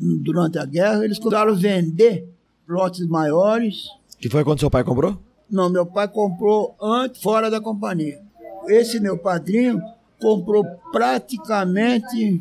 [0.00, 2.28] durante a guerra, eles começaram a vender
[2.68, 3.84] lotes maiores,
[4.18, 5.18] Que foi quando seu pai comprou?
[5.50, 8.20] não, meu pai comprou antes, fora da companhia.
[8.68, 9.80] Esse meu padrinho
[10.20, 12.40] comprou praticamente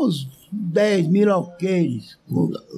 [0.00, 2.18] uns 10 mil alqueires.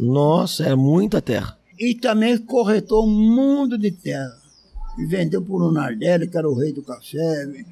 [0.01, 1.57] Nossa, é muita terra.
[1.79, 4.37] E também corretou um mundo de terra.
[4.99, 7.65] E vendeu por um Nardelli, que era o rei do café.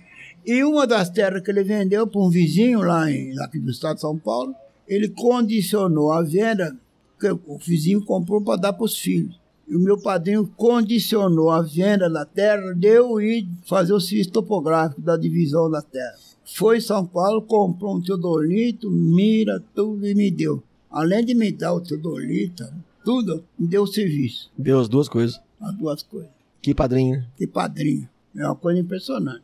[0.44, 3.96] E uma das terras que ele vendeu para um vizinho lá em, aqui do estado
[3.96, 4.54] de São Paulo,
[4.92, 6.76] ele condicionou a venda,
[7.18, 9.40] que o vizinho comprou para dar para os filhos.
[9.68, 14.30] E o meu padrinho condicionou a venda da terra de eu ir fazer o serviço
[14.30, 16.14] topográfico da divisão da terra.
[16.44, 20.62] Foi em São Paulo, comprou um teodolito, mira, tudo e me deu.
[20.90, 22.64] Além de me dar o teodolito,
[23.04, 24.50] tudo, me deu o serviço.
[24.58, 25.40] Deu as duas coisas.
[25.60, 26.30] As duas coisas.
[26.60, 27.18] Que padrinho.
[27.18, 27.26] né?
[27.36, 28.08] Que padrinho.
[28.36, 29.42] É uma coisa impressionante.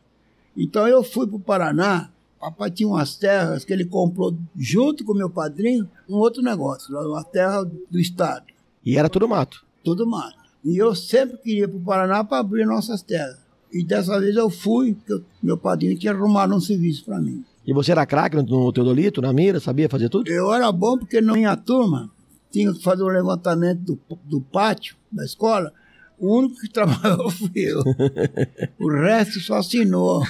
[0.55, 5.13] Então eu fui para o Paraná, papai tinha umas terras que ele comprou junto com
[5.13, 8.45] meu padrinho, um outro negócio, uma terra do estado.
[8.85, 9.65] E era tudo mato.
[9.83, 10.37] tudo mato.
[10.63, 13.37] E eu sempre queria para o Paraná para abrir nossas terras.
[13.71, 17.43] E dessa vez eu fui, porque eu- meu padrinho tinha arrumado um serviço para mim.
[17.65, 20.29] E você era craque no, Teodolito, na mira, sabia fazer tudo?
[20.29, 22.09] Eu era bom porque na minha turma
[22.51, 25.71] tinha que fazer o levantamento do, do pátio da escola.
[26.17, 27.81] O único que trabalhou fui eu.
[28.79, 30.23] o resto só assinou.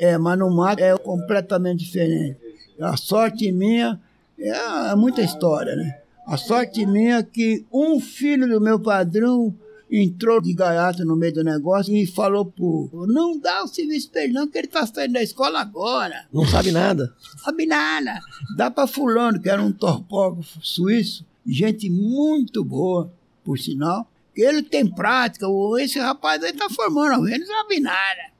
[0.00, 2.38] É, mas no mato é completamente diferente.
[2.80, 4.00] A sorte minha
[4.38, 4.48] é,
[4.90, 5.98] é muita história, né?
[6.26, 9.54] A sorte minha é que um filho do meu padrão
[9.90, 14.22] entrou de gaiato no meio do negócio e falou pro não dá o serviço pra
[14.22, 17.12] ele não, que ele tá saindo da escola agora Não sabe nada.
[17.44, 18.20] sabe nada.
[18.56, 23.12] Dá para fulano, que era um topógrafo suíço, gente muito boa,
[23.44, 25.46] por sinal, que ele tem prática,
[25.80, 28.30] esse rapaz aí tá formando alguém, não sabe nada.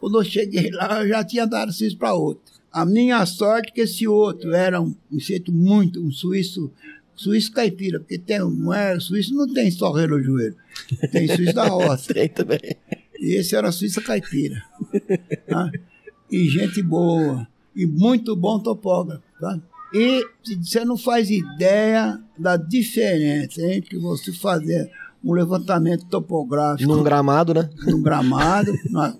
[0.00, 2.42] Quando eu cheguei lá, eu já tinha dado isso para outro.
[2.72, 4.94] A minha sorte é que esse outro era um,
[5.50, 6.72] muito, um suíço,
[7.14, 10.56] suíço caipira, porque tem, não é, suíço não tem só joelho,
[11.12, 12.12] tem suíço da roça.
[12.14, 12.60] Tem também.
[13.20, 14.64] E esse era a Suíça Caipira.
[15.46, 15.70] tá?
[16.30, 17.46] E gente boa.
[17.76, 19.22] E muito bom topógrafo.
[19.38, 19.60] Tá?
[19.92, 20.24] E
[20.62, 24.90] você não faz ideia da diferença entre você fazer
[25.22, 27.68] um levantamento topográfico Num gramado, né?
[27.86, 29.14] no gramado, na-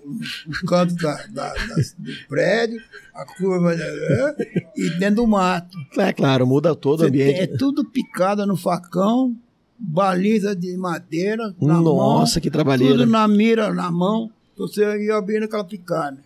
[0.47, 2.81] no canto da, da- das- do prédio,
[3.13, 4.35] a curva da-
[4.75, 5.77] e dentro do mato.
[5.97, 7.39] É claro, muda todo o tem- ambiente.
[7.41, 9.35] é tudo picado no facão,
[9.77, 11.53] baliza de madeira.
[11.61, 12.97] Na Nossa, mão, que trabalheira.
[12.99, 16.17] Tudo na mira, na mão, você ia abrindo aquela picada.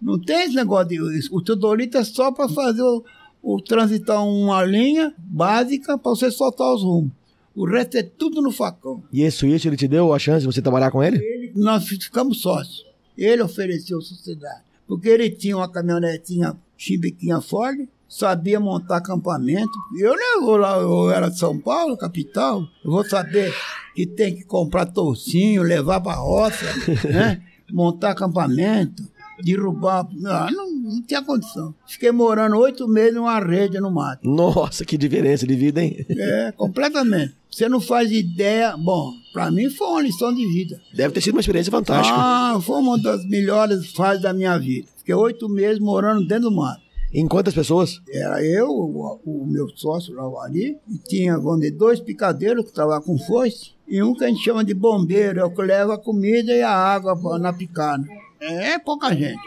[0.00, 1.28] Não tem esse negócio de.
[1.30, 3.04] O teodolito é só para fazer o,
[3.42, 7.12] o transitar uma linha básica para você soltar os rumos.
[7.54, 9.02] O resto é tudo no facão.
[9.12, 11.18] E esse suíço, ele te deu a chance de você trabalhar com ele?
[11.18, 12.84] Ele- nós ficamos sócios.
[13.18, 14.62] Ele ofereceu a sociedade.
[14.86, 19.70] Porque ele tinha uma caminhonetinha chimbiquinha Ford, sabia montar acampamento.
[19.98, 23.52] Eu não vou lá, eu era de São Paulo, capital, eu vou saber
[23.94, 26.64] que tem que comprar toucinho, levar para roça,
[27.08, 27.42] né?
[27.72, 29.02] montar acampamento,
[29.44, 30.08] derrubar.
[30.26, 31.74] Ah, não, não tinha condição.
[31.86, 34.28] Fiquei morando oito meses numa rede no mato.
[34.28, 36.04] Nossa, que diferença de vida, hein?
[36.08, 37.36] É, completamente.
[37.50, 38.76] Você não faz ideia.
[38.76, 40.80] Bom, para mim foi uma lição de vida.
[40.94, 42.16] Deve ter sido uma experiência fantástica.
[42.16, 44.88] Ah, foi uma das melhores fases da minha vida.
[44.96, 46.80] Fiquei oito meses morando dentro do mato.
[47.12, 48.00] Em quantas pessoas?
[48.08, 52.70] Era eu, o, o meu sócio lá, o Ari, e tinha, dizer, dois picadeiros que
[52.70, 55.94] estavam com foice, e um que a gente chama de bombeiro, é o que leva
[55.94, 58.04] a comida e a água na picada.
[58.40, 59.40] É pouca gente.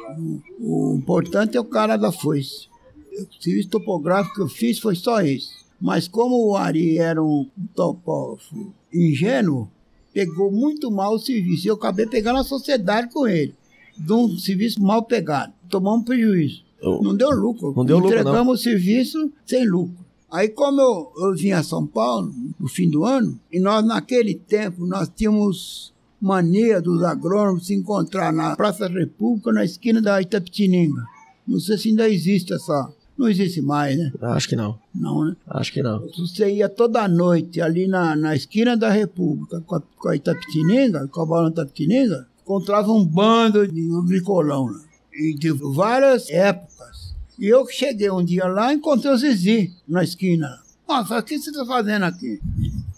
[0.60, 2.68] O, o importante é o cara da foice.
[3.14, 5.63] O serviço topográfico que eu fiz foi só esse.
[5.84, 9.70] Mas como o Ari era um topógrafo ingênuo,
[10.14, 11.68] pegou muito mal o serviço.
[11.68, 13.54] E eu acabei pegando a sociedade com ele.
[13.98, 15.52] De um serviço mal pegado.
[15.68, 16.64] Tomamos prejuízo.
[16.82, 17.74] Não deu lucro.
[17.76, 19.98] Não deu lucro, Entregamos o serviço sem lucro.
[20.32, 24.36] Aí, como eu, eu vim a São Paulo no fim do ano, e nós, naquele
[24.36, 30.22] tempo, nós tínhamos mania dos agrônomos se encontrar na Praça da República, na esquina da
[30.22, 31.04] Itapetininga.
[31.46, 32.90] Não sei se ainda existe essa.
[33.24, 34.12] Não existe mais, né?
[34.22, 34.78] Acho que não.
[34.94, 35.38] Não, né?
[35.48, 36.06] Acho que não.
[36.18, 41.08] Você ia toda noite ali na, na esquina da República com a, com a Itapetininga,
[41.08, 44.82] com a bola Itapetininga, encontrava um bando de agricolão lá.
[45.14, 47.16] E de várias épocas.
[47.40, 50.60] E eu que cheguei um dia lá encontrei o Zizi na esquina.
[50.86, 52.42] Nossa, o que você está fazendo aqui?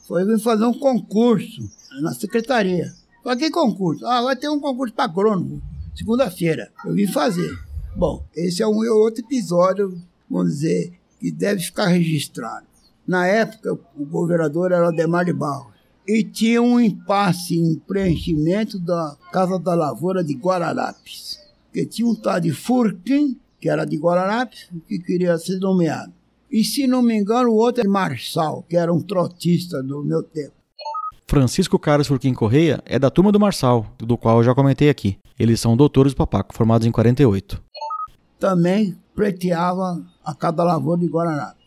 [0.07, 1.69] Foi vir fazer um concurso
[2.01, 2.91] na secretaria.
[3.23, 4.03] Falei, que concurso?
[4.07, 5.61] Ah, vai ter um concurso para agrônomo,
[5.93, 6.71] segunda-feira.
[6.83, 7.55] Eu vim fazer.
[7.95, 9.97] Bom, esse é um outro episódio,
[10.29, 12.65] vamos dizer, que deve ficar registrado.
[13.07, 15.73] Na época, o governador era Ademar de Barros.
[16.07, 21.39] E tinha um impasse em preenchimento da Casa da Lavoura de Guararapes.
[21.65, 26.13] Porque tinha um tal de Furquim, que era de Guararapes, que queria ser nomeado.
[26.51, 30.21] E se não me engano, o outro é Marçal, que era um trotista do meu
[30.21, 30.53] tempo.
[31.27, 35.17] Francisco Carlos Furquim Correia é da turma do Marçal, do qual eu já comentei aqui.
[35.39, 37.61] Eles são doutores do Papaco, formados em 48.
[38.39, 41.63] Também pleiteava a Casa da Lavoura de Guararapes.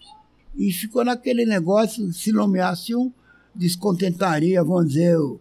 [0.57, 3.13] E ficou naquele negócio, se nomeasse um,
[3.55, 5.41] descontentaria, vamos dizer, o,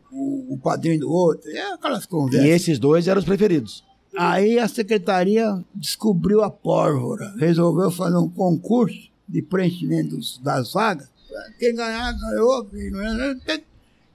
[0.50, 1.50] o- padrinho do outro.
[1.50, 2.50] É aquelas E conversas.
[2.50, 3.84] esses dois eram os preferidos.
[4.18, 11.10] Aí a secretaria descobriu a pólvora, resolveu fazer um concurso de preenchimento das vagas.
[11.60, 12.68] Quem ganhar, ganhou.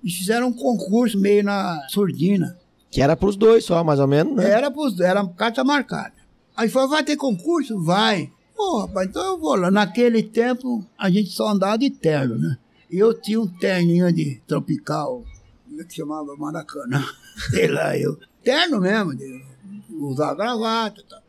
[0.03, 2.59] E fizeram um concurso meio na surdina.
[2.91, 4.51] Que era pros dois só, mais ou menos, né?
[4.51, 6.13] Era, pros, era carta marcada.
[6.57, 7.81] Aí falou, vai ter concurso?
[7.83, 8.31] Vai.
[8.55, 9.71] Pô, rapaz, então eu vou lá.
[9.71, 12.59] Naquele tempo, a gente só andava de terno, né?
[12.91, 15.25] E eu tinha um terninho de tropical,
[15.67, 16.37] como é que chamava?
[16.37, 17.03] Maracanã.
[17.51, 18.19] Sei lá, eu.
[18.45, 19.43] Terno mesmo, de
[19.91, 21.23] usar gravata e tal.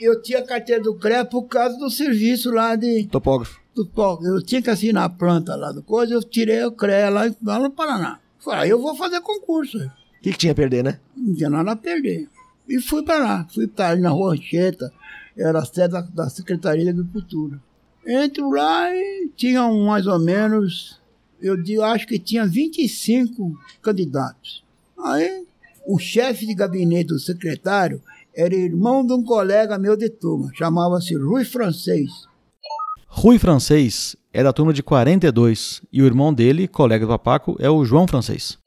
[0.00, 3.06] E eu tinha carteira do CREA por causa do serviço lá de.
[3.06, 3.60] Topógrafo.
[3.94, 4.18] Pó.
[4.22, 7.58] eu tinha que assinar a planta lá do coisa, eu tirei o CREA lá, lá
[7.58, 8.20] no Paraná.
[8.38, 9.78] Falei, aí eu vou fazer concurso.
[9.78, 9.90] O
[10.22, 11.00] que, que tinha a perder, né?
[11.16, 12.28] Não tinha nada a perder.
[12.68, 13.46] E fui para lá.
[13.52, 14.92] Fui para ali na Rua Anchieta,
[15.36, 17.60] era a sede da, da Secretaria de Agricultura.
[18.06, 21.00] Entro lá e tinham mais ou menos,
[21.40, 24.62] eu digo, acho que tinha 25 candidatos.
[24.98, 25.46] Aí,
[25.86, 28.02] o chefe de gabinete do secretário
[28.34, 32.10] era irmão de um colega meu de turma, chamava-se Rui Francês.
[33.06, 37.70] Rui Francês é da turma de 42 e o irmão dele, colega do Papaco, é
[37.70, 38.58] o João Francês.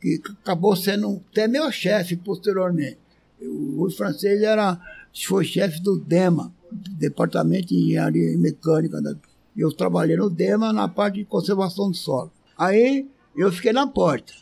[0.00, 2.98] que acabou sendo até meu chefe posteriormente.
[3.42, 4.78] O Francês era,
[5.26, 9.00] foi chefe do DEMA, Departamento de Engenharia Mecânica.
[9.00, 9.14] Da,
[9.56, 12.30] eu trabalhei no DEMA na parte de conservação do solo.
[12.56, 14.32] Aí eu fiquei na porta.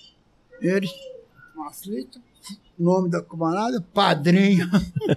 [0.61, 0.90] Eles,
[1.66, 2.20] aflito,
[2.78, 4.68] nome da camarada, padrinho.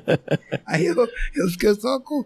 [0.66, 0.96] aí eu,
[1.36, 2.26] eu fiquei só com.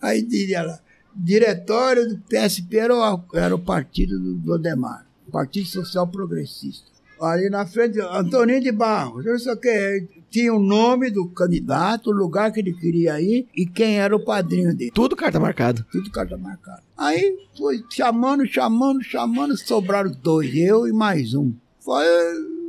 [0.00, 0.80] Aí diria lá,
[1.14, 6.90] diretório do PSP era o, era o partido do, do Partido Social Progressista.
[7.20, 12.08] Ali na frente, Antoninho de Barros, não sei o que, tinha o nome do candidato,
[12.10, 14.90] o lugar que ele queria ir e quem era o padrinho dele.
[14.94, 15.86] Tudo carta marcada.
[15.92, 16.82] Tudo carta marcada.
[16.96, 21.52] Aí foi chamando, chamando, chamando, sobraram dois, eu e mais um.
[21.80, 22.04] Foi,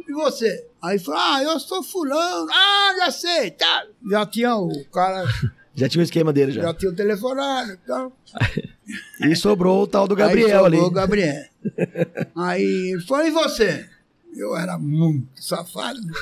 [0.07, 0.67] e você?
[0.81, 2.47] Aí falou, ah, eu sou fulano.
[2.51, 3.85] Ah, já sei, tá.
[4.11, 5.23] Já tinha o cara,
[5.75, 6.61] Já tinha o esquema dele já.
[6.61, 8.11] já tinha o telefonado e tal.
[9.21, 10.75] E sobrou o tal do Gabriel Aí ali.
[10.75, 11.43] sobrou o Gabriel.
[12.35, 13.89] Aí ele falou, e você?
[14.35, 16.01] Eu era muito safado.
[16.01, 16.13] né?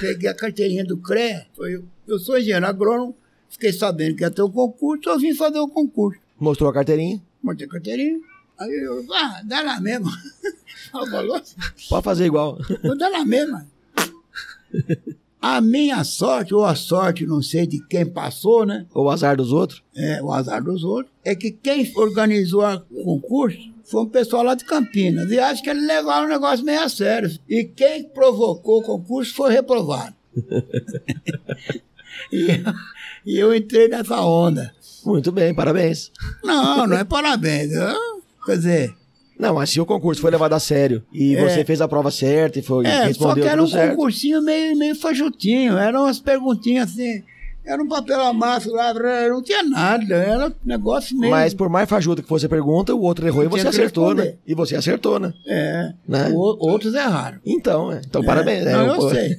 [0.00, 1.46] Peguei a carteirinha do CREA.
[1.54, 3.16] Foi, eu sou engenheiro agrônomo.
[3.48, 5.08] Fiquei sabendo que ia ter um concurso.
[5.08, 6.20] Eu vim fazer o concurso.
[6.38, 7.22] Mostrou a carteirinha.
[7.42, 8.18] Montei a carteirinha.
[8.58, 10.10] Aí eu, ah, dá na mesma.
[11.88, 12.58] Pode fazer igual.
[12.82, 13.66] vou dar na mesma.
[15.40, 18.86] A minha sorte, ou a sorte, não sei de quem passou, né?
[18.94, 19.82] Ou o azar dos outros.
[19.94, 24.54] é, o azar dos outros, é que quem organizou o concurso foi um pessoal lá
[24.54, 25.30] de Campinas.
[25.30, 27.30] E acho que eles levaram o negócio meio a sério.
[27.48, 30.14] E quem provocou o concurso foi reprovado.
[32.32, 32.74] e, eu,
[33.26, 34.72] e eu entrei nessa onda.
[35.04, 36.10] Muito bem, parabéns.
[36.42, 37.72] Não, não é parabéns.
[37.72, 38.94] eu- quer dizer,
[39.38, 41.42] Não, se o concurso foi levado a sério e É.
[41.42, 43.90] você fez a prova certa e foi é, só respondeu que era um certo.
[43.96, 45.76] concursinho meio, meio fajutinho.
[45.76, 47.22] Eram umas perguntinhas assim,
[47.64, 48.92] Era um papel amasso lá,
[49.28, 51.34] não tinha nada, era um negócio mesmo.
[51.34, 54.34] Mas por mais fajuta que fosse a pergunta, o outro errou e você acertou, né?
[54.46, 55.32] E você acertou, né?
[55.46, 56.28] É, Né?
[56.30, 57.38] o- outros erraram.
[57.44, 58.02] Então, é.
[58.06, 58.64] então É, parabéns.
[58.64, 58.72] né?
[58.72, 59.34] Não, eu Pô, sei.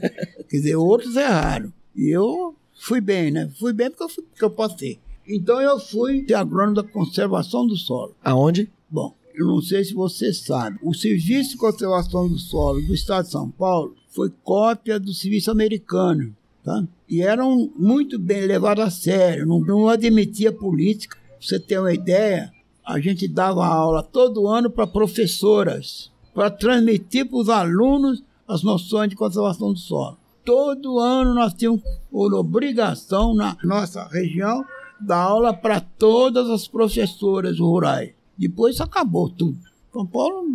[0.50, 1.72] Quer dizer, outros erraram.
[1.96, 3.50] E eu fui bem, né?
[3.60, 5.00] Fui bem porque eu, fui, porque eu passei.
[5.28, 8.16] Então eu fui ser agrônomo da conservação do solo.
[8.24, 8.70] Aonde?
[8.90, 13.26] Bom, eu não sei se você sabe, o Serviço de Conservação do Solo do Estado
[13.26, 16.84] de São Paulo foi cópia do serviço americano, tá?
[17.08, 21.18] E eram muito bem levados a sério, não, não admitia política.
[21.18, 22.52] Pra você ter uma ideia,
[22.86, 29.10] a gente dava aula todo ano para professoras, para transmitir para os alunos as noções
[29.10, 30.18] de conservação do solo.
[30.44, 31.82] Todo ano nós tínhamos
[32.12, 34.64] por obrigação na nossa região
[35.00, 38.14] dar aula para todas as professoras rurais.
[38.38, 39.58] Depois isso acabou tudo.
[39.92, 40.46] São Paulo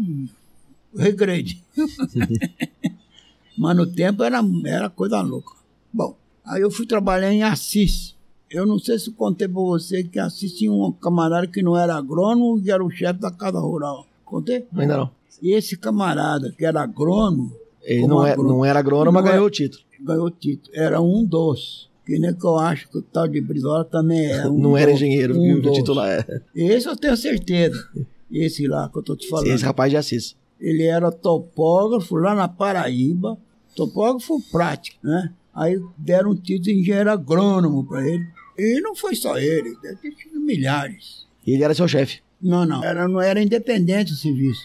[0.97, 1.63] regrede.
[3.59, 5.55] Mas no tempo era, era coisa louca.
[5.93, 6.17] Bom,
[6.51, 8.15] aí eu fui trabalhar em Assis.
[8.51, 11.95] Eu não sei se contei para você que Assis tinha um camarada que não era
[11.95, 14.07] agrônomo, que era o chefe da casa rural.
[14.25, 14.67] Contei?
[14.77, 15.11] Ainda não.
[15.43, 18.55] E esse camarada, que era agrônomo, Ele não, é, agrônomo.
[18.57, 19.83] não era agrônomo, mas é- ganhou o título.
[20.01, 20.77] ganhou o título.
[20.77, 21.89] Era um dos.
[22.05, 24.47] Que nem que eu acho que o tal de Brizola também é.
[24.49, 25.77] Um não era engenheiro, um o dos.
[25.77, 26.25] título é.
[26.55, 27.89] Esse eu tenho certeza.
[28.33, 29.47] Esse lá que eu tô te falando.
[29.47, 30.35] Esse rapaz de Assis.
[30.61, 33.39] Ele era topógrafo lá na Paraíba,
[33.77, 35.33] topógrafo prático, né?
[35.55, 38.27] Aí deram um título de engenheiro agrônomo para ele.
[38.59, 41.27] E não foi só ele, deve milhares.
[41.47, 42.21] E ele era seu chefe.
[42.41, 44.63] Não, não, era, não era independente o serviço.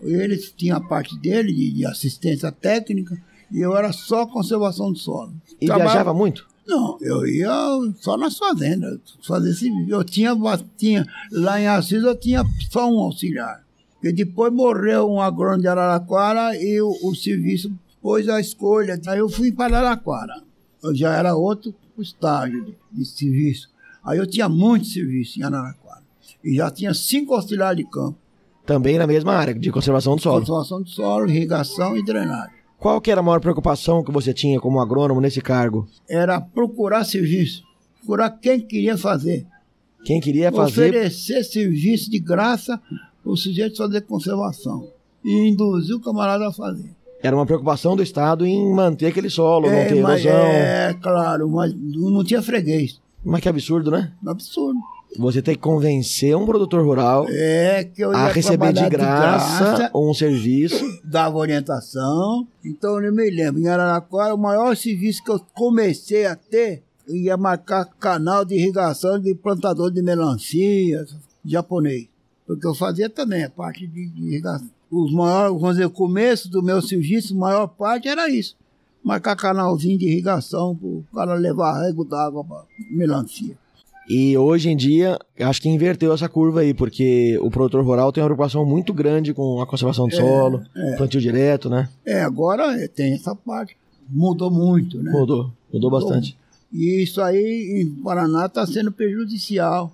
[0.00, 3.16] Ele tinha a parte dele de, de assistência técnica
[3.52, 5.32] e eu era só conservação do solo.
[5.60, 6.46] E Trabalhava- viajava muito?
[6.66, 7.50] Não, eu ia
[8.00, 9.90] só nas fazendas, fazer serviço.
[9.90, 10.32] Eu tinha,
[10.76, 13.62] tinha, lá em Assis eu tinha só um auxiliar.
[14.02, 17.72] E depois morreu um agrônomo de Araraquara e o, o serviço
[18.02, 19.00] pôs a escolha.
[19.06, 20.42] Aí eu fui para Araraquara.
[20.82, 23.70] Eu já era outro estágio de, de serviço.
[24.04, 26.02] Aí eu tinha muito serviço em Araraquara.
[26.44, 28.18] E já tinha cinco auxiliares de campo.
[28.66, 30.40] Também na mesma área, de conservação do solo.
[30.40, 32.56] Conservação do solo, irrigação e drenagem.
[32.78, 35.88] Qual que era a maior preocupação que você tinha como agrônomo nesse cargo?
[36.08, 37.62] Era procurar serviço.
[37.98, 39.46] Procurar quem queria fazer.
[40.04, 40.88] Quem queria fazer...
[40.88, 42.80] oferecer serviço de graça
[43.22, 44.88] para o sujeito fazer conservação
[45.24, 46.90] e induzir o camarada a fazer.
[47.22, 50.32] Era uma preocupação do Estado em manter aquele solo, não ter erosão.
[50.32, 53.00] é claro, mas não tinha freguês.
[53.24, 54.12] Mas que absurdo, né?
[54.26, 54.80] Absurdo.
[55.18, 60.82] Você tem que convencer um produtor rural É a receber de trabalhar graça, um serviço.
[61.04, 62.46] dava orientação.
[62.64, 67.14] Então eu me lembro, em Araraquara, o maior serviço que eu comecei a ter, eu
[67.14, 71.04] ia marcar canal de irrigação de plantador de melancia
[71.44, 72.06] japonês.
[72.46, 74.68] Porque eu fazia também a parte de, de irrigação.
[74.92, 78.54] Os maiores, vamos dizer, o começo do meu serviço, a maior parte era isso.
[79.02, 83.56] Marcar canalzinho de irrigação para o cara levar rego d'água para melancia.
[84.06, 88.22] E hoje em dia, acho que inverteu essa curva aí, porque o produtor rural tem
[88.22, 90.62] uma preocupação muito grande com a conservação do solo,
[90.98, 91.88] plantio direto, né?
[92.04, 93.74] É, agora é, tem essa parte.
[94.10, 95.10] Mudou muito, né?
[95.10, 96.36] Mudou, mudou bastante.
[96.70, 99.90] E isso aí em Paraná está sendo prejudicial,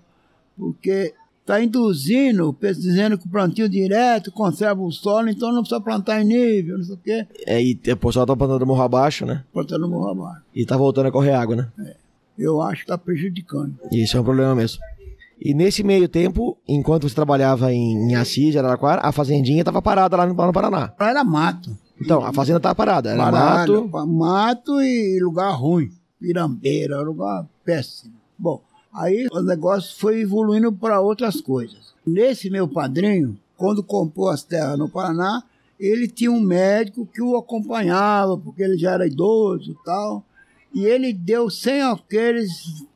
[0.57, 1.15] porque
[1.49, 6.25] está induzindo, dizendo que o plantio direto conserva o solo, então não precisa plantar em
[6.27, 9.43] nível, não sei o quê, É, e o pessoal tá plantando morro abaixo, né?
[9.53, 10.43] plantando morro abaixo.
[10.55, 11.69] E tá voltando a correr água, né?
[12.39, 13.75] Eu acho que está prejudicando.
[13.91, 14.79] Isso é um problema mesmo.
[15.41, 20.17] E nesse meio tempo, enquanto você trabalhava em, em Assis, Araraquara, a fazendinha tava parada
[20.17, 20.93] lá no, lá no Paraná.
[21.01, 21.77] Lá era mato.
[22.01, 23.11] Então, a fazenda tava parada.
[23.11, 24.07] Era Parado, mato.
[24.07, 25.91] mato e lugar ruim.
[26.21, 28.15] Pirambeira, lugar péssimo.
[28.39, 28.61] Bom,
[28.93, 31.95] aí o negócio foi evoluindo para outras coisas.
[32.07, 35.43] Nesse meu padrinho, quando comprou as terras no Paraná,
[35.79, 40.25] ele tinha um médico que o acompanhava, porque ele já era idoso e tal.
[40.75, 42.51] E ele deu 100 alqueires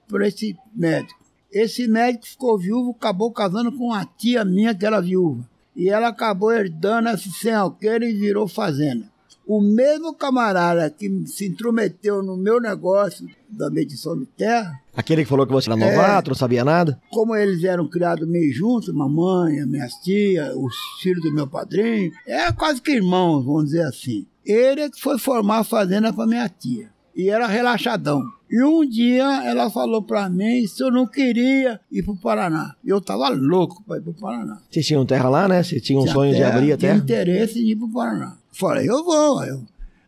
[0.09, 1.21] para esse médico.
[1.51, 5.47] Esse médico ficou viúvo, acabou casando com uma tia minha que era viúva.
[5.77, 9.12] E ela acabou herdando esses 100 alqueires e virou fazenda.
[9.47, 15.29] O mesmo camarada que se intrometeu no meu negócio da medição de terra, Aquele que
[15.29, 15.91] falou que você era É.
[15.91, 17.01] novato, não sabia nada.
[17.11, 22.13] como eles eram criados meio juntos, mamãe, as minhas tias, os filhos do meu padrinho,
[22.27, 24.27] era quase que irmãos, vamos dizer assim.
[24.45, 26.91] Ele é que foi formar a fazenda para minha tia.
[27.15, 28.23] E era relaxadão.
[28.51, 32.75] E um dia ela falou para mim se eu não queria ir para o Paraná.
[32.85, 34.61] E eu tava louco para ir para o Paraná.
[34.71, 35.63] Vocês tinham terra lá, né?
[35.63, 37.03] Vocês tinham um Tinha sonho de terra, abrir a Tinha terra.
[37.05, 38.37] interesse em ir para o Paraná.
[38.53, 39.39] Falei, eu vou.
[39.39, 39.63] Aí eu,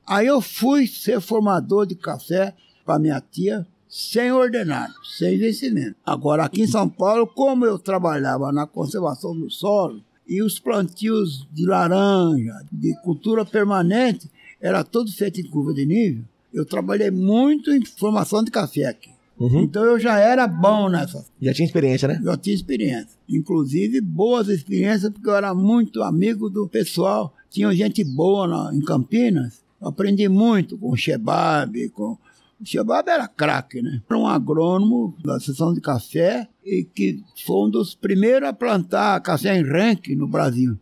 [0.07, 5.97] aí eu fui ser formador de café para minha tia, sem ordenado, sem vencimento.
[6.05, 11.47] Agora, aqui em São Paulo, como eu trabalhava na conservação do solo, e os plantios
[11.53, 14.31] de laranja, de cultura permanente,
[14.61, 19.11] era tudo feito em curva de nível, eu trabalhei muito em formação de café aqui.
[19.39, 19.63] Uhum.
[19.63, 21.27] Então eu já era bom nessa.
[21.43, 22.21] Já tinha experiência, né?
[22.23, 23.19] Já tinha experiência.
[23.29, 27.34] Inclusive boas experiências, porque eu era muito amigo do pessoal.
[27.55, 29.63] Tinha gente boa na, em Campinas.
[29.81, 32.19] Eu aprendi muito com o Shebab, com.
[32.61, 34.03] O Shebab era craque, né?
[34.11, 39.21] Era um agrônomo da seção de café e que foi um dos primeiros a plantar
[39.21, 40.77] café em rank no Brasil.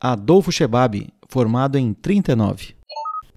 [0.00, 2.74] Adolfo Shebab, formado em 39.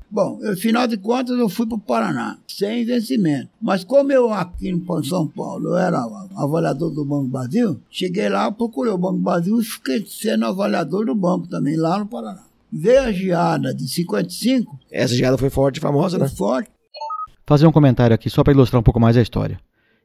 [0.10, 3.50] Bom, no final de contas eu fui para o Paraná, sem vencimento.
[3.62, 6.02] Mas como eu aqui em São Paulo eu era
[6.38, 11.16] avaliador do Banco Brasil, cheguei lá, procurei o Banco Brasil e fiquei sendo avaliador do
[11.16, 12.53] banco também, lá no Paraná.
[12.76, 14.80] Veio a geada de 55.
[14.92, 16.34] Essa geada foi forte e famosa, foi né?
[16.34, 16.72] Forte.
[17.46, 19.60] Fazer um comentário aqui só para ilustrar um pouco mais a história.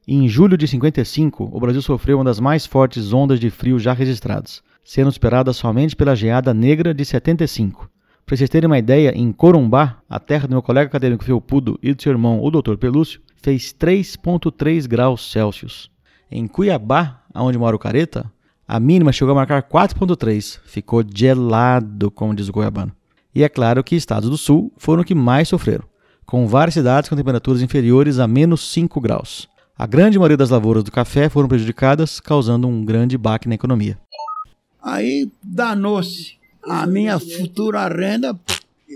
[0.07, 3.95] Em julho de 55, o Brasil sofreu uma das mais fortes ondas de frio já
[3.95, 7.89] registradas, sendo superada somente pela geada negra de 75.
[8.27, 11.95] Para vocês terem uma ideia, em Corumbá, a terra do meu colega acadêmico Felpudo e
[11.95, 12.77] do seu irmão, o Dr.
[12.77, 15.91] Pelúcio, fez 3,3 graus Celsius.
[16.31, 18.31] Em Cuiabá, onde mora o Careta,
[18.69, 20.61] a mínima chegou a marcar 4,3.
[20.67, 22.93] Ficou gelado, como diz o goiabano.
[23.35, 25.85] E é claro que estados do sul foram os que mais sofreram,
[26.27, 29.49] com várias cidades com temperaturas inferiores a menos 5 graus.
[29.79, 33.99] A grande maioria das lavouras do café foram prejudicadas, causando um grande baque na economia.
[34.83, 38.39] Aí danou-se a minha futura renda,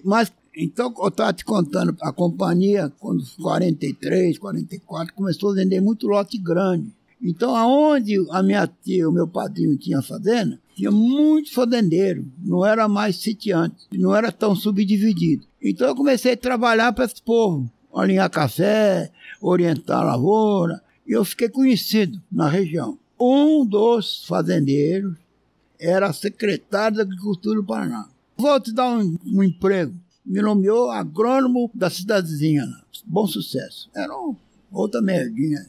[0.04, 6.06] mas então eu estava te contando, a companhia, quando 43, 44, começou a vender muito
[6.06, 6.92] lote grande.
[7.22, 12.88] Então, aonde a minha tia, o meu padrinho tinha fazenda, tinha muitos fazendeiros, não era
[12.88, 15.46] mais sitiante, não era tão subdividido.
[15.62, 21.24] Então, eu comecei a trabalhar para esse povo, alinhar café, orientar a lavoura, e eu
[21.24, 22.98] fiquei conhecido na região.
[23.20, 25.16] Um dos fazendeiros
[25.78, 28.08] era secretário da Agricultura do Paraná.
[28.36, 29.94] Vou te dar um, um emprego.
[30.24, 32.66] Me nomeou agrônomo da cidadezinha.
[33.04, 33.88] Bom sucesso.
[33.94, 34.34] Era um,
[34.72, 35.66] outra merdinha.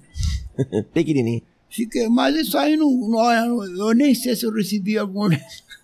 [0.94, 1.42] Pequenininho.
[1.70, 5.30] Fiquei, mas isso aí não, não, eu nem sei se eu recebi algum.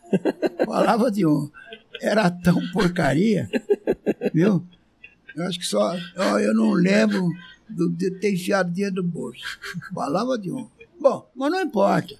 [0.66, 1.50] Falava de um.
[2.02, 3.50] Era tão porcaria,
[4.34, 4.64] viu?
[5.36, 5.96] Eu acho que só.
[6.16, 7.30] Eu, eu não lembro
[7.68, 9.42] do, de ter enfiado dinheiro no bolso.
[9.94, 10.68] Falava de um.
[11.00, 12.16] Bom, mas não importa.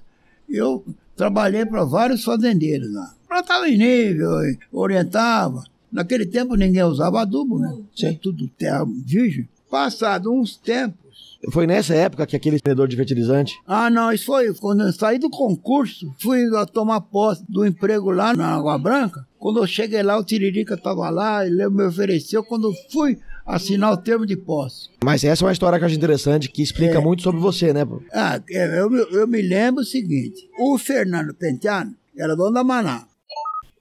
[0.48, 0.84] Eu
[1.16, 3.14] trabalhei para vários fazendeiros lá.
[3.28, 4.32] Plantava em nível,
[4.72, 5.64] orientava.
[5.92, 7.78] Naquele tempo ninguém usava adubo, né?
[7.96, 8.16] Sim.
[8.16, 9.48] Tudo terra virgem.
[9.70, 11.38] Passado uns tempos.
[11.52, 13.56] Foi nessa época que aquele vendedor de fertilizante.
[13.66, 18.12] Ah, não, isso foi quando eu saí do concurso, fui lá tomar posse do emprego
[18.12, 19.26] lá na Água Branca.
[19.38, 22.44] Quando eu cheguei lá, o Tiririca estava lá, ele me ofereceu.
[22.44, 24.90] Quando eu fui assinar o termo de posse.
[25.04, 27.02] Mas essa é uma história que eu acho interessante, que explica é.
[27.02, 27.88] muito sobre você, né?
[28.14, 33.08] Ah, eu, eu me lembro o seguinte: o Fernando Penteado era dono da Maná.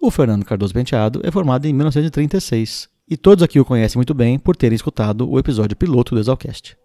[0.01, 4.39] O Fernando Cardoso Penteado é formado em 1936 e todos aqui o conhecem muito bem
[4.39, 6.77] por terem escutado o episódio piloto do Exalcast.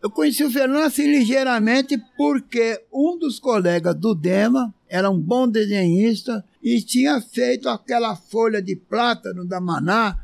[0.00, 5.48] Eu conheci o Fernando assim ligeiramente porque um dos colegas do Dema era um bom
[5.48, 10.16] desenhista e tinha feito aquela folha de plátano da Maná.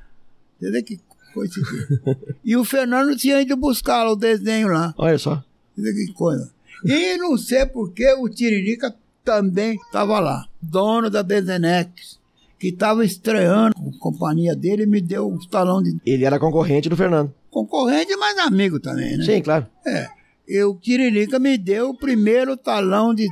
[0.61, 1.01] Você vê que
[1.33, 2.01] coincidência.
[2.45, 4.95] e o Fernando tinha ido buscar o desenho lá.
[4.97, 5.43] Olha só.
[5.75, 6.53] Você vê que coisa.
[6.85, 10.47] E não sei por que o Tiririca também estava lá.
[10.63, 12.21] Dono da Bezenex
[12.59, 15.97] que estava estreando com a companhia dele, me deu o talão de.
[16.05, 17.33] Ele era concorrente do Fernando.
[17.51, 19.25] Concorrente, mas amigo também, né?
[19.25, 19.67] Sim, claro.
[19.87, 20.09] É.
[20.47, 23.29] E o Tiririca me deu o primeiro talão de.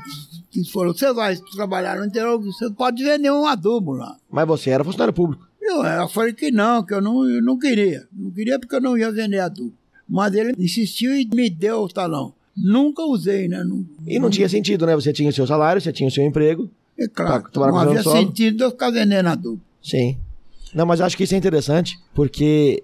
[0.50, 4.16] Que falou: você vai trabalhar no interior, você pode vender um adubo lá.
[4.30, 5.46] Mas você era funcionário público.
[5.60, 8.06] Eu, eu falei que não, que eu não, eu não queria.
[8.12, 9.72] Não queria porque eu não ia vender adubo.
[10.08, 12.34] Mas ele insistiu e me deu o talão.
[12.56, 13.64] Nunca usei, né?
[13.64, 14.94] Não, e não, não tinha sentido, né?
[14.94, 16.70] Você tinha o seu salário, você tinha o seu emprego.
[17.04, 19.60] É claro, não havia sentido eu ficar vendendo adubo.
[19.82, 20.16] Sim.
[20.74, 22.82] Não, mas acho que isso é interessante, porque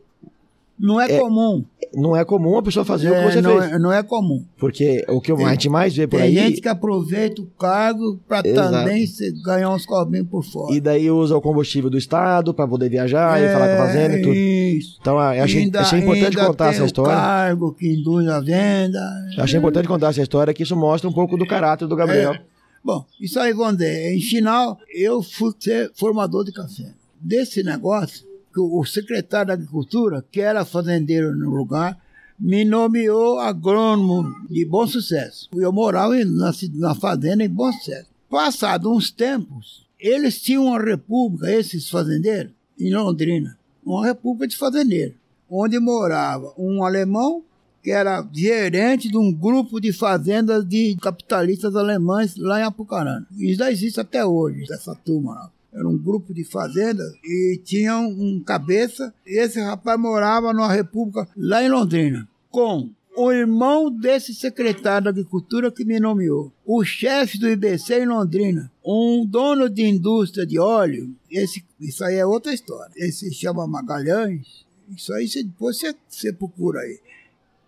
[0.78, 1.64] não é, é, comum.
[1.92, 3.72] Não é comum a pessoa fazer é, o que você não fez.
[3.72, 4.44] É, não é comum.
[4.58, 6.34] Porque o que tem, a gente mais vê por tem aí.
[6.34, 9.04] Tem gente que aproveita o cargo para também
[9.42, 10.74] ganhar uns cobrinhos por fora.
[10.74, 14.18] E daí usa o combustível do Estado para poder viajar e falar com a fazenda
[14.18, 14.34] e tudo.
[14.34, 14.98] Isso.
[15.00, 17.12] Então eu achei, ainda, achei importante contar essa história.
[17.12, 19.00] O cargo que induz a venda.
[19.36, 22.36] Eu achei importante contar essa história, que isso mostra um pouco do caráter do Gabriel.
[22.78, 22.80] É.
[22.84, 24.14] Bom, isso aí, vamos dizer.
[24.14, 26.94] Em final, eu fui ser formador de café.
[27.20, 32.00] Desse negócio, que o secretário da Agricultura, que era fazendeiro no lugar,
[32.38, 35.48] me nomeou agrônomo de bom sucesso.
[35.54, 38.08] Eu morava na, na fazenda em bom sucesso.
[38.30, 45.16] Passado uns tempos, eles tinham uma república, esses fazendeiros, em Londrina, uma república de fazendeiros,
[45.50, 47.42] onde morava um alemão
[47.88, 53.26] que era gerente de um grupo de fazendas de capitalistas alemães lá em Apucarana.
[53.34, 55.50] Isso existe até hoje, essa turma lá.
[55.72, 59.14] Era um grupo de fazendas e tinha um cabeça.
[59.26, 65.10] E esse rapaz morava numa república lá em Londrina, com o irmão desse secretário da
[65.10, 70.58] Agricultura que me nomeou, o chefe do IBC em Londrina, um dono de indústria de
[70.58, 72.92] óleo, esse, isso aí é outra história.
[72.96, 74.66] Esse se chama Magalhães.
[74.94, 76.98] Isso aí você, depois você, você procura aí.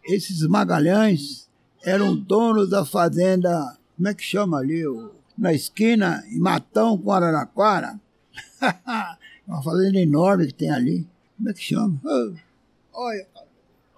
[0.05, 1.49] Esses Magalhães
[1.85, 4.83] eram donos da fazenda, como é que chama ali?
[5.37, 7.99] Na esquina, em Matão com Araraquara.
[9.47, 11.07] Uma fazenda enorme que tem ali.
[11.37, 12.01] Como é que chama?
[12.05, 12.33] Oh,
[12.93, 13.27] olha,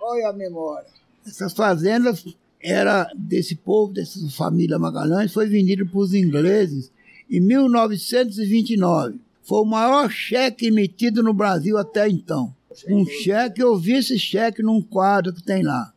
[0.00, 0.86] olha a memória.
[1.26, 2.24] Essas fazendas
[2.60, 6.92] era desse povo, dessa família Magalhães, foi vendido para os ingleses
[7.28, 9.20] em 1929.
[9.42, 12.54] Foi o maior cheque emitido no Brasil até então.
[12.88, 15.91] Um cheque, eu vi esse cheque num quadro que tem lá.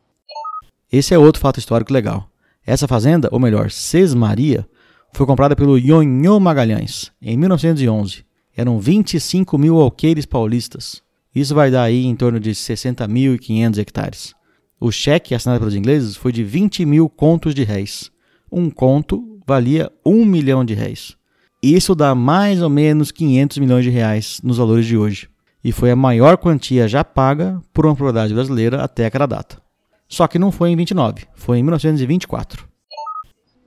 [0.90, 2.28] Esse é outro fato histórico legal.
[2.64, 4.66] Essa fazenda, ou melhor, Sesmaria,
[5.12, 8.24] foi comprada pelo Nhonhô Magalhães em 1911.
[8.56, 11.02] Eram 25 mil alqueires paulistas.
[11.34, 14.34] Isso vai dar aí em torno de 60.500 hectares.
[14.80, 18.10] O cheque assinado pelos ingleses foi de 20 mil contos de réis.
[18.50, 21.16] Um conto valia um milhão de réis.
[21.62, 25.28] Isso dá mais ou menos 500 milhões de reais nos valores de hoje.
[25.64, 29.65] E foi a maior quantia já paga por uma propriedade brasileira até aquela data.
[30.08, 32.66] Só que não foi em 29, foi em 1924.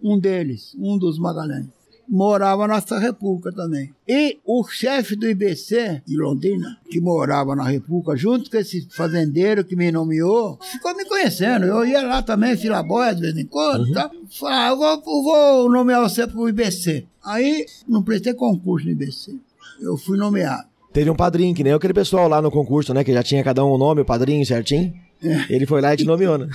[0.02, 1.68] Um deles, um dos Magalhães,
[2.10, 3.94] morava na nossa República também.
[4.08, 9.64] E o chefe do IBC de Londrina, que morava na República, junto com esse fazendeiro
[9.64, 11.66] que me nomeou, ficou me conhecendo.
[11.66, 13.94] Eu ia lá também, filabóia de vez em quando, uhum.
[13.94, 14.10] tá?
[14.40, 17.06] Falei, ah, eu vou, nomear você para o IBC.
[17.24, 19.36] Aí, não prestei concurso no IBC.
[19.80, 20.68] Eu fui nomeado.
[20.92, 23.04] Teve um padrinho, que nem aquele pessoal lá no concurso, né?
[23.04, 24.94] Que já tinha cada um o nome, o padrinho certinho.
[25.22, 25.54] É.
[25.54, 26.48] Ele foi lá e te nomeou, né?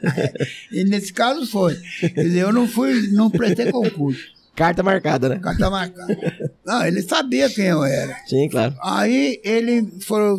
[0.72, 1.78] e nesse caso foi.
[2.16, 4.22] Eu não fui, não prestei concurso.
[4.54, 5.38] Carta marcada, né?
[5.38, 6.52] Carta marcada.
[6.64, 8.16] Não, ele sabia quem eu era.
[8.26, 8.74] Sim, claro.
[8.82, 10.38] Aí ele falou: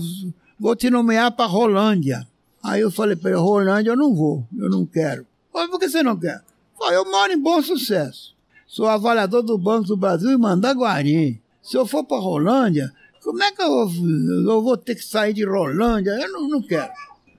[0.60, 2.28] vou te nomear para Rolândia.
[2.64, 5.26] Aí eu falei para ele: Rolândia eu não vou, eu não quero.
[5.52, 6.42] Falei, por que você não quer?
[6.78, 8.36] Falei, eu moro em bom sucesso.
[8.68, 11.42] Sou avaliador do Banco do Brasil em Mandaguari.
[11.62, 12.92] Se eu for para Rolândia,
[13.24, 14.10] como é que eu vou,
[14.54, 16.12] eu vou ter que sair de Rolândia?
[16.12, 16.92] Eu não, não quero.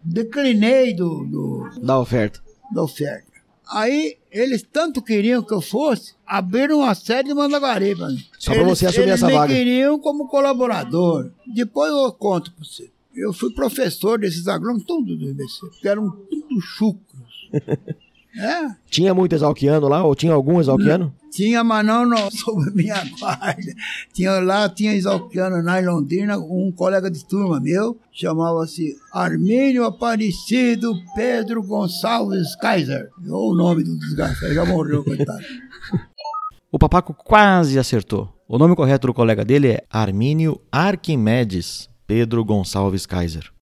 [0.04, 2.40] Declinei do, do, da oferta.
[2.72, 3.32] Da oferta.
[3.70, 8.24] Aí eles tanto queriam que eu fosse, abriram uma sede de Mandaguari para mim.
[8.38, 9.52] Só para você assumir essa vaga.
[9.52, 11.30] Eles queriam como colaborador.
[11.46, 12.90] Depois eu conto para você.
[13.14, 17.50] Eu fui professor desses agrônomos, tudo do IBC, porque eram tudo chucros.
[18.36, 18.74] É.
[18.90, 21.14] Tinha muito exalquiano lá, ou tinha algum exalquiano?
[21.30, 23.74] Tinha, mas não, não sob minha guarda.
[24.12, 31.62] Tinha lá, tinha exalquiano na Londrina, um colega de turma meu, chamava-se Armínio Aparecido Pedro
[31.62, 33.10] Gonçalves Kaiser.
[33.28, 35.42] Ou o nome do desgraçado, já morreu, coitado.
[36.74, 38.32] O papaco quase acertou.
[38.48, 43.52] O nome correto do colega dele é Armínio Arquimedes Pedro Gonçalves Kaiser.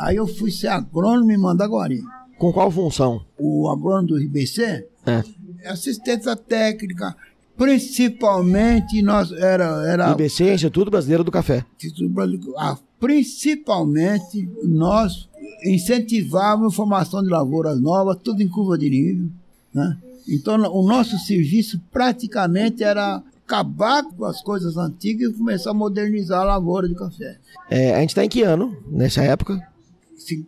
[0.00, 2.02] Aí eu fui ser agrônomo em Mandaguari.
[2.44, 3.24] Com qual função?
[3.38, 4.86] O agrônomo do IBC?
[5.06, 5.22] É.
[5.64, 7.16] Assistência técnica.
[7.56, 9.82] Principalmente nós era.
[9.88, 11.64] era IBC, Instituto Brasileiro do Café.
[11.78, 15.26] Instituto Brasileiro, ah, principalmente nós
[15.64, 19.30] incentivávamos a formação de lavouras novas, tudo em curva de nível.
[19.72, 19.96] Né?
[20.28, 26.42] Então o nosso serviço praticamente era acabar com as coisas antigas e começar a modernizar
[26.42, 27.38] a lavoura de café.
[27.70, 29.66] É, a gente está em que ano nessa época?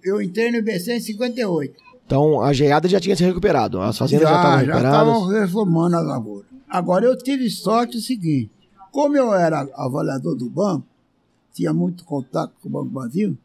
[0.05, 1.86] Eu entrei no IBC em 58.
[2.07, 4.93] Então a geada já tinha se recuperado, as fazendas já, já estavam recuperadas.
[4.93, 6.47] Já estavam reformando a lavoura.
[6.69, 8.51] Agora eu tive sorte o seguinte:
[8.93, 10.87] como eu era avaliador do banco,
[11.53, 13.37] tinha muito contato com o Banco do Brasil,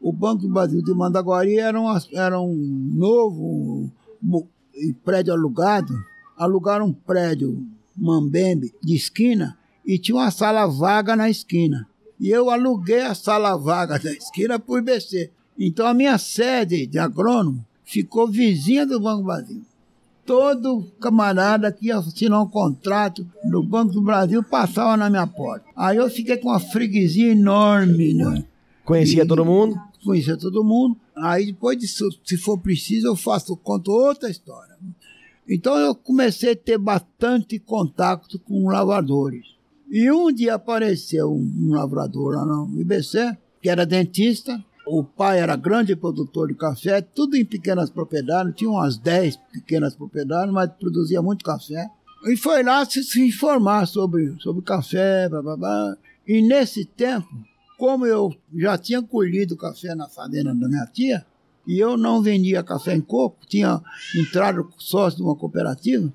[0.00, 2.54] o Banco do Brasil de Mandaguari era, uma, era um
[2.92, 3.88] novo
[4.22, 4.46] um,
[4.76, 5.94] um prédio alugado.
[6.36, 7.64] Alugaram um prédio
[7.96, 9.56] Mambembe de esquina
[9.86, 11.86] e tinha uma sala vaga na esquina.
[12.18, 15.30] E eu aluguei a sala vaga da esquina para o IBC.
[15.56, 19.62] Então a minha sede de agrônomo ficou vizinha do Banco do Brasil.
[20.24, 25.66] Todo camarada que ia assinar um contrato no Banco do Brasil passava na minha porta.
[25.76, 28.44] Aí eu fiquei com uma freguesia enorme, né?
[28.82, 29.78] Conhecia e, todo mundo?
[30.02, 30.96] Conhecia todo mundo.
[31.14, 34.74] Aí depois, de, se for preciso, eu faço, conto outra história.
[35.46, 39.44] Então eu comecei a ter bastante contato com lavradores.
[39.90, 45.38] E um dia apareceu um, um lavrador lá no IBC, que era dentista, o pai
[45.38, 50.70] era grande produtor de café, tudo em pequenas propriedades, tinha umas 10 pequenas propriedades, mas
[50.72, 51.88] produzia muito café.
[52.24, 55.96] E foi lá se, se informar sobre, sobre café, blá, blá, blá.
[56.26, 57.28] E nesse tempo,
[57.78, 61.24] como eu já tinha colhido café na fazenda da minha tia,
[61.66, 63.80] e eu não vendia café em coco, tinha
[64.16, 66.12] entrado sócio de uma cooperativa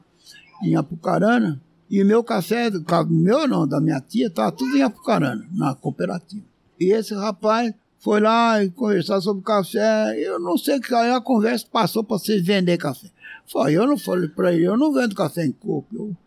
[0.64, 2.70] em Apucarana, e meu café,
[3.10, 6.46] meu não, da minha tia, estava tudo em Apucarana, na cooperativa.
[6.80, 10.16] E esse rapaz Foi lá e conversar sobre café.
[10.18, 13.10] Eu não sei que aí a conversa passou para vocês vender café.
[13.46, 15.88] Foi, eu não falei para ele, eu não vendo café em coco.
[15.94, 16.18] Eu,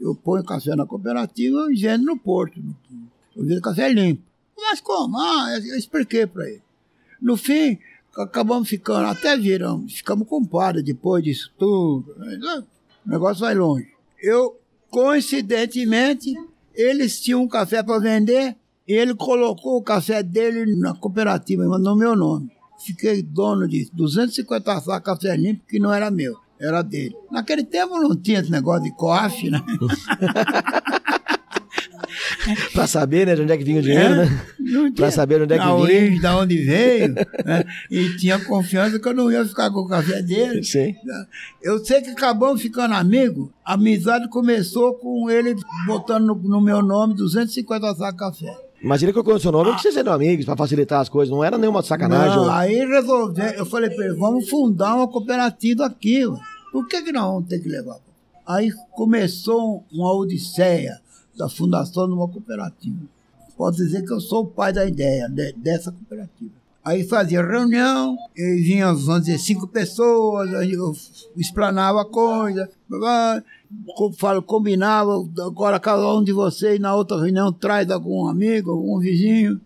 [0.00, 2.60] eu ponho café na cooperativa e vendo no porto.
[3.34, 4.22] Eu vendo café limpo.
[4.56, 5.18] Mas como?
[5.18, 6.62] Ah, eu expliquei para ele.
[7.20, 7.78] No fim,
[8.16, 12.14] acabamos ficando, até viramos, ficamos compadres depois disso tudo.
[13.06, 13.88] O negócio vai longe.
[14.20, 14.58] Eu,
[14.90, 16.34] coincidentemente,
[16.74, 18.56] eles tinham um café para vender
[18.86, 22.50] ele colocou o café dele na cooperativa, mandou meu nome.
[22.84, 27.14] Fiquei dono de 250 sacos de café limpo que não era meu, era dele.
[27.30, 29.60] Naquele tempo não tinha esse negócio de coafe, né?
[32.72, 34.46] pra saber, né, de onde é que vinha o dinheiro, É, né?
[34.60, 35.76] Não Pra saber onde é que a vinha.
[35.78, 37.64] origem, de onde veio, né?
[37.90, 40.62] e tinha confiança que eu não ia ficar com o café dele.
[40.62, 40.94] Sim.
[41.62, 43.48] Eu sei que acabamos ficando amigos.
[43.64, 45.54] A amizade começou com ele
[45.86, 48.63] botando no, no meu nome 250 sacos de café.
[48.84, 51.42] Imagina que eu conheço o nome, não precisa ser amigos pra facilitar as coisas, não
[51.42, 52.36] era nenhuma sacanagem.
[52.36, 56.26] Não, aí resolvi, eu falei para ele, vamos fundar uma cooperativa aqui.
[56.26, 56.38] ué.
[56.70, 57.96] Por que, que nós vamos ter que levar?
[58.46, 61.00] Aí começou uma odisseia
[61.36, 62.98] da fundação de uma cooperativa.
[63.56, 66.50] Posso dizer que eu sou o pai da ideia de- dessa cooperativa.
[66.84, 70.92] Aí fazia reunião, e vinham, vamos dizer, cinco pessoas, aí eu
[71.34, 72.68] explanava a coisa,
[74.18, 75.12] falo, combinava,
[75.46, 79.60] agora cada um de vocês na outra reunião traz algum amigo, algum vizinho.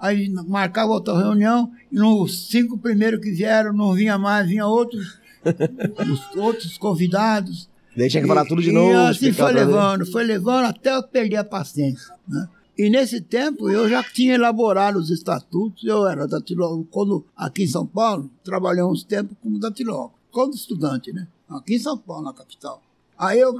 [0.00, 5.18] Aí marcava outra reunião, e nos cinco primeiros que vieram, não vinha mais, vinha outros,
[6.10, 7.68] os outros convidados.
[7.96, 8.90] Daí tinha que falar tudo de E- novo.
[8.90, 12.12] E assim foi levando, foi levando até eu perder a paciência.
[12.26, 12.48] Né?
[12.76, 17.68] E nesse tempo eu já tinha elaborado os estatutos, eu era datilógrafo, quando aqui em
[17.68, 21.28] São Paulo, trabalhei uns tempos como datilógrafo, quando estudante, né?
[21.48, 22.82] Aqui em São Paulo, na capital.
[23.18, 23.54] Aí eu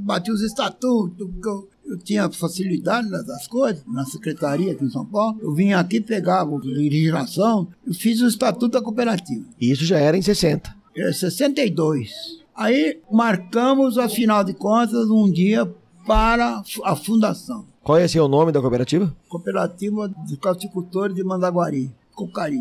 [0.00, 5.06] bati os estatutos, porque eu, eu tinha facilidade das coisas, na secretaria aqui em São
[5.06, 5.38] Paulo.
[5.40, 9.46] Eu vinha aqui, pegava legislação, eu fiz o estatuto da cooperativa.
[9.58, 10.76] E Isso já era em 60.
[10.96, 12.10] É 62.
[12.54, 15.64] Aí marcamos, afinal de contas, um dia
[16.06, 17.69] para a fundação.
[17.82, 19.14] Qual ia ser o nome da cooperativa?
[19.28, 22.60] Cooperativa de Cauticultores de Mandaguari, Cocari.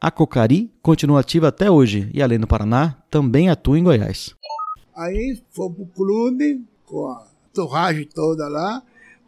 [0.00, 4.34] A Cocari continua ativa até hoje e, além do Paraná, também atua em Goiás.
[4.96, 8.82] Aí foi pro clube, com a torragem toda lá,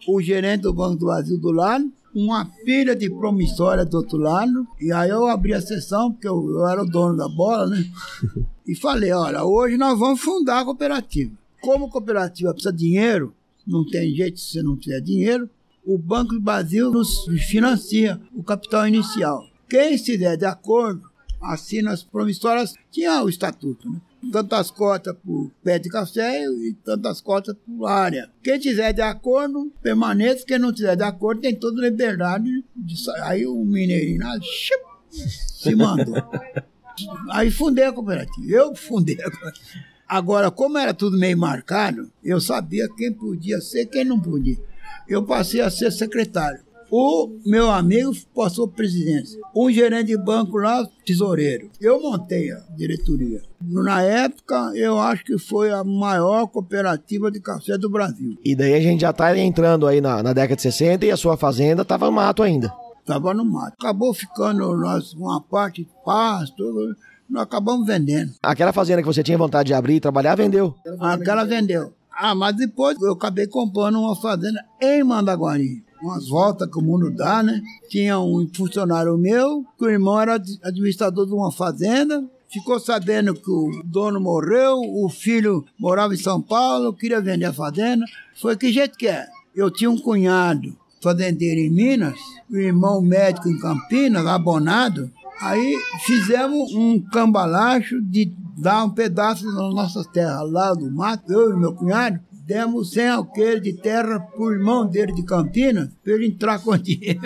[0.09, 4.66] o gerente do Banco do Brasil do lado, uma pilha de promissória do outro lado,
[4.81, 7.85] e aí eu abri a sessão, porque eu, eu era o dono da bola, né?
[8.65, 11.32] E falei, olha, hoje nós vamos fundar a cooperativa.
[11.61, 13.35] Como a cooperativa precisa de dinheiro,
[13.66, 15.48] não tem jeito se você não tiver dinheiro,
[15.84, 19.44] o Banco do Brasil nos financia o capital inicial.
[19.68, 21.02] Quem estiver de acordo,
[21.40, 24.01] assina as promissórias, tinha o estatuto, né?
[24.30, 28.30] Tantas cotas por pé de café e tantas cotas por área.
[28.40, 30.47] Quem tiver de acordo, permaneça.
[30.47, 33.22] Quem não tiver de acordo, tem toda liberdade de sair.
[33.22, 36.14] Aí o mineirinho lá, chup, se mandou.
[37.30, 38.47] Aí fundei a cooperativa.
[38.48, 39.91] Eu fundei a cooperativa.
[40.12, 44.59] Agora, como era tudo meio marcado, eu sabia quem podia ser quem não podia.
[45.09, 46.60] Eu passei a ser secretário.
[46.90, 49.40] O meu amigo passou presidência.
[49.55, 51.70] O gerente de banco lá, tesoureiro.
[51.80, 53.40] Eu montei a diretoria.
[53.59, 58.36] Na época, eu acho que foi a maior cooperativa de café do Brasil.
[58.44, 61.16] E daí a gente já tá entrando aí na, na década de 60 e a
[61.16, 62.70] sua fazenda tava no mato ainda.
[63.01, 63.76] Estava no mato.
[63.80, 66.94] Acabou ficando nós, uma parte de pasto,
[67.33, 68.33] nós acabamos vendendo.
[68.43, 70.75] Aquela fazenda que você tinha vontade de abrir e trabalhar, vendeu.
[71.01, 71.93] Aquela vendeu.
[72.15, 75.83] Ah, mas depois eu acabei comprando uma fazenda em Mandaguari.
[76.03, 77.61] Umas voltas que o mundo dá, né?
[77.89, 82.23] Tinha um funcionário meu, que o irmão era ad- administrador de uma fazenda.
[82.53, 87.53] Ficou sabendo que o dono morreu, o filho morava em São Paulo, queria vender a
[87.53, 88.05] fazenda.
[88.41, 89.27] Foi que jeito que é?
[89.55, 92.19] Eu tinha um cunhado fazendeiro em Minas,
[92.51, 95.11] o irmão médico em Campinas, abonado.
[95.43, 101.52] Aí fizemos um cambalacho de dar um pedaço das nossas terras lá do mato, eu
[101.52, 106.27] e meu cunhado, demos 100 alqueires de terra pro irmão dele de Campinas, para ele
[106.27, 107.20] entrar com dinheiro.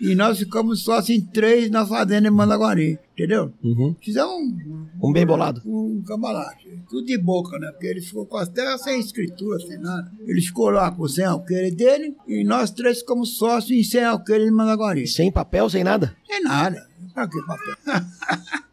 [0.00, 3.52] E nós ficamos sócios em três na fazenda em Mandaguari, entendeu?
[3.62, 3.94] Uhum.
[4.02, 5.62] Fizemos um, Um bem bolado.
[5.64, 6.68] um cambalacho.
[6.90, 7.70] Tudo de boca, né?
[7.70, 10.10] Porque ele ficou com as terras sem escritura, sem nada.
[10.26, 14.44] Ele ficou lá com 100 alqueires dele e nós três ficamos sócios em 100 alqueires
[14.46, 15.06] de Mandaguari.
[15.06, 16.14] Sem papel, sem nada.
[16.26, 16.86] Sem nada.
[17.14, 17.74] Pra que papel?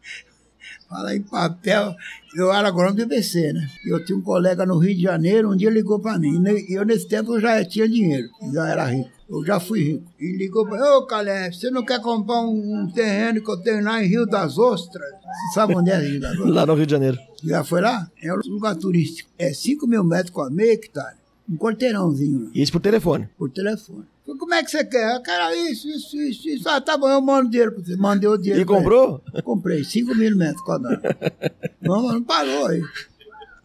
[0.88, 1.96] Fala em papel.
[2.36, 3.66] Eu era agrônomo do IBC, né?
[3.86, 6.42] Eu tinha um colega no Rio de Janeiro, um dia ligou pra mim.
[6.68, 8.28] E eu, nesse tempo, eu já tinha dinheiro.
[8.52, 9.08] Já era rico.
[9.30, 10.04] Eu já fui rico.
[10.20, 13.82] E ligou pra mim, ô Caleb, você não quer comprar um, terreno que eu tenho
[13.82, 15.08] lá em Rio das Ostras?
[15.10, 16.50] Você sabe onde é Rio das Ostras?
[16.52, 17.18] Lá no Rio de Janeiro.
[17.42, 18.10] Já foi lá?
[18.22, 19.30] É um lugar turístico.
[19.38, 21.16] É 5 mil metros com meio hectare.
[21.50, 23.28] Um quarteirãozinho Isso por telefone.
[23.36, 24.04] por telefone.
[24.24, 25.16] Falei, como é que você quer?
[25.16, 26.68] Eu quero isso, isso, isso, isso.
[26.68, 27.96] Ah, tá bom, eu mando dinheiro pra você.
[27.96, 28.62] Mandei o dinheiro.
[28.62, 28.84] E pra ele.
[28.84, 29.22] comprou?
[29.42, 31.02] Comprei 5 mil metros quadrados.
[31.82, 32.82] não, não parou aí.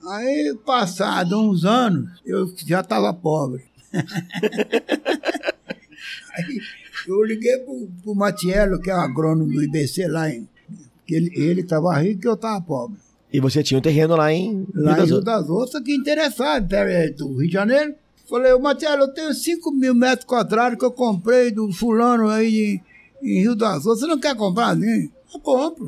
[0.09, 3.65] Aí, passado uns anos, eu já estava pobre.
[6.33, 6.59] aí,
[7.07, 10.47] eu liguei pro, pro Matiello, que é agrônomo do IBC lá em.
[11.05, 12.97] Que ele, ele tava rico e eu tava pobre.
[13.31, 17.27] E você tinha um terreno lá em Lá em Rio das Ostras, que interessado, perto
[17.27, 17.95] do Rio de Janeiro.
[18.29, 22.81] Falei, ô Matiello, eu tenho 5 mil metros quadrados que eu comprei do fulano aí
[23.23, 24.01] em, em Rio das Ostras.
[24.01, 24.75] Você não quer comprar?
[24.75, 25.09] Né?
[25.33, 25.87] Eu compro.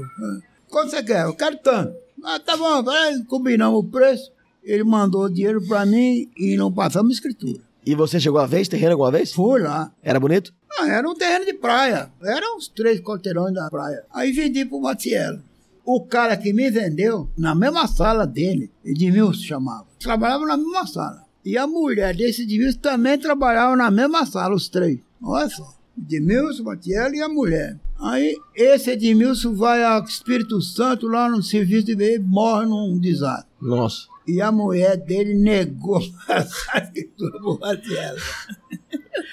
[0.69, 1.25] Quanto você quer?
[1.25, 1.93] Eu quero tanto.
[2.23, 4.31] Ah, tá bom, peraí, combinamos o preço.
[4.63, 7.59] Ele mandou o dinheiro pra mim e não passamos escritura.
[7.85, 9.33] E você chegou a ver esse terreno alguma vez?
[9.33, 9.91] Fui lá.
[10.01, 10.53] Era bonito?
[10.77, 12.11] Ah, era um terreno de praia.
[12.21, 14.03] Era uns três quarteirões da praia.
[14.13, 15.41] Aí vendi pro Matiello.
[15.83, 21.28] O cara que me vendeu, na mesma sala dele, Edmilson chamava, trabalhava na mesma sala.
[21.45, 24.99] E a mulher desse Edmilson também trabalhava na mesma sala, os três.
[25.21, 25.73] Olha só.
[25.97, 27.77] Edmilson, Matiello e a mulher.
[27.99, 32.97] Aí esse Edmilson vai ao Espírito Santo lá no serviço de veio e morre num
[32.97, 33.47] desastre.
[33.61, 34.07] Nossa.
[34.27, 35.99] E a mulher dele negou
[36.29, 38.19] essa escritura pro Matiello.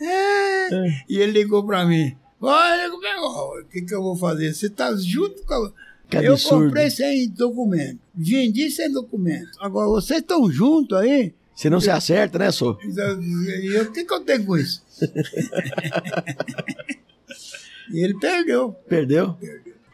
[0.00, 0.68] É.
[1.08, 2.16] E ele ligou pra mim.
[2.40, 4.52] Olha, como é- o que, que eu vou fazer?
[4.54, 5.72] Você tá junto com a...
[6.10, 8.00] Que Eu comprei sem documento.
[8.14, 9.50] Vendi sem documento.
[9.60, 11.34] Agora, vocês estão juntos aí?
[11.54, 12.76] Se não se acerta, né, só?
[12.82, 14.82] E eu, o que, que eu tenho com isso?
[17.92, 18.72] e ele perdeu.
[18.88, 19.36] Perdeu?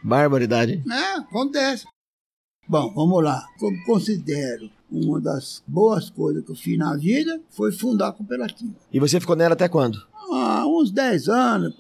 [0.02, 0.82] Barbaridade.
[0.90, 1.84] É, acontece.
[2.68, 3.44] Bom, vamos lá.
[3.58, 8.74] Como considero uma das boas coisas que eu fiz na vida foi fundar a cooperativa.
[8.92, 9.98] E você ficou nela até quando?
[10.30, 11.74] Há uns 10 anos,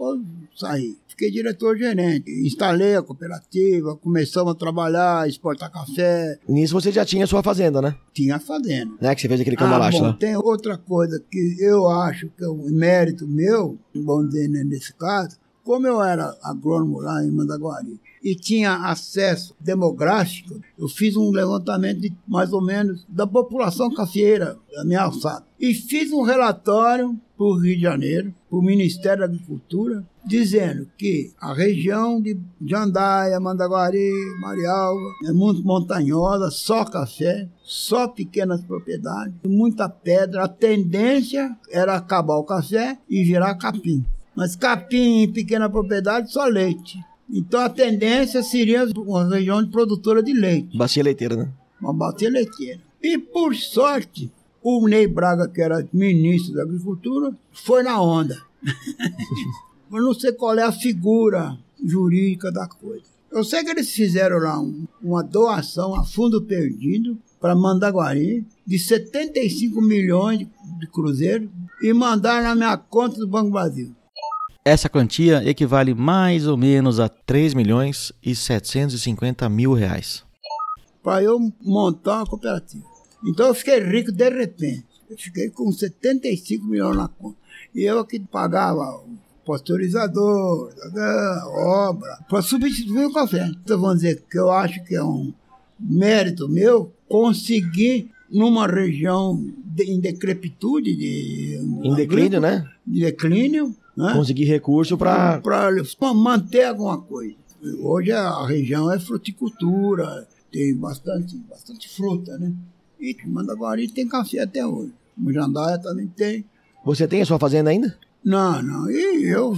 [0.56, 0.96] saí.
[1.08, 2.30] Fiquei diretor-gerente.
[2.46, 6.38] Instalei a cooperativa, começamos a trabalhar, exportar café.
[6.48, 7.94] Nisso você já tinha sua fazenda, né?
[8.12, 8.92] Tinha fazenda.
[9.00, 9.14] Né?
[9.14, 10.12] Que você fez aquele Ah, cambalacho bom, lá.
[10.14, 14.92] tem outra coisa que eu acho que é um mérito meu, vamos dizer né, nesse
[14.94, 21.32] caso, como eu era agrônomo lá em Mandaguari e tinha acesso demográfico, eu fiz um
[21.32, 23.90] levantamento de mais ou menos da população
[24.84, 25.44] minha alçada.
[25.58, 30.88] E fiz um relatório para o Rio de Janeiro, para o Ministério da Agricultura, dizendo
[30.96, 34.10] que a região de Jandaia, Mandaguari,
[34.40, 40.44] Marialva é muito montanhosa, só café, só pequenas propriedades, muita pedra.
[40.44, 44.04] A tendência era acabar o café e virar capim.
[44.36, 46.98] Mas capim em pequena propriedade, só leite.
[47.28, 51.48] Então a tendência seria uma região de produtora de leite Bacia leiteira, né?
[51.80, 52.80] uma bacia leiteira.
[53.02, 54.30] E por sorte,
[54.62, 58.36] o Ney Braga, que era ministro da Agricultura, foi na onda.
[59.92, 63.04] Eu não sei qual é a figura jurídica da coisa.
[63.30, 68.78] Eu sei que eles fizeram lá um- uma doação a fundo perdido para Mandaguari de
[68.78, 70.48] 75 milhões de,
[70.80, 71.48] de cruzeiros
[71.82, 73.92] e mandaram na minha conta do Banco Brasil.
[74.66, 80.24] Essa quantia equivale mais ou menos a 3 milhões e 750 mil reais.
[81.04, 82.84] para eu montar uma cooperativa.
[83.24, 84.84] Então eu fiquei rico de repente.
[85.08, 87.36] Eu fiquei com 75 milhões na conta.
[87.72, 89.16] E eu que pagava o
[89.46, 91.48] pasteurizador, a
[91.88, 93.48] obra, para substituir o café.
[93.62, 95.32] Então vamos dizer que eu acho que é um
[95.78, 102.68] mérito meu conseguir numa região de, em decrepitude, de, Em declínio, né?
[102.84, 104.12] de declínio, né?
[104.14, 105.40] Conseguir recurso pra.
[105.40, 107.34] para manter alguma coisa.
[107.80, 112.52] Hoje a região é fruticultura, tem bastante, bastante fruta, né?
[113.00, 114.92] E Mandaguari tem café até hoje.
[115.16, 116.44] Mujandaia também tem.
[116.84, 117.98] Você tem a sua fazenda ainda?
[118.24, 118.90] Não, não.
[118.90, 119.56] E eu,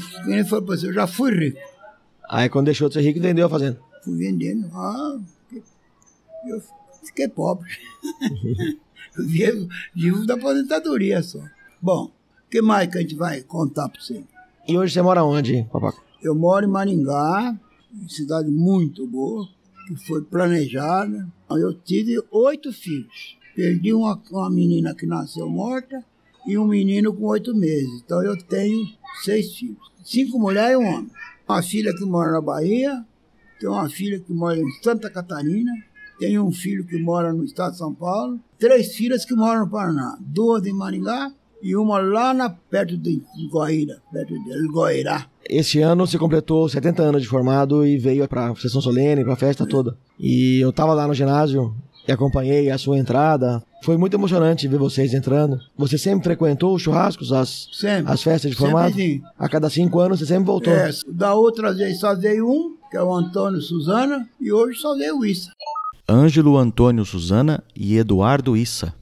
[0.48, 1.58] pra você, eu já fui rico.
[2.28, 3.80] Aí quando deixou de ser rico, vendeu a fazenda.
[4.04, 4.68] Fui vendendo.
[4.72, 5.18] Ah,
[6.46, 6.62] eu
[7.02, 7.68] fiquei pobre.
[9.18, 11.40] Vivo, vivo da aposentadoria só.
[11.82, 12.12] Bom,
[12.50, 14.24] que mais que a gente vai contar para você?
[14.66, 16.02] E hoje você mora onde, papaco?
[16.22, 17.58] Eu moro em Maringá,
[18.08, 19.46] cidade muito boa,
[19.86, 21.28] que foi planejada.
[21.50, 23.36] Eu tive oito filhos.
[23.54, 26.04] Perdi uma, uma menina que nasceu morta
[26.46, 28.02] e um menino com oito meses.
[28.04, 28.86] Então eu tenho
[29.22, 29.78] seis filhos.
[30.04, 31.10] Cinco mulheres e um homem.
[31.48, 33.04] Uma filha que mora na Bahia,
[33.58, 35.72] tenho uma filha que mora em Santa Catarina,
[36.18, 39.70] tenho um filho que mora no estado de São Paulo, três filhas que moram no
[39.70, 43.22] Paraná, duas em Maringá e uma lá na, perto de
[43.52, 45.26] Guaíra, perto de Goiará.
[45.48, 49.66] Esse ano você completou 70 anos de formado e veio pra sessão solene, pra festa
[49.66, 49.96] toda.
[50.18, 51.74] E eu tava lá no ginásio
[52.06, 53.62] e acompanhei a sua entrada.
[53.82, 55.58] Foi muito emocionante ver vocês entrando.
[55.76, 58.12] Você sempre frequentou os churrascos, as, Sempre.
[58.12, 58.94] as festas de Sempre formado?
[58.94, 59.22] sim.
[59.38, 60.72] A cada cinco anos você sempre voltou.
[60.72, 64.94] É, da outra vez só veio um, que é o Antônio Suzana, e hoje só
[64.96, 65.50] veio o Issa.
[66.08, 68.94] Ângelo Antônio Suzana e Eduardo Issa.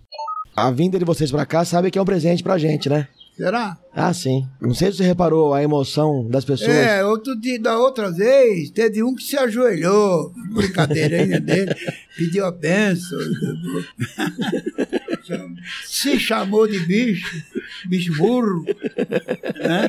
[0.57, 3.07] A vinda de vocês pra cá sabe que é um presente pra gente, né?
[3.37, 3.77] Será?
[3.95, 4.47] Ah, sim.
[4.59, 6.71] Não sei se você reparou a emoção das pessoas.
[6.71, 11.75] É, outro dia, da outra vez, teve um que se ajoelhou, brincadeirinha dele,
[12.17, 13.19] pediu a benção.
[15.87, 17.43] se chamou de bicho,
[17.87, 18.65] bicho burro.
[18.65, 19.89] Né?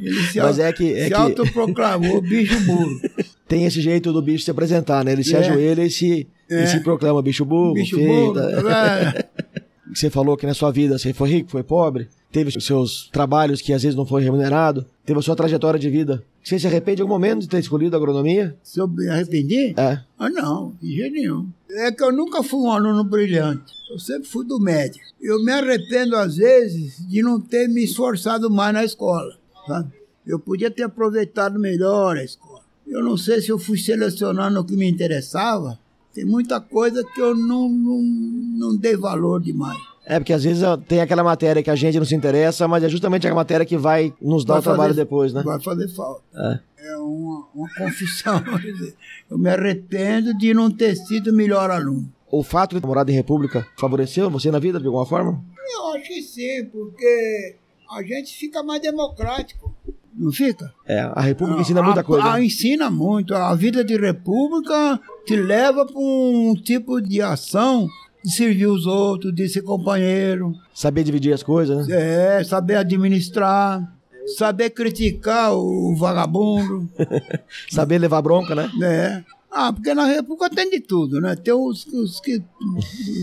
[0.00, 2.98] Ele se, Mas é que- é se que- autoproclamou bicho burro.
[3.46, 5.12] Tem esse jeito do bicho se apresentar, né?
[5.12, 5.38] Ele se É.
[5.40, 6.64] ajoelha e se, É.
[6.64, 8.40] e se proclama bicho burro, bicho feio, burro.
[8.70, 9.24] é.
[9.94, 13.60] Você falou que na sua vida você foi rico, foi pobre, teve os seus trabalhos
[13.60, 16.22] que às vezes não foi remunerado, teve a sua trajetória de vida.
[16.42, 18.56] Você se arrepende em algum momento de ter escolhido a agronomia?
[18.62, 19.74] Se eu me arrependi?
[19.76, 20.00] É.
[20.18, 21.48] Ah, não, de jeito nenhum.
[21.70, 23.72] É que eu nunca fui um aluno brilhante.
[23.90, 25.00] Eu sempre fui do médio.
[25.20, 29.36] Eu me arrependo, às vezes, de não ter me esforçado mais na escola.
[29.66, 29.92] Sabe?
[30.26, 32.60] Eu podia ter aproveitado melhor a escola.
[32.86, 35.78] Eu não sei se eu fui selecionando o que me interessava.
[36.14, 39.78] Tem muita coisa que eu não, não, não dei valor demais.
[40.04, 42.88] É, porque às vezes tem aquela matéria que a gente não se interessa, mas é
[42.88, 45.42] justamente a matéria que vai nos dar Vai o trabalho fazer- depois, né?
[45.42, 46.22] Vai fazer falta.
[46.34, 46.60] É.
[46.90, 48.40] É uma, uma confissão.
[48.62, 48.94] quer dizer,
[49.30, 52.10] eu me arrependo de não ter sido melhor aluno.
[52.30, 55.42] O fato de morado em república favoreceu você na vida de alguma forma?
[55.74, 57.56] Eu acho que sim, porque
[57.90, 59.74] a gente fica mais democrático.
[60.18, 60.72] Não fica?
[60.84, 62.26] É, a república ensina muita A- coisa.
[62.26, 62.44] a- né?
[62.44, 63.34] ensina muito.
[63.34, 67.86] A vida de república te leva para um tipo de ação
[68.24, 72.38] de servir os outros, de ser companheiro, Saber dividir as coisas, né?
[72.40, 73.94] é, saber administrar,
[74.36, 76.88] saber criticar o vagabundo.
[77.70, 78.68] Saber levar bronca, né?
[78.82, 79.24] É.
[79.50, 81.34] Ah, porque na República tem de tudo, né?
[81.36, 82.42] Tem os, os que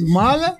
[0.08, 0.58] mala,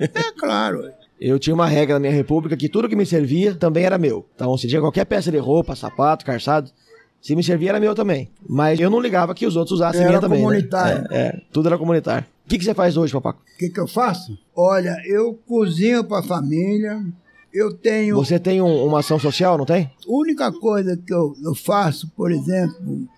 [0.00, 0.82] é claro.
[1.20, 4.26] Eu tinha uma regra na minha república que tudo que me servia também era meu.
[4.34, 6.70] Então, se tinha qualquer peça de roupa, sapato, calçado,
[7.22, 8.30] se me servia era meu também.
[8.46, 10.38] Mas eu não ligava que os outros usassem Era minha também.
[10.38, 10.44] né?
[10.44, 11.06] comunitário.
[11.10, 12.26] É, é, tudo era comunitário.
[12.44, 13.40] O que, que você faz hoje, papaco?
[13.54, 14.38] O que, que eu faço?
[14.54, 17.02] Olha, eu cozinho para a família,
[17.52, 18.14] eu tenho.
[18.16, 19.84] Você tem um- uma ação social, não tem?
[19.84, 23.08] A única coisa que eu, eu faço, por exemplo,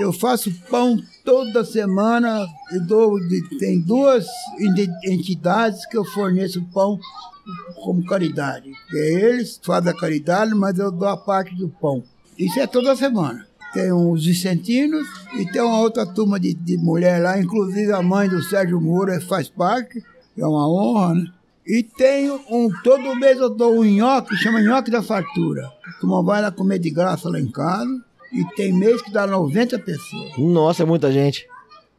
[0.00, 2.46] eu faço pão toda semana.
[2.72, 3.16] Eu dou,
[3.58, 4.26] tem duas
[4.58, 6.98] enti- entidades que eu forneço pão
[7.82, 8.72] como caridade.
[8.92, 12.02] Eles fazem a caridade, mas eu dou a parte do pão.
[12.38, 13.46] Isso é toda semana.
[13.72, 18.28] Tem os Vicentinos e tem uma outra turma de, de mulher lá, inclusive a mãe
[18.28, 20.02] do Sérgio Moura faz parte,
[20.36, 21.26] é uma honra, né?
[21.66, 25.70] E tem um, todo mês eu dou um nhoque, chama nhoque da fartura.
[26.02, 28.02] A vai lá comer de graça lá em casa.
[28.32, 30.38] E tem mês que dá 90 pessoas.
[30.38, 31.46] Nossa, é muita gente.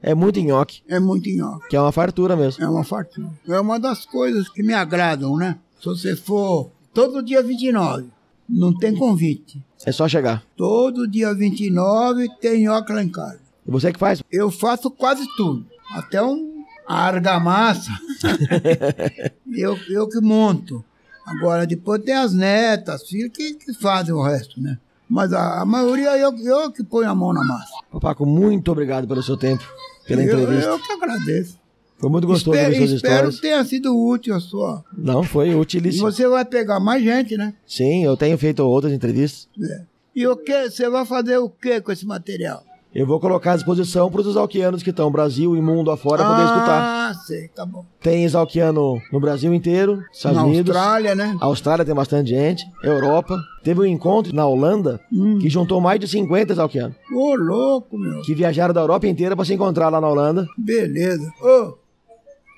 [0.05, 1.69] É muito nhoque, É muito nhoque.
[1.69, 2.61] que é uma fartura mesmo.
[2.61, 3.29] É uma fartura.
[3.47, 5.57] É uma das coisas que me agradam, né?
[5.79, 8.07] Se você for todo dia 29,
[8.49, 9.63] não tem convite.
[9.85, 10.43] É só chegar.
[10.57, 13.39] Todo dia 29 tem nhoque lá em casa.
[13.65, 14.21] E você que faz?
[14.29, 15.65] Eu faço quase tudo.
[15.95, 17.91] Até um a argamassa.
[19.55, 20.83] eu, eu que monto.
[21.25, 24.77] Agora, depois tem as netas, filhos que, que fazem o resto, né?
[25.09, 27.71] Mas a, a maioria eu, eu que ponho a mão na massa.
[27.91, 29.63] Papaco, muito obrigado pelo seu tempo,
[30.07, 30.69] pela eu, entrevista.
[30.69, 31.63] eu que agradeço.
[31.97, 33.35] Foi muito gostoso espero, ouvir suas espero histórias.
[33.35, 34.83] que tenha sido útil a sua.
[34.97, 36.11] Não, foi E utilíssimo.
[36.11, 37.53] você vai pegar mais gente, né?
[37.65, 39.47] Sim, eu tenho feito outras entrevistas.
[39.69, 39.81] É.
[40.15, 40.69] E o que?
[40.69, 42.63] Você vai fazer o que com esse material?
[42.95, 46.43] Eu vou colocar à disposição para os exalquianos que estão Brasil e mundo afora poder
[46.43, 47.09] escutar.
[47.09, 47.83] Ah, sei, tá bom.
[47.99, 50.75] Tem exalquiano no Brasil inteiro, Estados Na Unidos.
[50.75, 51.35] Austrália, né?
[51.41, 53.35] Austrália tem bastante gente, Europa.
[53.63, 55.39] Teve um encontro na Holanda Hum.
[55.39, 58.21] que juntou mais de 50 exalquianos, Ô, louco, meu.
[58.21, 60.45] que viajaram da Europa inteira para se encontrar lá na Holanda.
[60.55, 61.31] Beleza.
[61.41, 61.73] Ô,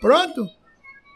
[0.01, 0.49] pronto?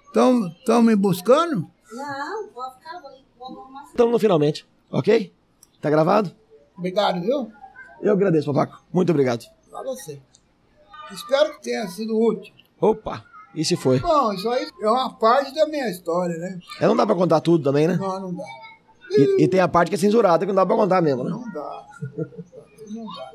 [0.07, 1.67] Estão me buscando?
[1.91, 3.83] Não, pode ficar, vou, vou arrumar.
[3.83, 5.33] Estamos no finalmente, ok?
[5.81, 6.31] Tá gravado?
[6.77, 7.51] Obrigado, viu?
[8.01, 8.83] Eu agradeço, papaco.
[8.91, 9.45] Muito obrigado.
[9.69, 10.19] Pra você.
[11.11, 12.53] Espero que tenha sido útil.
[12.79, 13.23] Opa,
[13.53, 13.99] e se foi?
[13.99, 16.59] Bom, isso aí é uma parte da minha história, né?
[16.79, 17.95] É, não dá pra contar tudo também, né?
[17.95, 18.43] Não, não dá.
[19.11, 21.31] E, e tem a parte que é censurada que não dá pra contar mesmo, né?
[21.31, 21.85] Não dá.
[22.89, 23.31] Não dá.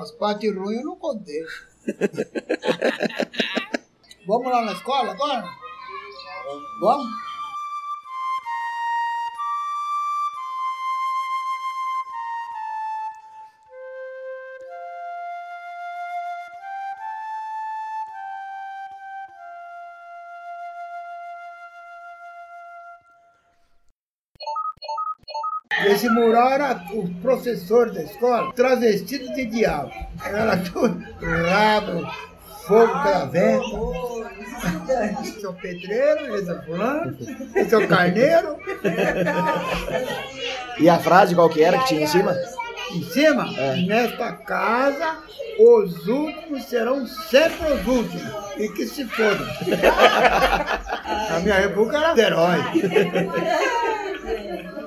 [0.00, 1.42] As partes ruins eu não contei.
[4.26, 5.44] Vamos lá na escola agora?
[6.80, 7.06] Vamos?
[25.88, 29.90] Esse mural era o professor da escola, travestido de diabo.
[30.24, 32.06] Era tudo rabo,
[32.66, 33.64] fogo pela venta.
[35.22, 37.16] Esse é o pedreiro, esse é o fulano,
[37.54, 38.56] esse é o carneiro.
[40.78, 42.36] E a frase qual que era que tinha em cima?
[42.92, 43.46] Em cima,
[43.86, 45.18] nesta casa,
[45.58, 48.32] os últimos serão sempre os últimos.
[48.56, 49.46] E que se fodam.
[51.30, 52.58] A minha república era herói.